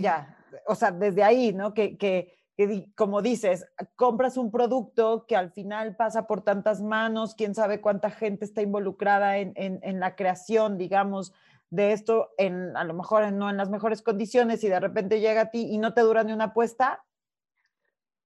ya, 0.00 0.36
o 0.66 0.74
sea, 0.74 0.90
desde 0.90 1.22
ahí, 1.22 1.52
¿no? 1.52 1.74
Que, 1.74 1.96
que, 1.96 2.36
que, 2.56 2.90
como 2.94 3.22
dices, 3.22 3.66
compras 3.96 4.36
un 4.36 4.50
producto 4.50 5.26
que 5.26 5.36
al 5.36 5.50
final 5.50 5.96
pasa 5.96 6.26
por 6.26 6.42
tantas 6.42 6.82
manos, 6.82 7.34
quién 7.34 7.54
sabe 7.54 7.80
cuánta 7.80 8.10
gente 8.10 8.44
está 8.44 8.62
involucrada 8.62 9.38
en, 9.38 9.52
en, 9.56 9.80
en 9.82 10.00
la 10.00 10.16
creación, 10.16 10.78
digamos, 10.78 11.32
de 11.70 11.92
esto, 11.92 12.30
en, 12.36 12.76
a 12.76 12.84
lo 12.84 12.92
mejor 12.92 13.24
en, 13.24 13.38
no 13.38 13.48
en 13.48 13.56
las 13.56 13.70
mejores 13.70 14.02
condiciones 14.02 14.62
y 14.62 14.68
de 14.68 14.78
repente 14.78 15.20
llega 15.20 15.40
a 15.40 15.50
ti 15.50 15.68
y 15.70 15.78
no 15.78 15.94
te 15.94 16.02
dura 16.02 16.22
ni 16.22 16.32
una 16.32 16.44
apuesta. 16.44 17.02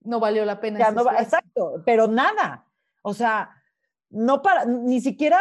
No 0.00 0.18
valió 0.18 0.44
la 0.44 0.60
pena. 0.60 0.80
Ya 0.80 0.90
no 0.90 1.08
exacto, 1.12 1.82
pero 1.84 2.08
nada. 2.08 2.66
O 3.02 3.14
sea, 3.14 3.50
no 4.10 4.42
para, 4.42 4.64
ni 4.64 5.00
siquiera, 5.00 5.38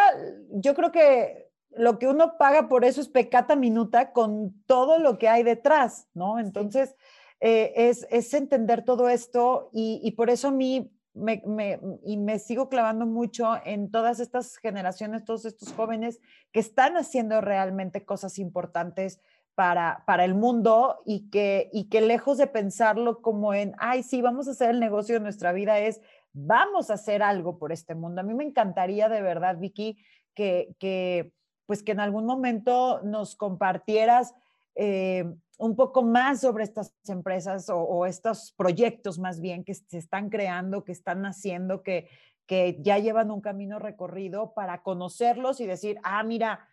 yo 0.52 0.76
creo 0.76 0.92
que 0.92 1.52
lo 1.72 1.98
que 1.98 2.08
uno 2.08 2.38
paga 2.38 2.68
por 2.68 2.86
eso 2.86 3.02
es 3.02 3.10
pecata 3.10 3.56
minuta 3.56 4.12
con 4.12 4.54
todo 4.68 5.00
lo 5.00 5.18
que 5.18 5.28
hay 5.28 5.42
detrás, 5.42 6.08
¿no? 6.14 6.40
Entonces, 6.40 6.96
eh, 7.40 7.74
es, 7.76 8.08
es, 8.10 8.34
entender 8.34 8.86
todo 8.86 9.10
esto 9.10 9.70
y, 9.74 10.00
y 10.04 10.12
por 10.12 10.30
eso 10.30 10.48
a 10.48 10.52
mí 10.52 10.92
me, 11.14 11.42
me, 11.46 11.80
y 12.04 12.18
me 12.18 12.40
sigo 12.40 12.70
clavando 12.70 13.06
mucho 13.06 13.56
en 13.66 13.90
todas 13.90 14.20
estas 14.20 14.58
generaciones, 14.58 15.24
todos 15.24 15.46
estos 15.46 15.72
jóvenes 15.74 16.20
que 16.52 16.60
están 16.60 16.98
haciendo 16.98 17.42
realmente 17.42 18.06
cosas 18.06 18.38
importantes 18.38 19.22
para, 19.56 20.04
para 20.06 20.26
el 20.26 20.36
mundo 20.36 21.02
y 21.06 21.30
que, 21.30 21.70
y 21.72 21.90
que 21.90 22.02
lejos 22.02 22.38
de 22.38 22.48
pensarlo 22.48 23.22
como 23.22 23.54
en, 23.54 23.74
ay, 23.80 24.04
sí, 24.04 24.22
vamos 24.22 24.48
a 24.48 24.52
hacer 24.52 24.70
el 24.70 24.82
negocio 24.82 25.16
de 25.16 25.22
nuestra 25.22 25.54
vida, 25.54 25.80
es, 25.80 26.02
vamos 26.34 26.90
a 26.90 26.96
hacer 26.96 27.24
algo 27.24 27.58
por 27.58 27.72
este 27.72 27.96
mundo. 27.96 28.20
A 28.20 28.24
mí 28.26 28.34
me 28.34 28.44
encantaría 28.44 29.08
de 29.08 29.22
verdad, 29.22 29.58
Vicky, 29.58 29.98
que, 30.36 30.76
que 30.80 31.32
pues 31.66 31.82
que 31.82 31.94
en 31.94 32.02
algún 32.02 32.26
momento 32.26 33.02
nos 33.04 33.36
compartieras 33.36 34.36
eh, 34.76 35.26
un 35.58 35.76
poco 35.76 36.04
más 36.04 36.42
sobre 36.42 36.66
estas 36.66 36.94
empresas 37.08 37.70
o, 37.70 38.06
estos 38.06 38.54
proyectos 38.58 39.20
más 39.20 39.40
bien 39.40 39.64
que 39.64 39.74
se 39.74 39.98
están 39.98 40.30
creando, 40.30 40.84
que 40.84 40.92
están 40.92 41.26
haciendo, 41.26 41.82
que, 41.82 42.10
que 42.46 42.78
ya 42.82 43.00
llevan 43.00 43.32
un 43.32 43.42
camino 43.42 43.80
recorrido 43.80 44.54
para 44.54 44.84
conocerlos 44.84 45.62
y 45.62 45.66
decir, 45.66 45.98
ah, 46.04 46.24
mira, 46.24 46.68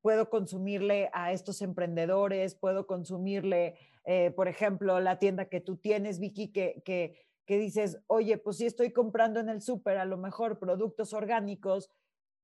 puedo 0.00 0.30
consumirle 0.30 1.10
a 1.12 1.32
estos 1.32 1.60
emprendedores, 1.60 2.54
puedo 2.54 2.86
consumirle, 2.86 3.76
eh, 4.04 4.30
por 4.30 4.48
ejemplo, 4.48 5.00
la 5.00 5.18
tienda 5.18 5.46
que 5.46 5.60
tú 5.60 5.76
tienes, 5.76 6.20
Vicky, 6.20 6.52
que, 6.52 6.82
que, 6.84 7.26
que 7.46 7.58
dices, 7.58 8.00
oye, 8.06 8.38
pues 8.38 8.58
sí 8.58 8.66
estoy 8.66 8.92
comprando 8.92 9.40
en 9.40 9.48
el 9.48 9.60
súper 9.60 9.98
a 9.98 10.04
lo 10.04 10.16
mejor 10.16 10.58
productos 10.58 11.12
orgánicos 11.12 11.90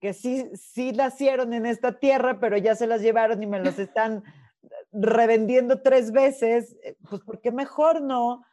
que 0.01 0.13
sí, 0.13 0.51
sí 0.55 0.93
nacieron 0.93 1.53
en 1.53 1.67
esta 1.67 1.99
tierra, 1.99 2.39
pero 2.41 2.57
ya 2.57 2.75
se 2.75 2.87
las 2.87 3.01
llevaron 3.01 3.43
y 3.43 3.47
me 3.47 3.61
los 3.61 3.79
están 3.79 4.23
revendiendo 4.93 5.83
tres 5.83 6.13
veces, 6.13 6.77
eh, 6.83 6.97
pues 7.09 7.23
porque 7.25 7.53
mejor 7.53 8.03
no 8.03 8.45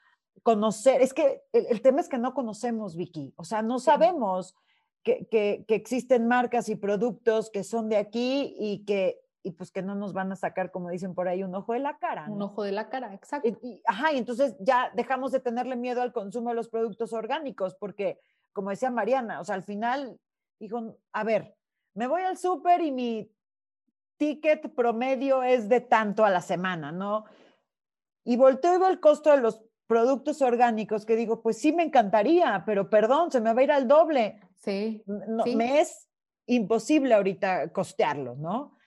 conocer, 0.41 1.01
es 1.01 1.13
que 1.13 1.41
el, 1.53 1.67
el 1.69 1.81
tema 1.81 2.01
es 2.01 2.09
que 2.09 2.17
no 2.17 2.33
conocemos, 2.33 2.95
Vicky, 2.95 3.33
o 3.37 3.45
sea, 3.45 3.61
no 3.61 3.79
sabemos 3.79 4.55
que, 5.03 5.25
que, 5.27 5.65
que, 5.67 5.75
existen 5.75 6.27
marcas 6.27 6.69
y 6.69 6.75
productos 6.75 7.49
que 7.49 7.63
son 7.63 7.89
de 7.89 7.97
aquí 7.97 8.55
y 8.57 8.85
que 8.85 9.23
y 9.43 9.51
pues 9.51 9.71
que 9.71 9.81
no 9.81 9.93
nos 9.93 10.13
van 10.13 10.31
a 10.31 10.37
sacar, 10.37 10.71
como 10.71 10.89
dicen 10.89 11.13
por 11.13 11.27
ahí, 11.27 11.43
un 11.43 11.53
ojo 11.53 11.73
de 11.73 11.79
la 11.79 11.97
cara. 11.97 12.27
¿no? 12.27 12.33
Un 12.35 12.41
ojo 12.43 12.63
de 12.63 12.71
la 12.71 12.87
cara, 12.87 13.13
exacto. 13.13 13.49
Y, 13.49 13.57
y, 13.61 13.81
ajá, 13.85 14.13
y 14.13 14.17
entonces 14.17 14.55
ya 14.59 14.89
dejamos 14.95 15.33
de 15.33 15.41
tenerle 15.41 15.75
miedo 15.75 16.01
al 16.01 16.13
consumo 16.13 16.49
de 16.49 16.55
los 16.55 16.69
productos 16.69 17.11
orgánicos, 17.11 17.75
porque, 17.75 18.19
como 18.53 18.69
decía 18.69 18.89
Mariana, 18.89 19.41
o 19.41 19.43
sea, 19.43 19.55
al 19.55 19.63
final 19.63 20.17
dijo, 20.64 20.97
a 21.11 21.24
ver, 21.24 21.55
me 21.93 22.07
voy 22.07 22.22
al 22.22 22.38
súper 22.38 22.82
y 22.82 22.91
mi 22.91 23.32
ticket 24.18 24.74
promedio 24.74 25.43
es 25.43 25.70
de 25.70 25.82
tanto 25.82 26.26
a 26.26 26.30
la 26.30 26.41
semana, 26.41 26.91
¿no? 26.91 27.26
Y 28.24 28.38
volteo 28.38 28.76
y 28.76 28.80
veo 28.80 28.89
el 28.89 28.99
costo 28.99 29.32
de 29.32 29.41
los 29.41 29.61
productos 29.88 30.41
orgánicos 30.41 31.05
que 31.05 31.16
digo, 31.16 31.41
pues 31.41 31.57
sí 31.57 31.74
me 31.74 31.84
encantaría, 31.84 32.64
pero 32.66 32.89
perdón, 32.89 33.32
se 33.32 33.41
me 33.41 33.53
va 33.53 33.61
a 33.61 33.64
ir 33.64 33.72
al 33.72 33.88
doble. 33.88 34.39
Sí. 34.55 35.03
No, 35.05 35.43
sí. 35.43 35.55
Me 35.55 35.82
es 35.82 36.07
imposible 36.45 37.14
ahorita 37.14 37.72
costearlo, 37.74 38.36
¿no? 38.36 38.78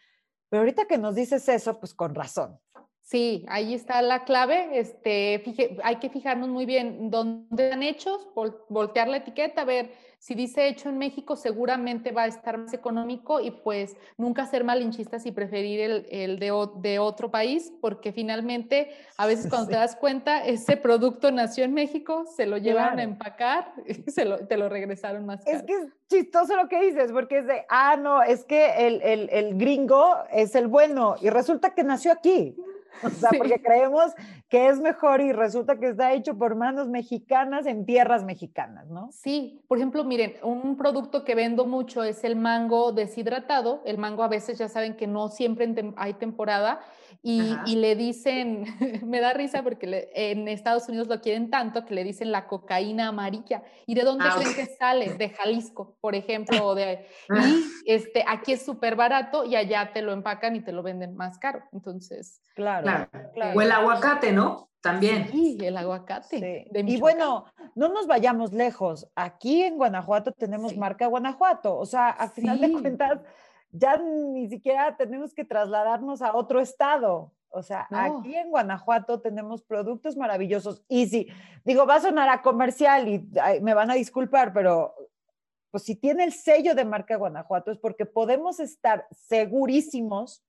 Pero 0.49 0.63
ahorita 0.63 0.87
que 0.87 0.97
nos 0.97 1.15
dices 1.15 1.49
eso, 1.49 1.79
pues 1.79 1.95
con 1.95 2.15
razón. 2.15 2.59
Sí, 3.07 3.47
ahí 3.47 3.73
está 3.73 4.03
la 4.03 4.25
clave. 4.25 4.81
Este, 4.81 5.41
fije, 5.45 5.77
hay 5.85 5.97
que 5.97 6.11
fijarnos 6.11 6.49
muy 6.49 6.67
bien 6.67 7.09
dónde 7.09 7.67
están 7.67 7.85
hechos, 7.85 8.27
vol 8.35 8.59
voltear 8.69 9.07
la 9.07 9.19
etiqueta, 9.19 9.65
ver 9.65 9.93
si 10.19 10.35
dice 10.35 10.67
hecho 10.67 10.89
en 10.89 10.99
México, 10.99 11.37
seguramente 11.37 12.11
va 12.11 12.23
a 12.23 12.27
estar 12.27 12.59
más 12.59 12.75
económico 12.75 13.39
y 13.39 13.53
pues 13.53 13.97
nunca 14.17 14.45
ser 14.47 14.65
malinchistas 14.65 15.25
y 15.25 15.31
preferir 15.31 15.79
el, 15.79 16.07
el 16.11 16.41
de, 16.41 16.53
de, 16.79 16.99
otro 16.99 17.31
país, 17.31 17.73
porque 17.81 18.13
finalmente 18.13 18.91
a 19.19 19.27
veces 19.29 19.47
cuando 19.51 19.67
sí. 19.67 19.75
te 19.75 19.79
das 19.79 19.95
cuenta, 19.95 20.45
ese 20.45 20.77
producto 20.77 21.31
nació 21.31 21.63
en 21.63 21.75
México, 21.75 22.25
se 22.35 22.47
lo 22.47 22.57
llevaron 22.57 22.95
claro. 22.95 23.09
a 23.09 23.13
empacar 23.13 23.73
y 23.87 24.11
se 24.11 24.25
lo, 24.25 24.49
te 24.49 24.57
lo 24.57 24.69
regresaron 24.69 25.25
más 25.27 25.45
caro. 25.45 25.59
Es 25.59 25.63
que 25.63 25.75
es 25.75 25.93
chistoso 26.11 26.57
lo 26.57 26.69
que 26.69 26.81
dices, 26.81 27.13
porque 27.13 27.39
es 27.39 27.47
de, 27.47 27.67
ah, 27.69 27.97
no, 27.97 28.25
es 28.25 28.45
que 28.45 28.89
el, 28.89 29.01
el, 29.03 29.29
el 29.31 29.57
gringo 29.57 30.13
es 30.33 30.57
el 30.57 30.67
bueno 30.67 31.15
y 31.21 31.31
resulta 31.31 31.73
que 31.73 31.85
nació 31.85 32.11
aquí. 32.11 32.57
O 33.03 33.11
sea, 33.11 33.31
sí. 33.31 33.39
porque 33.39 33.61
creemos 33.61 34.13
que 34.49 34.69
es 34.69 34.81
mejor 34.81 35.21
y 35.21 35.33
resulta 35.33 35.79
que 35.79 35.89
está 35.89 36.13
hecho 36.13 36.37
por 36.39 36.55
manos 36.55 36.89
mexicanas 36.89 37.67
en 37.67 37.85
tierras 37.85 38.25
mexicanas, 38.25 38.89
¿no? 38.89 39.11
Sí, 39.13 39.63
por 39.69 39.79
ejemplo, 39.79 40.05
miren, 40.05 40.35
un 40.43 40.77
producto 40.77 41.25
que 41.25 41.35
vendo 41.35 41.67
mucho 41.67 42.05
es 42.05 42.25
el 42.25 42.37
mango 42.37 42.93
deshidratado. 42.93 43.83
El 43.85 43.99
mango 43.99 44.23
a 44.23 44.29
veces 44.29 44.59
ya 44.59 44.69
saben 44.69 44.97
que 44.97 45.07
no 45.07 45.29
siempre 45.29 45.73
hay 45.97 46.15
temporada 46.15 46.81
y, 47.29 47.57
y 47.67 47.75
le 47.75 47.97
dicen, 47.97 48.65
me 49.05 49.21
da 49.21 49.33
risa 49.33 49.65
porque 49.65 49.89
le, 49.89 50.11
en 50.15 50.47
Estados 50.47 50.89
Unidos 50.89 51.09
lo 51.09 51.21
quieren 51.21 51.51
tanto 51.51 51.85
que 51.85 51.93
le 51.93 52.05
dicen 52.05 52.31
la 52.31 52.47
cocaína 52.47 53.09
amarilla. 53.09 53.65
¿Y 53.85 53.97
de 53.97 54.03
dónde 54.03 54.27
ah, 54.29 54.35
creen 54.37 54.53
okay. 54.53 54.65
que 54.65 54.77
sale? 54.77 55.15
De 55.15 55.31
Jalisco, 55.31 55.97
por 56.01 56.15
ejemplo, 56.15 56.65
o 56.65 56.77
de, 56.77 57.09
y 57.31 57.65
este, 57.87 58.25
aquí 58.29 58.53
es 58.53 58.65
súper 58.65 58.95
barato 58.95 59.45
y 59.45 59.57
allá 59.57 59.91
te 59.93 60.03
lo 60.03 60.13
empacan 60.13 60.55
y 60.55 60.61
te 60.61 60.71
lo 60.71 60.85
venden 60.85 61.17
más 61.17 61.39
caro. 61.39 61.65
Entonces, 61.73 62.41
claro. 62.55 62.85
claro. 62.85 63.31
claro. 63.35 63.59
O 63.59 63.61
el 63.61 63.73
aguacate, 63.73 64.31
¿no? 64.31 64.71
También. 64.81 65.29
Sí, 65.33 65.59
el 65.61 65.77
aguacate. 65.77 66.69
Sí. 66.73 66.81
y 66.87 67.01
bueno, 67.01 67.47
no 67.75 67.89
nos 67.89 68.07
vayamos 68.07 68.53
lejos. 68.53 69.09
Aquí 69.17 69.65
en 69.65 69.79
Guanajuato 69.79 70.31
tenemos 70.31 70.73
sí. 70.73 70.79
marca 70.79 71.09
Guanajuato. 71.09 71.77
O 71.77 71.87
sea, 71.87 72.11
al 72.11 72.31
final 72.31 72.61
sí. 72.61 72.67
de 72.67 72.81
cuentas, 72.81 73.19
ya 73.79 73.97
ni 73.99 74.49
siquiera 74.49 74.97
tenemos 74.97 75.35
que 75.35 75.45
trasladarnos 75.45 76.23
a 76.23 76.35
otro 76.35 76.61
estado. 76.61 77.33
O 77.49 77.63
sea, 77.63 77.87
no. 77.91 78.19
aquí 78.19 78.35
en 78.35 78.51
Guanajuato 78.51 79.21
tenemos 79.21 79.63
productos 79.63 80.17
maravillosos. 80.17 80.83
Y 80.89 81.07
si, 81.07 81.29
digo, 81.65 81.87
va 81.87 81.97
a 81.97 82.01
sonar 82.01 82.29
a 82.29 82.43
comercial 82.43 83.09
y 83.09 83.29
ay, 83.41 83.61
me 83.61 83.75
van 83.75 83.91
a 83.91 83.95
disculpar, 83.95 84.53
pero 84.53 84.95
pues 85.71 85.85
si 85.85 85.97
tiene 85.97 86.25
el 86.25 86.33
sello 86.33 86.75
de 86.75 86.85
marca 86.85 87.17
Guanajuato 87.17 87.71
es 87.71 87.79
porque 87.79 88.07
podemos 88.07 88.61
estar 88.61 89.07
segurísimos 89.11 90.43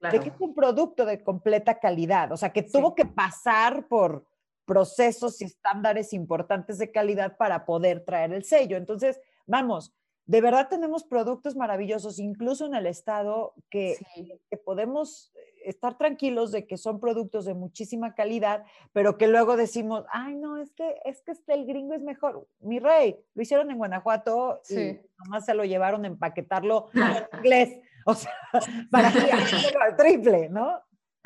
Claro. 0.00 0.18
de 0.18 0.24
que 0.24 0.34
es 0.34 0.40
un 0.40 0.54
producto 0.54 1.06
de 1.06 1.22
completa 1.22 1.78
calidad, 1.78 2.30
o 2.32 2.36
sea, 2.36 2.52
que 2.52 2.62
tuvo 2.62 2.88
sí. 2.88 2.94
que 2.96 3.06
pasar 3.06 3.86
por 3.86 4.26
procesos 4.64 5.40
y 5.40 5.44
estándares 5.44 6.12
importantes 6.12 6.78
de 6.78 6.90
calidad 6.90 7.36
para 7.36 7.64
poder 7.64 8.04
traer 8.04 8.32
el 8.32 8.44
sello. 8.44 8.76
Entonces, 8.76 9.20
vamos, 9.46 9.94
de 10.26 10.40
verdad 10.40 10.68
tenemos 10.68 11.04
productos 11.04 11.56
maravillosos, 11.56 12.18
incluso 12.18 12.66
en 12.66 12.74
el 12.74 12.86
estado, 12.86 13.54
que, 13.70 13.96
sí. 14.14 14.32
que 14.50 14.56
podemos 14.56 15.32
estar 15.64 15.96
tranquilos 15.96 16.52
de 16.52 16.66
que 16.66 16.76
son 16.76 17.00
productos 17.00 17.44
de 17.44 17.54
muchísima 17.54 18.14
calidad, 18.14 18.64
pero 18.92 19.18
que 19.18 19.28
luego 19.28 19.56
decimos, 19.56 20.04
ay, 20.12 20.36
no, 20.36 20.58
es 20.58 20.72
que, 20.72 20.96
es 21.04 21.22
que 21.22 21.32
este, 21.32 21.54
el 21.54 21.66
gringo 21.66 21.94
es 21.94 22.02
mejor. 22.02 22.46
Mi 22.60 22.78
rey, 22.78 23.16
lo 23.34 23.42
hicieron 23.42 23.70
en 23.70 23.78
Guanajuato 23.78 24.60
sí. 24.62 24.80
y 24.80 25.00
nomás 25.24 25.44
se 25.44 25.54
lo 25.54 25.64
llevaron 25.64 26.04
a 26.04 26.08
empaquetarlo 26.08 26.88
en 26.94 27.02
inglés. 27.38 27.80
O 28.06 28.14
sea, 28.14 28.32
para 28.90 29.10
que 29.12 29.18
al 29.30 29.96
triple, 29.96 30.48
¿no? 30.48 30.80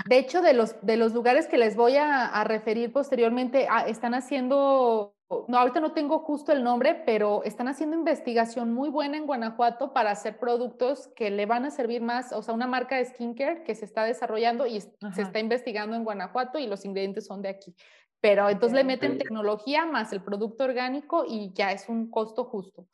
De 0.07 0.19
hecho, 0.19 0.43
de 0.43 0.55
los, 0.55 0.77
de 0.83 0.97
los 0.97 1.13
lugares 1.13 1.49
que 1.49 1.59
les 1.59 1.75
voy 1.75 1.97
a, 1.97 2.27
a 2.27 2.45
referir 2.45 2.93
posteriormente, 2.93 3.67
a, 3.67 3.79
ah, 3.79 3.89
están 3.89 4.15
haciendo, 4.15 5.17
no, 5.31 5.59
ahorita 5.59 5.81
no 5.81 5.93
tengo 5.93 6.21
justo 6.21 6.53
el 6.53 6.65
nombre, 6.65 6.95
pero 6.95 7.43
están 7.45 7.69
haciendo 7.69 7.97
investigación 7.97 8.73
muy 8.73 8.89
buena 8.89 9.19
en 9.19 9.27
Guanajuato 9.27 9.93
para 9.93 10.11
hacer 10.11 10.39
productos 10.39 11.09
que 11.09 11.31
le 11.31 11.45
van 11.45 11.67
a 11.67 11.71
servir 11.71 12.01
más, 12.01 12.33
o 12.33 12.43
sea, 12.43 12.55
una 12.55 12.67
marca 12.67 12.97
de 12.97 13.05
skincare 13.05 13.63
que 13.63 13.75
se 13.75 13.85
está 13.85 14.05
desarrollando 14.05 14.67
y 14.67 14.79
Ajá. 14.79 15.15
se 15.15 15.23
está 15.23 15.39
investigando 15.39 15.97
en 15.97 16.05
Guanajuato 16.05 16.59
y 16.59 16.67
los 16.67 16.85
ingredientes 16.85 17.27
son 17.27 17.43
de 17.43 17.51
aquí. 17.51 17.75
Pero 18.21 18.49
entonces 18.49 18.77
le 18.77 18.85
meten 18.85 19.19
tecnología 19.19 19.85
más 19.85 20.13
el 20.13 20.23
producto 20.23 20.65
orgánico 20.65 21.25
y 21.29 21.53
ya 21.53 21.73
es 21.73 21.89
un 21.89 22.11
costo 22.11 22.45
justo. 22.45 22.89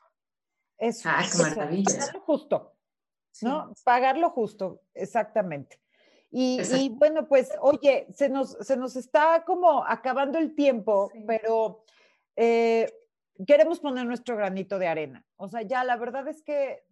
Es, 0.77 1.07
ah, 1.07 1.23
qué 1.31 1.43
maravilla. 1.43 1.99
Es 1.99 2.13
justo. 2.27 2.75
¿no? 3.43 3.69
Sí. 3.75 3.83
Pagarlo 3.85 4.31
justo, 4.31 4.81
exactamente. 4.93 5.81
Y, 6.31 6.61
y, 6.77 6.89
bueno, 6.89 7.29
pues, 7.29 7.51
oye, 7.61 8.09
se 8.13 8.29
nos, 8.29 8.51
se 8.61 8.77
nos 8.77 8.97
está 8.97 9.45
como 9.47 9.85
acabando 9.87 10.37
el 10.37 10.57
tiempo, 10.57 11.09
sí. 11.13 11.23
pero 11.27 11.85
eh, 12.37 12.93
queremos 13.47 13.81
poner 13.81 14.07
nuestro 14.07 14.37
granito 14.37 14.79
de 14.79 14.87
arena. 14.87 15.25
O 15.37 15.49
sea, 15.49 15.63
ya 15.63 15.85
la 15.85 15.97
verdad 15.97 16.29
es 16.29 16.43
que, 16.43 16.85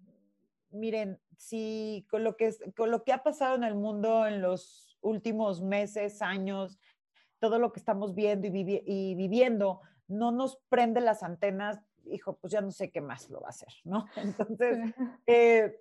miren, 0.71 1.21
si 1.37 2.07
con 2.11 2.25
lo 2.25 2.37
que, 2.37 2.55
con 2.77 2.91
lo 2.91 3.05
que 3.05 3.13
ha 3.13 3.23
pasado 3.23 3.57
en 3.57 3.65
el 3.65 3.75
mundo 3.75 4.27
en 4.27 4.43
los 4.43 4.97
últimos 5.01 5.61
meses, 5.61 6.23
años, 6.23 6.79
todo 7.39 7.59
lo 7.59 7.73
que 7.73 7.81
estamos 7.81 8.15
viendo 8.15 8.47
y, 8.47 8.51
vivi 8.51 8.83
y 8.87 9.15
viviendo, 9.15 9.81
no 10.07 10.31
nos 10.31 10.59
prende 10.69 11.01
las 11.01 11.23
antenas, 11.23 11.81
hijo, 12.05 12.37
pues 12.37 12.53
ya 12.53 12.61
no 12.61 12.71
sé 12.71 12.91
qué 12.91 13.01
más 13.01 13.29
lo 13.31 13.41
va 13.41 13.49
a 13.49 13.51
hacer, 13.51 13.73
¿no? 13.85 14.07
Entonces, 14.17 14.79
eh, 15.27 15.81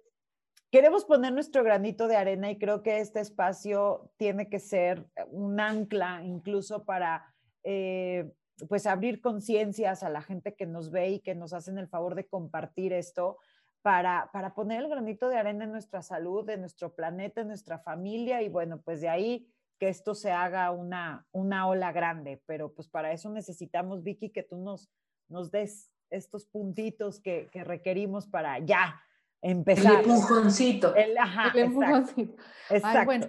queremos 0.72 1.06
poner 1.06 1.34
nuestro 1.34 1.64
granito 1.64 2.08
de 2.08 2.16
arena 2.16 2.50
y 2.50 2.58
creo 2.58 2.82
que 2.82 3.00
este 3.00 3.20
espacio 3.20 4.12
tiene 4.18 4.50
que 4.50 4.60
ser 4.60 5.06
un 5.28 5.60
ancla 5.60 6.24
incluso 6.24 6.84
para 6.84 7.34
eh, 7.64 8.32
pues 8.68 8.86
abrir 8.86 9.22
conciencias 9.22 10.04
a 10.04 10.10
la 10.10 10.22
gente 10.22 10.56
que 10.56 10.66
nos 10.66 10.92
ve 10.92 11.10
y 11.10 11.20
que 11.20 11.36
nos 11.36 11.54
hacen 11.54 11.78
el 11.78 11.88
favor 11.88 12.16
de 12.16 12.28
compartir 12.28 12.94
esto 12.94 13.38
para, 13.82 14.30
para 14.32 14.54
poner 14.54 14.84
el 14.84 14.90
granito 14.90 15.30
de 15.30 15.38
arena 15.38 15.66
en 15.66 15.72
nuestra 15.72 16.02
salud, 16.02 16.48
en 16.50 16.62
nuestro 16.62 16.94
planeta, 16.94 17.42
en 17.42 17.48
nuestra 17.48 17.80
familia 17.80 18.42
y 18.42 18.50
bueno, 18.50 18.82
pues 18.82 19.02
de 19.02 19.10
ahí 19.10 19.48
que 19.80 19.90
esto 19.90 20.14
se 20.14 20.32
haga 20.32 20.70
una, 20.72 21.26
una 21.32 21.68
ola 21.68 21.92
grande, 21.92 22.42
pero 22.46 22.74
pues 22.74 22.88
para 22.88 23.12
eso 23.12 23.32
necesitamos, 23.32 24.04
Vicky, 24.04 24.30
que 24.30 24.44
tú 24.44 24.58
nos, 24.58 24.92
nos 25.28 25.50
des 25.50 25.92
estos 26.12 26.46
puntitos 26.46 27.20
que, 27.20 27.50
que 27.52 27.64
requerimos 27.64 28.28
para 28.28 28.60
ya 28.60 29.02
empezar. 29.42 30.04
El 30.04 30.12
empujoncito. 30.12 30.94
El, 30.94 31.18
ajá, 31.18 31.52
El 31.56 31.64
empujoncito. 31.64 32.36
Ay, 32.70 32.78
exacto. 32.78 33.06
bueno. 33.06 33.28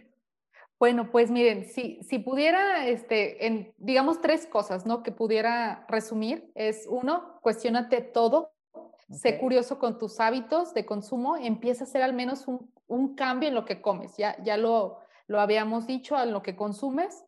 Bueno, 0.83 1.13
pues 1.13 1.31
miren, 1.31 1.65
si, 1.65 2.01
si 2.03 2.19
pudiera, 2.19 2.89
este, 2.89 3.47
en, 3.47 3.73
digamos, 3.79 4.21
tres 4.21 4.49
cosas, 4.49 4.85
¿no? 4.85 5.05
Que 5.05 5.13
pudiera 5.13 5.87
resumir, 5.89 6.51
es 6.57 6.89
uno, 6.91 7.39
cuestionate 7.41 8.01
todo, 8.01 8.51
sé 9.09 9.39
curioso 9.39 9.79
con 9.79 9.97
tus 9.97 10.19
hábitos 10.19 10.75
de 10.75 10.85
consumo, 10.85 11.37
empieza 11.37 11.85
a 11.85 11.87
hacer 11.87 12.03
al 12.03 12.15
menos 12.15 12.49
un, 12.49 12.75
un 12.89 13.15
cambio 13.15 13.49
en 13.49 13.55
lo 13.55 13.65
que 13.65 13.81
comes, 13.81 14.17
ya, 14.17 14.37
ya 14.43 14.57
lo, 14.57 14.99
lo 15.29 15.41
habíamos 15.41 15.87
dicho, 15.87 16.21
en 16.21 16.33
lo 16.33 16.43
que 16.43 16.57
consumes, 16.57 17.27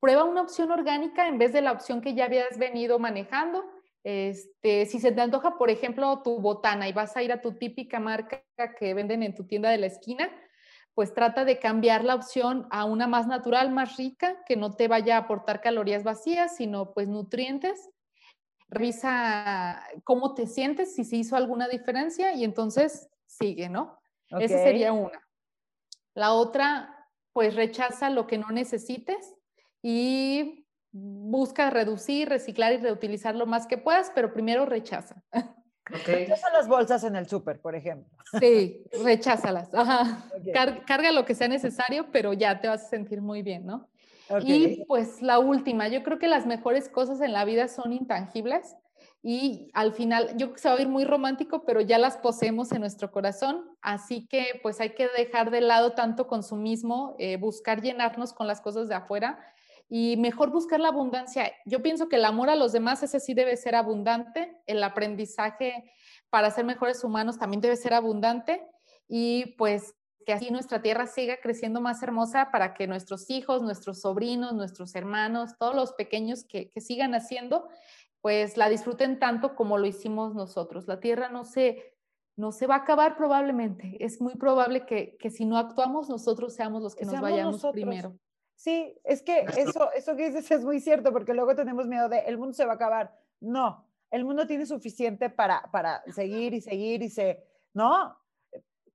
prueba 0.00 0.24
una 0.24 0.42
opción 0.42 0.72
orgánica 0.72 1.28
en 1.28 1.38
vez 1.38 1.52
de 1.52 1.62
la 1.62 1.70
opción 1.70 2.00
que 2.00 2.14
ya 2.14 2.24
habías 2.24 2.58
venido 2.58 2.98
manejando. 2.98 3.64
Este, 4.02 4.84
si 4.86 4.98
se 4.98 5.12
te 5.12 5.20
antoja, 5.20 5.58
por 5.58 5.70
ejemplo, 5.70 6.22
tu 6.24 6.40
botana 6.40 6.88
y 6.88 6.92
vas 6.92 7.16
a 7.16 7.22
ir 7.22 7.30
a 7.30 7.40
tu 7.40 7.52
típica 7.52 8.00
marca 8.00 8.42
que 8.80 8.94
venden 8.94 9.22
en 9.22 9.36
tu 9.36 9.46
tienda 9.46 9.70
de 9.70 9.78
la 9.78 9.86
esquina, 9.86 10.28
pues 10.96 11.12
trata 11.12 11.44
de 11.44 11.58
cambiar 11.58 12.04
la 12.04 12.14
opción 12.14 12.66
a 12.70 12.86
una 12.86 13.06
más 13.06 13.26
natural, 13.26 13.70
más 13.70 13.98
rica, 13.98 14.42
que 14.46 14.56
no 14.56 14.72
te 14.72 14.88
vaya 14.88 15.16
a 15.16 15.20
aportar 15.20 15.60
calorías 15.60 16.04
vacías, 16.04 16.56
sino 16.56 16.94
pues 16.94 17.06
nutrientes. 17.06 17.90
Revisa 18.70 19.86
cómo 20.04 20.32
te 20.32 20.46
sientes, 20.46 20.94
si 20.94 21.04
se 21.04 21.16
hizo 21.16 21.36
alguna 21.36 21.68
diferencia 21.68 22.32
y 22.32 22.44
entonces 22.44 23.10
sigue, 23.26 23.68
¿no? 23.68 23.98
Esa 24.30 24.56
Ok. 24.56 24.62
sería 24.62 24.92
una. 24.94 25.20
La 26.14 26.32
otra, 26.32 27.10
pues 27.34 27.54
rechaza 27.54 28.08
lo 28.08 28.26
que 28.26 28.38
no 28.38 28.48
necesites 28.48 29.34
y 29.82 30.66
busca 30.92 31.68
reducir, 31.68 32.30
reciclar 32.30 32.72
y 32.72 32.78
reutilizar 32.78 33.34
lo 33.36 33.44
más 33.44 33.66
que 33.66 33.76
puedas, 33.76 34.10
pero 34.14 34.32
primero 34.32 34.64
rechaza. 34.64 35.22
Ok. 35.94 36.04
¿Qué 36.04 36.34
son 36.36 36.52
las 36.52 36.68
bolsas 36.68 37.04
en 37.04 37.16
el 37.16 37.28
súper, 37.28 37.60
por 37.60 37.74
ejemplo? 37.74 38.12
Sí, 38.40 38.84
recházalas. 39.04 39.72
Ajá. 39.74 40.24
Car- 40.52 40.84
carga 40.84 41.12
lo 41.12 41.24
que 41.24 41.34
sea 41.34 41.48
necesario, 41.48 42.06
pero 42.10 42.32
ya 42.32 42.60
te 42.60 42.68
vas 42.68 42.84
a 42.84 42.88
sentir 42.88 43.20
muy 43.20 43.42
bien, 43.42 43.66
¿no? 43.66 43.88
Y 44.42 44.84
pues 44.86 45.22
la 45.22 45.38
última, 45.38 45.86
yo 45.86 46.02
creo 46.02 46.18
que 46.18 46.26
las 46.26 46.46
mejores 46.46 46.88
cosas 46.88 47.20
en 47.20 47.32
la 47.32 47.44
vida 47.44 47.68
son 47.68 47.92
intangibles 47.92 48.74
y 49.22 49.70
al 49.72 49.92
final, 49.92 50.30
yo 50.36 50.46
creo 50.46 50.52
que 50.54 50.58
se 50.60 50.68
va 50.68 50.74
a 50.74 50.78
oír 50.78 50.88
muy 50.88 51.04
romántico, 51.04 51.64
pero 51.64 51.80
ya 51.80 51.98
las 51.98 52.16
poseemos 52.16 52.72
en 52.72 52.80
nuestro 52.80 53.12
corazón, 53.12 53.64
así 53.82 54.26
que 54.26 54.58
pues 54.62 54.80
hay 54.80 54.90
que 54.94 55.08
dejar 55.16 55.50
de 55.52 55.60
lado 55.60 55.92
tanto 55.92 56.26
consumismo, 56.26 57.14
eh, 57.20 57.36
buscar 57.36 57.82
llenarnos 57.82 58.32
con 58.32 58.48
las 58.48 58.60
cosas 58.60 58.88
de 58.88 58.96
afuera 58.96 59.38
y 59.88 60.16
mejor 60.16 60.50
buscar 60.50 60.80
la 60.80 60.88
abundancia. 60.88 61.52
Yo 61.64 61.82
pienso 61.82 62.08
que 62.08 62.16
el 62.16 62.24
amor 62.24 62.50
a 62.50 62.56
los 62.56 62.72
demás, 62.72 63.02
ese 63.02 63.20
sí 63.20 63.34
debe 63.34 63.56
ser 63.56 63.74
abundante, 63.74 64.60
el 64.66 64.82
aprendizaje 64.82 65.92
para 66.30 66.50
ser 66.50 66.64
mejores 66.64 67.04
humanos 67.04 67.38
también 67.38 67.60
debe 67.60 67.76
ser 67.76 67.94
abundante 67.94 68.66
y 69.08 69.54
pues 69.56 69.94
que 70.26 70.32
así 70.32 70.50
nuestra 70.50 70.82
tierra 70.82 71.06
siga 71.06 71.36
creciendo 71.40 71.80
más 71.80 72.02
hermosa 72.02 72.50
para 72.50 72.74
que 72.74 72.88
nuestros 72.88 73.30
hijos, 73.30 73.62
nuestros 73.62 74.00
sobrinos, 74.00 74.54
nuestros 74.54 74.96
hermanos, 74.96 75.56
todos 75.56 75.76
los 75.76 75.92
pequeños 75.92 76.44
que, 76.44 76.68
que 76.68 76.80
sigan 76.80 77.14
haciendo, 77.14 77.68
pues 78.20 78.56
la 78.56 78.68
disfruten 78.68 79.20
tanto 79.20 79.54
como 79.54 79.78
lo 79.78 79.86
hicimos 79.86 80.34
nosotros. 80.34 80.88
La 80.88 80.98
tierra 80.98 81.28
no 81.28 81.44
se, 81.44 81.94
no 82.34 82.50
se 82.50 82.66
va 82.66 82.74
a 82.74 82.78
acabar 82.78 83.16
probablemente. 83.16 83.96
Es 84.04 84.20
muy 84.20 84.34
probable 84.34 84.84
que, 84.84 85.16
que 85.16 85.30
si 85.30 85.44
no 85.44 85.58
actuamos, 85.58 86.08
nosotros 86.08 86.54
seamos 86.56 86.82
los 86.82 86.96
que 86.96 87.04
nos 87.04 87.12
Seamos 87.12 87.30
vayamos 87.30 87.52
nosotros. 87.52 87.72
primero. 87.74 88.18
Sí, 88.56 88.98
es 89.04 89.22
que 89.22 89.44
eso, 89.56 89.92
eso 89.92 90.16
que 90.16 90.30
dices 90.30 90.50
es 90.50 90.64
muy 90.64 90.80
cierto, 90.80 91.12
porque 91.12 91.34
luego 91.34 91.54
tenemos 91.54 91.86
miedo 91.86 92.08
de 92.08 92.20
el 92.20 92.38
mundo 92.38 92.54
se 92.54 92.64
va 92.64 92.72
a 92.72 92.76
acabar. 92.76 93.14
No, 93.40 93.86
el 94.10 94.24
mundo 94.24 94.46
tiene 94.46 94.64
suficiente 94.66 95.28
para, 95.30 95.62
para 95.70 96.02
seguir 96.12 96.54
y 96.54 96.60
seguir 96.62 97.02
y 97.02 97.10
se, 97.10 97.44
¿no? 97.74 98.16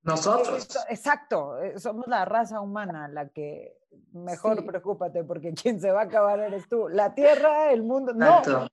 Nosotros. 0.04 0.68
Exacto, 0.90 1.62
eh, 1.62 1.80
somos 1.80 2.08
la 2.08 2.26
raza 2.26 2.60
humana 2.60 3.08
la 3.08 3.30
que 3.30 3.78
mejor 4.14 4.58
Sí. 4.60 4.64
preocúpate, 4.66 5.24
porque 5.24 5.54
quien 5.54 5.80
se 5.80 5.92
va 5.92 6.02
a 6.02 6.06
acabar 6.06 6.40
eres 6.40 6.68
tú. 6.68 6.90
La 6.90 7.14
tierra, 7.14 7.72
el 7.72 7.84
mundo, 7.84 8.14
no, 8.14 8.40
Exacto. 8.40 8.68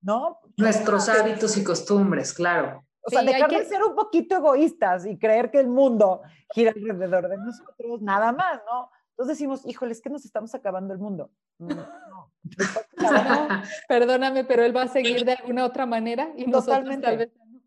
no. 0.00 0.40
Nuestros 0.56 1.08
hábitos 1.08 1.56
y 1.56 1.62
costumbres, 1.62 2.34
claro. 2.34 2.84
O 3.04 3.10
sea, 3.10 3.20
Sí, 3.20 3.26
dejar 3.26 3.50
de 3.50 3.64
ser 3.64 3.82
un 3.82 3.94
poquito 3.94 4.36
egoístas 4.36 5.06
y 5.06 5.18
creer 5.18 5.50
que 5.50 5.60
el 5.60 5.68
mundo 5.68 6.22
gira 6.52 6.72
alrededor 6.74 7.28
de 7.28 7.36
nosotros, 7.36 8.02
nada 8.02 8.32
más, 8.32 8.60
¿no? 8.66 8.90
Entonces 9.22 9.38
decimos, 9.38 9.62
híjole, 9.66 9.92
es 9.92 10.00
que 10.00 10.10
nos 10.10 10.24
estamos 10.24 10.52
acabando 10.52 10.92
el 10.92 10.98
mundo. 10.98 11.30
Mm, 11.58 11.68
No, 11.68 11.86
No, 12.16 12.32
perdóname, 13.88 14.42
pero 14.44 14.64
él 14.64 14.76
va 14.76 14.82
a 14.82 14.88
seguir 14.88 15.24
de 15.24 15.32
alguna 15.34 15.64
otra 15.64 15.86
manera 15.86 16.32
y 16.36 16.44
nosotros 16.46 16.78
Totalmente. 16.78 17.06
tal 17.06 17.18
vez 17.18 17.30
no. 17.36 17.60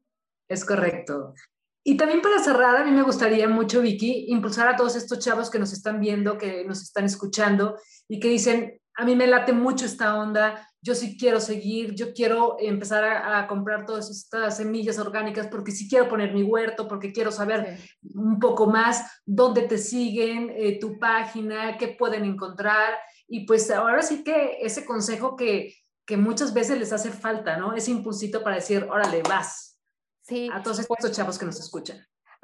Es 0.49 0.65
correcto. 0.65 1.33
Y 1.81 1.95
también 1.95 2.21
para 2.21 2.39
cerrar, 2.39 2.75
a 2.75 2.83
mí 2.83 2.91
me 2.91 3.03
gustaría 3.03 3.47
mucho, 3.47 3.81
Vicky, 3.81 4.25
impulsar 4.27 4.67
a 4.67 4.75
todos 4.75 4.97
estos 4.97 5.19
chavos 5.19 5.49
que 5.49 5.59
nos 5.59 5.71
están 5.71 6.01
viendo, 6.01 6.37
que 6.37 6.65
nos 6.65 6.81
están 6.81 7.05
escuchando 7.05 7.77
y 8.09 8.19
que 8.19 8.27
dicen, 8.27 8.81
a 8.95 9.05
mí 9.05 9.15
me 9.15 9.27
late 9.27 9.53
mucho 9.53 9.85
esta 9.85 10.19
onda, 10.19 10.67
yo 10.85 10.93
sí 10.93 11.17
quiero 11.17 11.39
seguir, 11.39 11.95
yo 11.95 12.13
quiero 12.13 12.57
empezar 12.59 13.03
a, 13.03 13.39
a 13.39 13.47
comprar 13.47 13.87
todas 13.87 14.07
estas 14.11 14.57
semillas 14.57 14.99
orgánicas 14.99 15.47
porque 15.47 15.71
sí 15.71 15.89
quiero 15.89 16.07
poner 16.07 16.31
mi 16.31 16.43
huerto, 16.43 16.87
porque 16.87 17.11
quiero 17.11 17.31
saber 17.31 17.77
Sí. 17.79 17.89
un 18.13 18.39
poco 18.39 18.67
más 18.67 19.03
dónde 19.25 19.63
te 19.63 19.79
siguen, 19.79 20.51
eh, 20.55 20.79
tu 20.79 20.99
página, 20.99 21.77
qué 21.79 21.87
pueden 21.87 22.23
encontrar. 22.23 22.93
Y 23.27 23.47
pues 23.47 23.71
ahora 23.71 24.03
sí 24.03 24.23
que 24.23 24.57
ese 24.61 24.85
consejo 24.85 25.35
que, 25.35 25.73
que 26.05 26.17
muchas 26.17 26.53
veces 26.53 26.77
les 26.77 26.93
hace 26.93 27.09
falta, 27.09 27.57
¿no? 27.57 27.73
Ese 27.73 27.89
impulsito 27.89 28.43
para 28.43 28.57
decir, 28.57 28.87
órale, 28.89 29.23
vas 29.23 29.79
Sí, 30.21 30.49
a 30.53 30.61
todos 30.61 30.79
estos 30.79 31.11
chavos 31.11 31.37
que 31.39 31.45
nos 31.45 31.59
escuchan. 31.59 31.97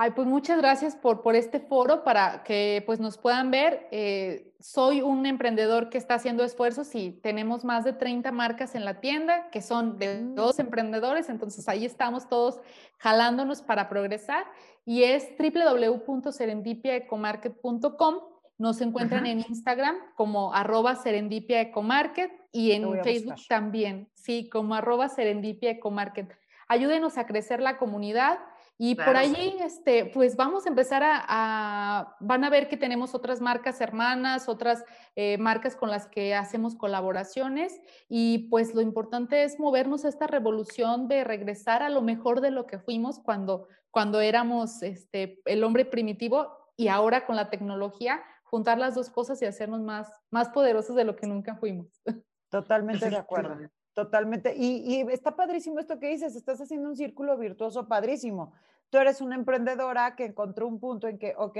Ay, 0.03 0.09
pues 0.15 0.27
muchas 0.27 0.57
gracias 0.57 0.95
por, 0.95 1.21
por 1.21 1.35
este 1.35 1.59
foro 1.59 2.03
para 2.03 2.41
que 2.41 2.81
pues 2.87 2.99
nos 2.99 3.19
puedan 3.19 3.51
ver. 3.51 3.87
Eh, 3.91 4.51
soy 4.59 5.03
un 5.03 5.27
emprendedor 5.27 5.91
que 5.91 5.99
está 5.99 6.15
haciendo 6.15 6.43
esfuerzos 6.43 6.95
y 6.95 7.11
tenemos 7.11 7.63
más 7.63 7.83
de 7.83 7.93
30 7.93 8.31
marcas 8.31 8.73
en 8.73 8.83
la 8.83 8.99
tienda 8.99 9.51
que 9.51 9.61
son 9.61 9.99
de 9.99 10.23
dos 10.33 10.57
emprendedores, 10.57 11.29
entonces 11.29 11.69
ahí 11.69 11.85
estamos 11.85 12.27
todos 12.27 12.59
jalándonos 12.97 13.61
para 13.61 13.89
progresar 13.89 14.45
y 14.85 15.03
es 15.03 15.27
www.serendipiaecomarket.com. 15.37 18.15
Nos 18.57 18.81
encuentran 18.81 19.25
Ajá. 19.25 19.33
en 19.33 19.41
Instagram 19.41 19.97
como 20.15 20.51
arroba 20.51 20.95
serendipiaecomarket 20.95 22.31
y 22.51 22.75
Lo 22.79 22.87
voy 22.87 22.97
en 22.97 23.03
Facebook 23.03 23.33
buscar. 23.33 23.59
también, 23.59 24.09
sí, 24.15 24.49
como 24.49 24.73
arroba 24.73 25.09
serendipiaecomarket. 25.09 26.35
Ayúdenos 26.67 27.19
a 27.19 27.27
crecer 27.27 27.61
la 27.61 27.77
comunidad 27.77 28.39
y 28.83 28.95
por 28.95 29.03
Claro. 29.03 29.19
allí, 29.19 29.57
este, 29.63 30.05
pues 30.07 30.35
vamos 30.35 30.65
a 30.65 30.69
empezar 30.69 31.03
a, 31.03 31.23
a- 31.27 32.15
van 32.19 32.43
a 32.43 32.49
ver 32.49 32.67
que 32.67 32.77
tenemos 32.77 33.13
otras 33.13 33.39
marcas 33.39 33.79
hermanas, 33.79 34.49
otras 34.49 34.83
eh, 35.15 35.37
marcas 35.37 35.75
con 35.75 35.91
las 35.91 36.07
que 36.07 36.33
hacemos 36.33 36.75
colaboraciones 36.75 37.79
y 38.09 38.49
pues 38.49 38.73
lo 38.73 38.81
importante 38.81 39.43
es 39.43 39.59
movernos 39.59 40.03
a 40.03 40.09
esta 40.09 40.25
revolución 40.25 41.07
de 41.07 41.23
regresar 41.23 41.83
a 41.83 41.89
lo 41.89 42.01
mejor 42.01 42.41
de 42.41 42.49
lo 42.49 42.65
que 42.65 42.79
fuimos 42.79 43.19
cuando, 43.19 43.67
cuando 43.91 44.19
éramos 44.19 44.81
este, 44.81 45.43
el 45.45 45.63
hombre 45.63 45.85
primitivo 45.85 46.47
y 46.75 46.87
ahora 46.87 47.27
con 47.27 47.35
la 47.35 47.51
tecnología, 47.51 48.23
juntar 48.45 48.79
las 48.79 48.95
dos 48.95 49.11
cosas 49.11 49.39
y 49.43 49.45
hacernos 49.45 49.81
más, 49.81 50.11
más 50.31 50.49
poderosos 50.49 50.95
de 50.95 51.03
lo 51.03 51.15
que 51.15 51.27
nunca 51.27 51.55
fuimos. 51.55 52.01
Totalmente 52.49 53.07
de 53.11 53.17
acuerdo. 53.17 53.57
Totalmente. 53.93 54.55
Y, 54.55 54.91
y 54.91 55.01
está 55.11 55.35
padrísimo 55.35 55.77
esto 55.77 55.99
que 55.99 56.07
dices, 56.07 56.35
estás 56.35 56.59
haciendo 56.61 56.87
un 56.89 56.95
círculo 56.95 57.37
virtuoso 57.37 57.87
padrísimo. 57.87 58.53
Tú 58.91 58.97
eres 58.97 59.21
una 59.21 59.35
emprendedora 59.35 60.15
que 60.15 60.25
encontró 60.25 60.67
un 60.67 60.79
punto 60.79 61.07
en 61.07 61.17
que, 61.17 61.33
ok, 61.37 61.57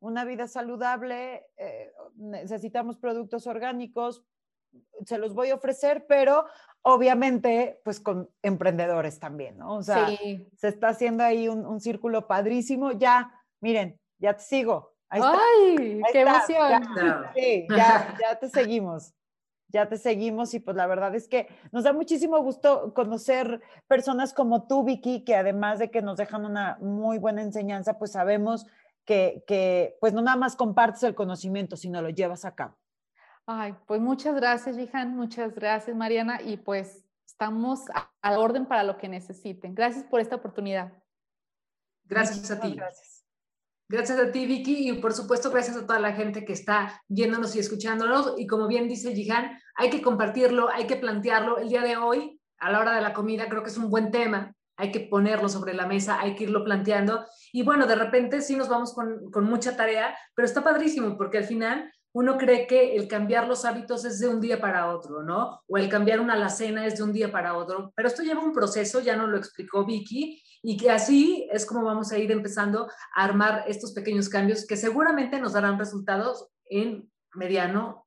una 0.00 0.24
vida 0.24 0.46
saludable, 0.46 1.44
eh, 1.56 1.92
necesitamos 2.14 2.96
productos 2.96 3.48
orgánicos, 3.48 4.24
se 5.04 5.18
los 5.18 5.34
voy 5.34 5.50
a 5.50 5.56
ofrecer, 5.56 6.06
pero 6.06 6.46
obviamente, 6.82 7.80
pues 7.84 7.98
con 7.98 8.30
emprendedores 8.42 9.18
también, 9.18 9.58
¿no? 9.58 9.74
O 9.74 9.82
sea, 9.82 10.08
sí. 10.08 10.48
se 10.56 10.68
está 10.68 10.90
haciendo 10.90 11.24
ahí 11.24 11.48
un, 11.48 11.66
un 11.66 11.80
círculo 11.80 12.28
padrísimo. 12.28 12.92
Ya, 12.92 13.32
miren, 13.60 13.98
ya 14.18 14.36
te 14.36 14.44
sigo. 14.44 14.94
Ahí. 15.08 15.22
¡Ay! 15.24 16.02
¡Qué 16.12 16.20
emoción! 16.20 16.82
Ya. 16.96 17.32
Sí, 17.34 17.66
ya, 17.68 18.16
ya 18.20 18.38
te 18.38 18.48
seguimos. 18.48 19.14
Ya 19.68 19.88
te 19.88 19.98
seguimos 19.98 20.54
y 20.54 20.60
pues 20.60 20.76
la 20.76 20.86
verdad 20.86 21.14
es 21.14 21.28
que 21.28 21.48
nos 21.72 21.84
da 21.84 21.92
muchísimo 21.92 22.38
gusto 22.42 22.94
conocer 22.94 23.60
personas 23.86 24.32
como 24.32 24.66
tú, 24.66 24.82
Vicky, 24.82 25.24
que 25.24 25.36
además 25.36 25.78
de 25.78 25.90
que 25.90 26.00
nos 26.00 26.16
dejan 26.16 26.44
una 26.44 26.78
muy 26.80 27.18
buena 27.18 27.42
enseñanza, 27.42 27.98
pues 27.98 28.12
sabemos 28.12 28.66
que, 29.04 29.44
que 29.46 29.96
pues 30.00 30.14
no 30.14 30.22
nada 30.22 30.36
más 30.36 30.56
compartes 30.56 31.02
el 31.02 31.14
conocimiento, 31.14 31.76
sino 31.76 32.00
lo 32.00 32.08
llevas 32.08 32.44
a 32.44 32.54
cabo. 32.54 32.76
Ay, 33.46 33.74
pues 33.86 34.00
muchas 34.00 34.34
gracias, 34.34 34.76
Rihan, 34.76 35.16
muchas 35.16 35.54
gracias, 35.54 35.96
Mariana, 35.96 36.40
y 36.42 36.58
pues 36.58 37.04
estamos 37.26 37.88
a, 37.90 38.10
a 38.20 38.30
la 38.32 38.40
orden 38.40 38.66
para 38.66 38.82
lo 38.82 38.98
que 38.98 39.08
necesiten. 39.08 39.74
Gracias 39.74 40.04
por 40.04 40.20
esta 40.20 40.36
oportunidad. 40.36 40.92
Gracias 42.04 42.50
a 42.50 42.60
ti. 42.60 42.74
Gracias. 42.74 43.07
Gracias 43.90 44.18
a 44.18 44.30
ti, 44.30 44.44
Vicky, 44.44 44.90
y 44.90 44.92
por 45.00 45.14
supuesto, 45.14 45.50
gracias 45.50 45.78
a 45.78 45.86
toda 45.86 45.98
la 45.98 46.12
gente 46.12 46.44
que 46.44 46.52
está 46.52 47.02
viéndonos 47.08 47.56
y 47.56 47.58
escuchándonos. 47.58 48.34
Y 48.36 48.46
como 48.46 48.66
bien 48.66 48.86
dice 48.86 49.14
Jihan, 49.14 49.58
hay 49.76 49.88
que 49.88 50.02
compartirlo, 50.02 50.68
hay 50.68 50.86
que 50.86 50.96
plantearlo. 50.96 51.56
El 51.56 51.70
día 51.70 51.80
de 51.80 51.96
hoy, 51.96 52.38
a 52.58 52.70
la 52.70 52.80
hora 52.80 52.94
de 52.94 53.00
la 53.00 53.14
comida, 53.14 53.48
creo 53.48 53.62
que 53.62 53.70
es 53.70 53.78
un 53.78 53.88
buen 53.88 54.10
tema. 54.10 54.52
Hay 54.76 54.92
que 54.92 55.00
ponerlo 55.00 55.48
sobre 55.48 55.72
la 55.72 55.86
mesa, 55.86 56.20
hay 56.20 56.34
que 56.34 56.44
irlo 56.44 56.64
planteando. 56.64 57.24
Y 57.50 57.62
bueno, 57.62 57.86
de 57.86 57.94
repente 57.94 58.42
sí 58.42 58.56
nos 58.56 58.68
vamos 58.68 58.92
con, 58.92 59.30
con 59.30 59.44
mucha 59.44 59.74
tarea, 59.74 60.14
pero 60.34 60.44
está 60.44 60.62
padrísimo 60.62 61.16
porque 61.16 61.38
al 61.38 61.44
final 61.44 61.90
uno 62.12 62.36
cree 62.38 62.66
que 62.66 62.96
el 62.96 63.06
cambiar 63.06 63.46
los 63.46 63.64
hábitos 63.64 64.04
es 64.04 64.18
de 64.18 64.28
un 64.28 64.40
día 64.40 64.60
para 64.60 64.94
otro, 64.94 65.22
¿no? 65.22 65.62
O 65.66 65.76
el 65.76 65.88
cambiar 65.88 66.20
una 66.20 66.34
alacena 66.34 66.86
es 66.86 66.96
de 66.96 67.02
un 67.02 67.12
día 67.12 67.30
para 67.30 67.56
otro, 67.56 67.92
pero 67.94 68.08
esto 68.08 68.22
lleva 68.22 68.42
un 68.42 68.52
proceso, 68.52 69.00
ya 69.00 69.16
nos 69.16 69.28
lo 69.28 69.36
explicó 69.36 69.84
Vicky, 69.84 70.42
y 70.62 70.76
que 70.76 70.90
así 70.90 71.48
es 71.52 71.66
como 71.66 71.84
vamos 71.84 72.10
a 72.10 72.18
ir 72.18 72.32
empezando 72.32 72.88
a 73.14 73.24
armar 73.24 73.64
estos 73.68 73.92
pequeños 73.92 74.28
cambios 74.28 74.66
que 74.66 74.76
seguramente 74.76 75.40
nos 75.40 75.52
darán 75.52 75.78
resultados 75.78 76.48
en 76.68 77.10
mediano 77.34 78.04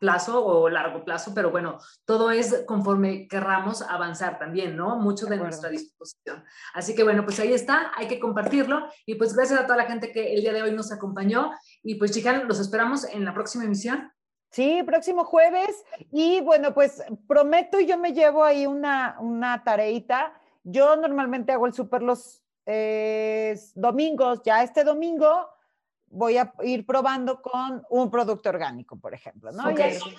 plazo 0.00 0.44
o 0.44 0.68
largo 0.68 1.04
plazo, 1.04 1.32
pero 1.34 1.50
bueno, 1.50 1.78
todo 2.04 2.30
es 2.30 2.64
conforme 2.66 3.28
querramos 3.28 3.82
avanzar 3.82 4.38
también, 4.38 4.76
¿no? 4.76 4.96
Mucho 4.96 5.26
de, 5.26 5.36
nuestra 5.36 5.68
disposición. 5.68 6.44
Así 6.74 6.94
que 6.94 7.04
bueno, 7.04 7.24
pues 7.24 7.38
ahí 7.40 7.52
está, 7.52 7.92
hay 7.96 8.08
que 8.08 8.18
compartirlo 8.18 8.88
y 9.04 9.14
pues 9.14 9.34
gracias 9.34 9.60
a 9.60 9.66
toda 9.66 9.76
la 9.76 9.84
gente 9.84 10.12
que 10.12 10.34
el 10.34 10.40
día 10.40 10.52
de 10.52 10.62
hoy 10.62 10.72
nos 10.72 10.92
acompañó 10.92 11.52
y 11.82 11.96
pues 11.96 12.10
chicas, 12.10 12.42
los 12.44 12.58
esperamos 12.58 13.04
en 13.04 13.24
la 13.24 13.34
próxima 13.34 13.64
emisión. 13.64 14.10
Sí, 14.50 14.82
próximo 14.84 15.24
jueves 15.24 15.84
y 16.10 16.40
bueno, 16.40 16.72
pues 16.74 17.02
prometo 17.28 17.78
y 17.78 17.86
yo 17.86 17.98
me 17.98 18.12
llevo 18.12 18.44
ahí 18.44 18.66
una, 18.66 19.16
una 19.20 19.62
tareita. 19.62 20.32
Yo 20.64 20.96
normalmente 20.96 21.52
hago 21.52 21.66
el 21.66 21.74
súper 21.74 22.02
los 22.02 22.42
eh, 22.64 23.58
domingos, 23.74 24.42
ya 24.44 24.62
este 24.62 24.82
domingo 24.82 25.48
voy 26.08 26.38
a 26.38 26.52
ir 26.62 26.86
probando 26.86 27.42
con 27.42 27.84
un 27.90 28.10
producto 28.10 28.48
orgánico, 28.48 28.98
por 28.98 29.14
ejemplo, 29.14 29.52
¿no? 29.52 29.70
Y 29.70 29.74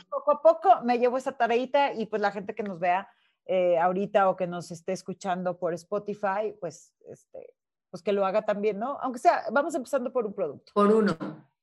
poco 0.09 0.31
a 0.31 0.41
poco 0.41 0.69
me 0.83 0.99
llevo 0.99 1.17
esa 1.17 1.31
tareita 1.31 1.93
y 1.93 2.05
pues 2.05 2.21
la 2.21 2.31
gente 2.31 2.53
que 2.53 2.63
nos 2.63 2.79
vea 2.79 3.09
eh, 3.45 3.77
ahorita 3.79 4.29
o 4.29 4.35
que 4.35 4.47
nos 4.47 4.71
esté 4.71 4.91
escuchando 4.91 5.57
por 5.57 5.73
Spotify, 5.73 6.53
pues, 6.59 6.93
este, 7.09 7.53
pues 7.89 8.03
que 8.03 8.11
lo 8.11 8.25
haga 8.25 8.43
también, 8.43 8.77
¿no? 8.77 8.97
Aunque 9.01 9.19
sea, 9.19 9.43
vamos 9.51 9.73
empezando 9.73 10.11
por 10.11 10.25
un 10.25 10.33
producto. 10.33 10.71
Por 10.73 10.88
uno. 10.88 11.17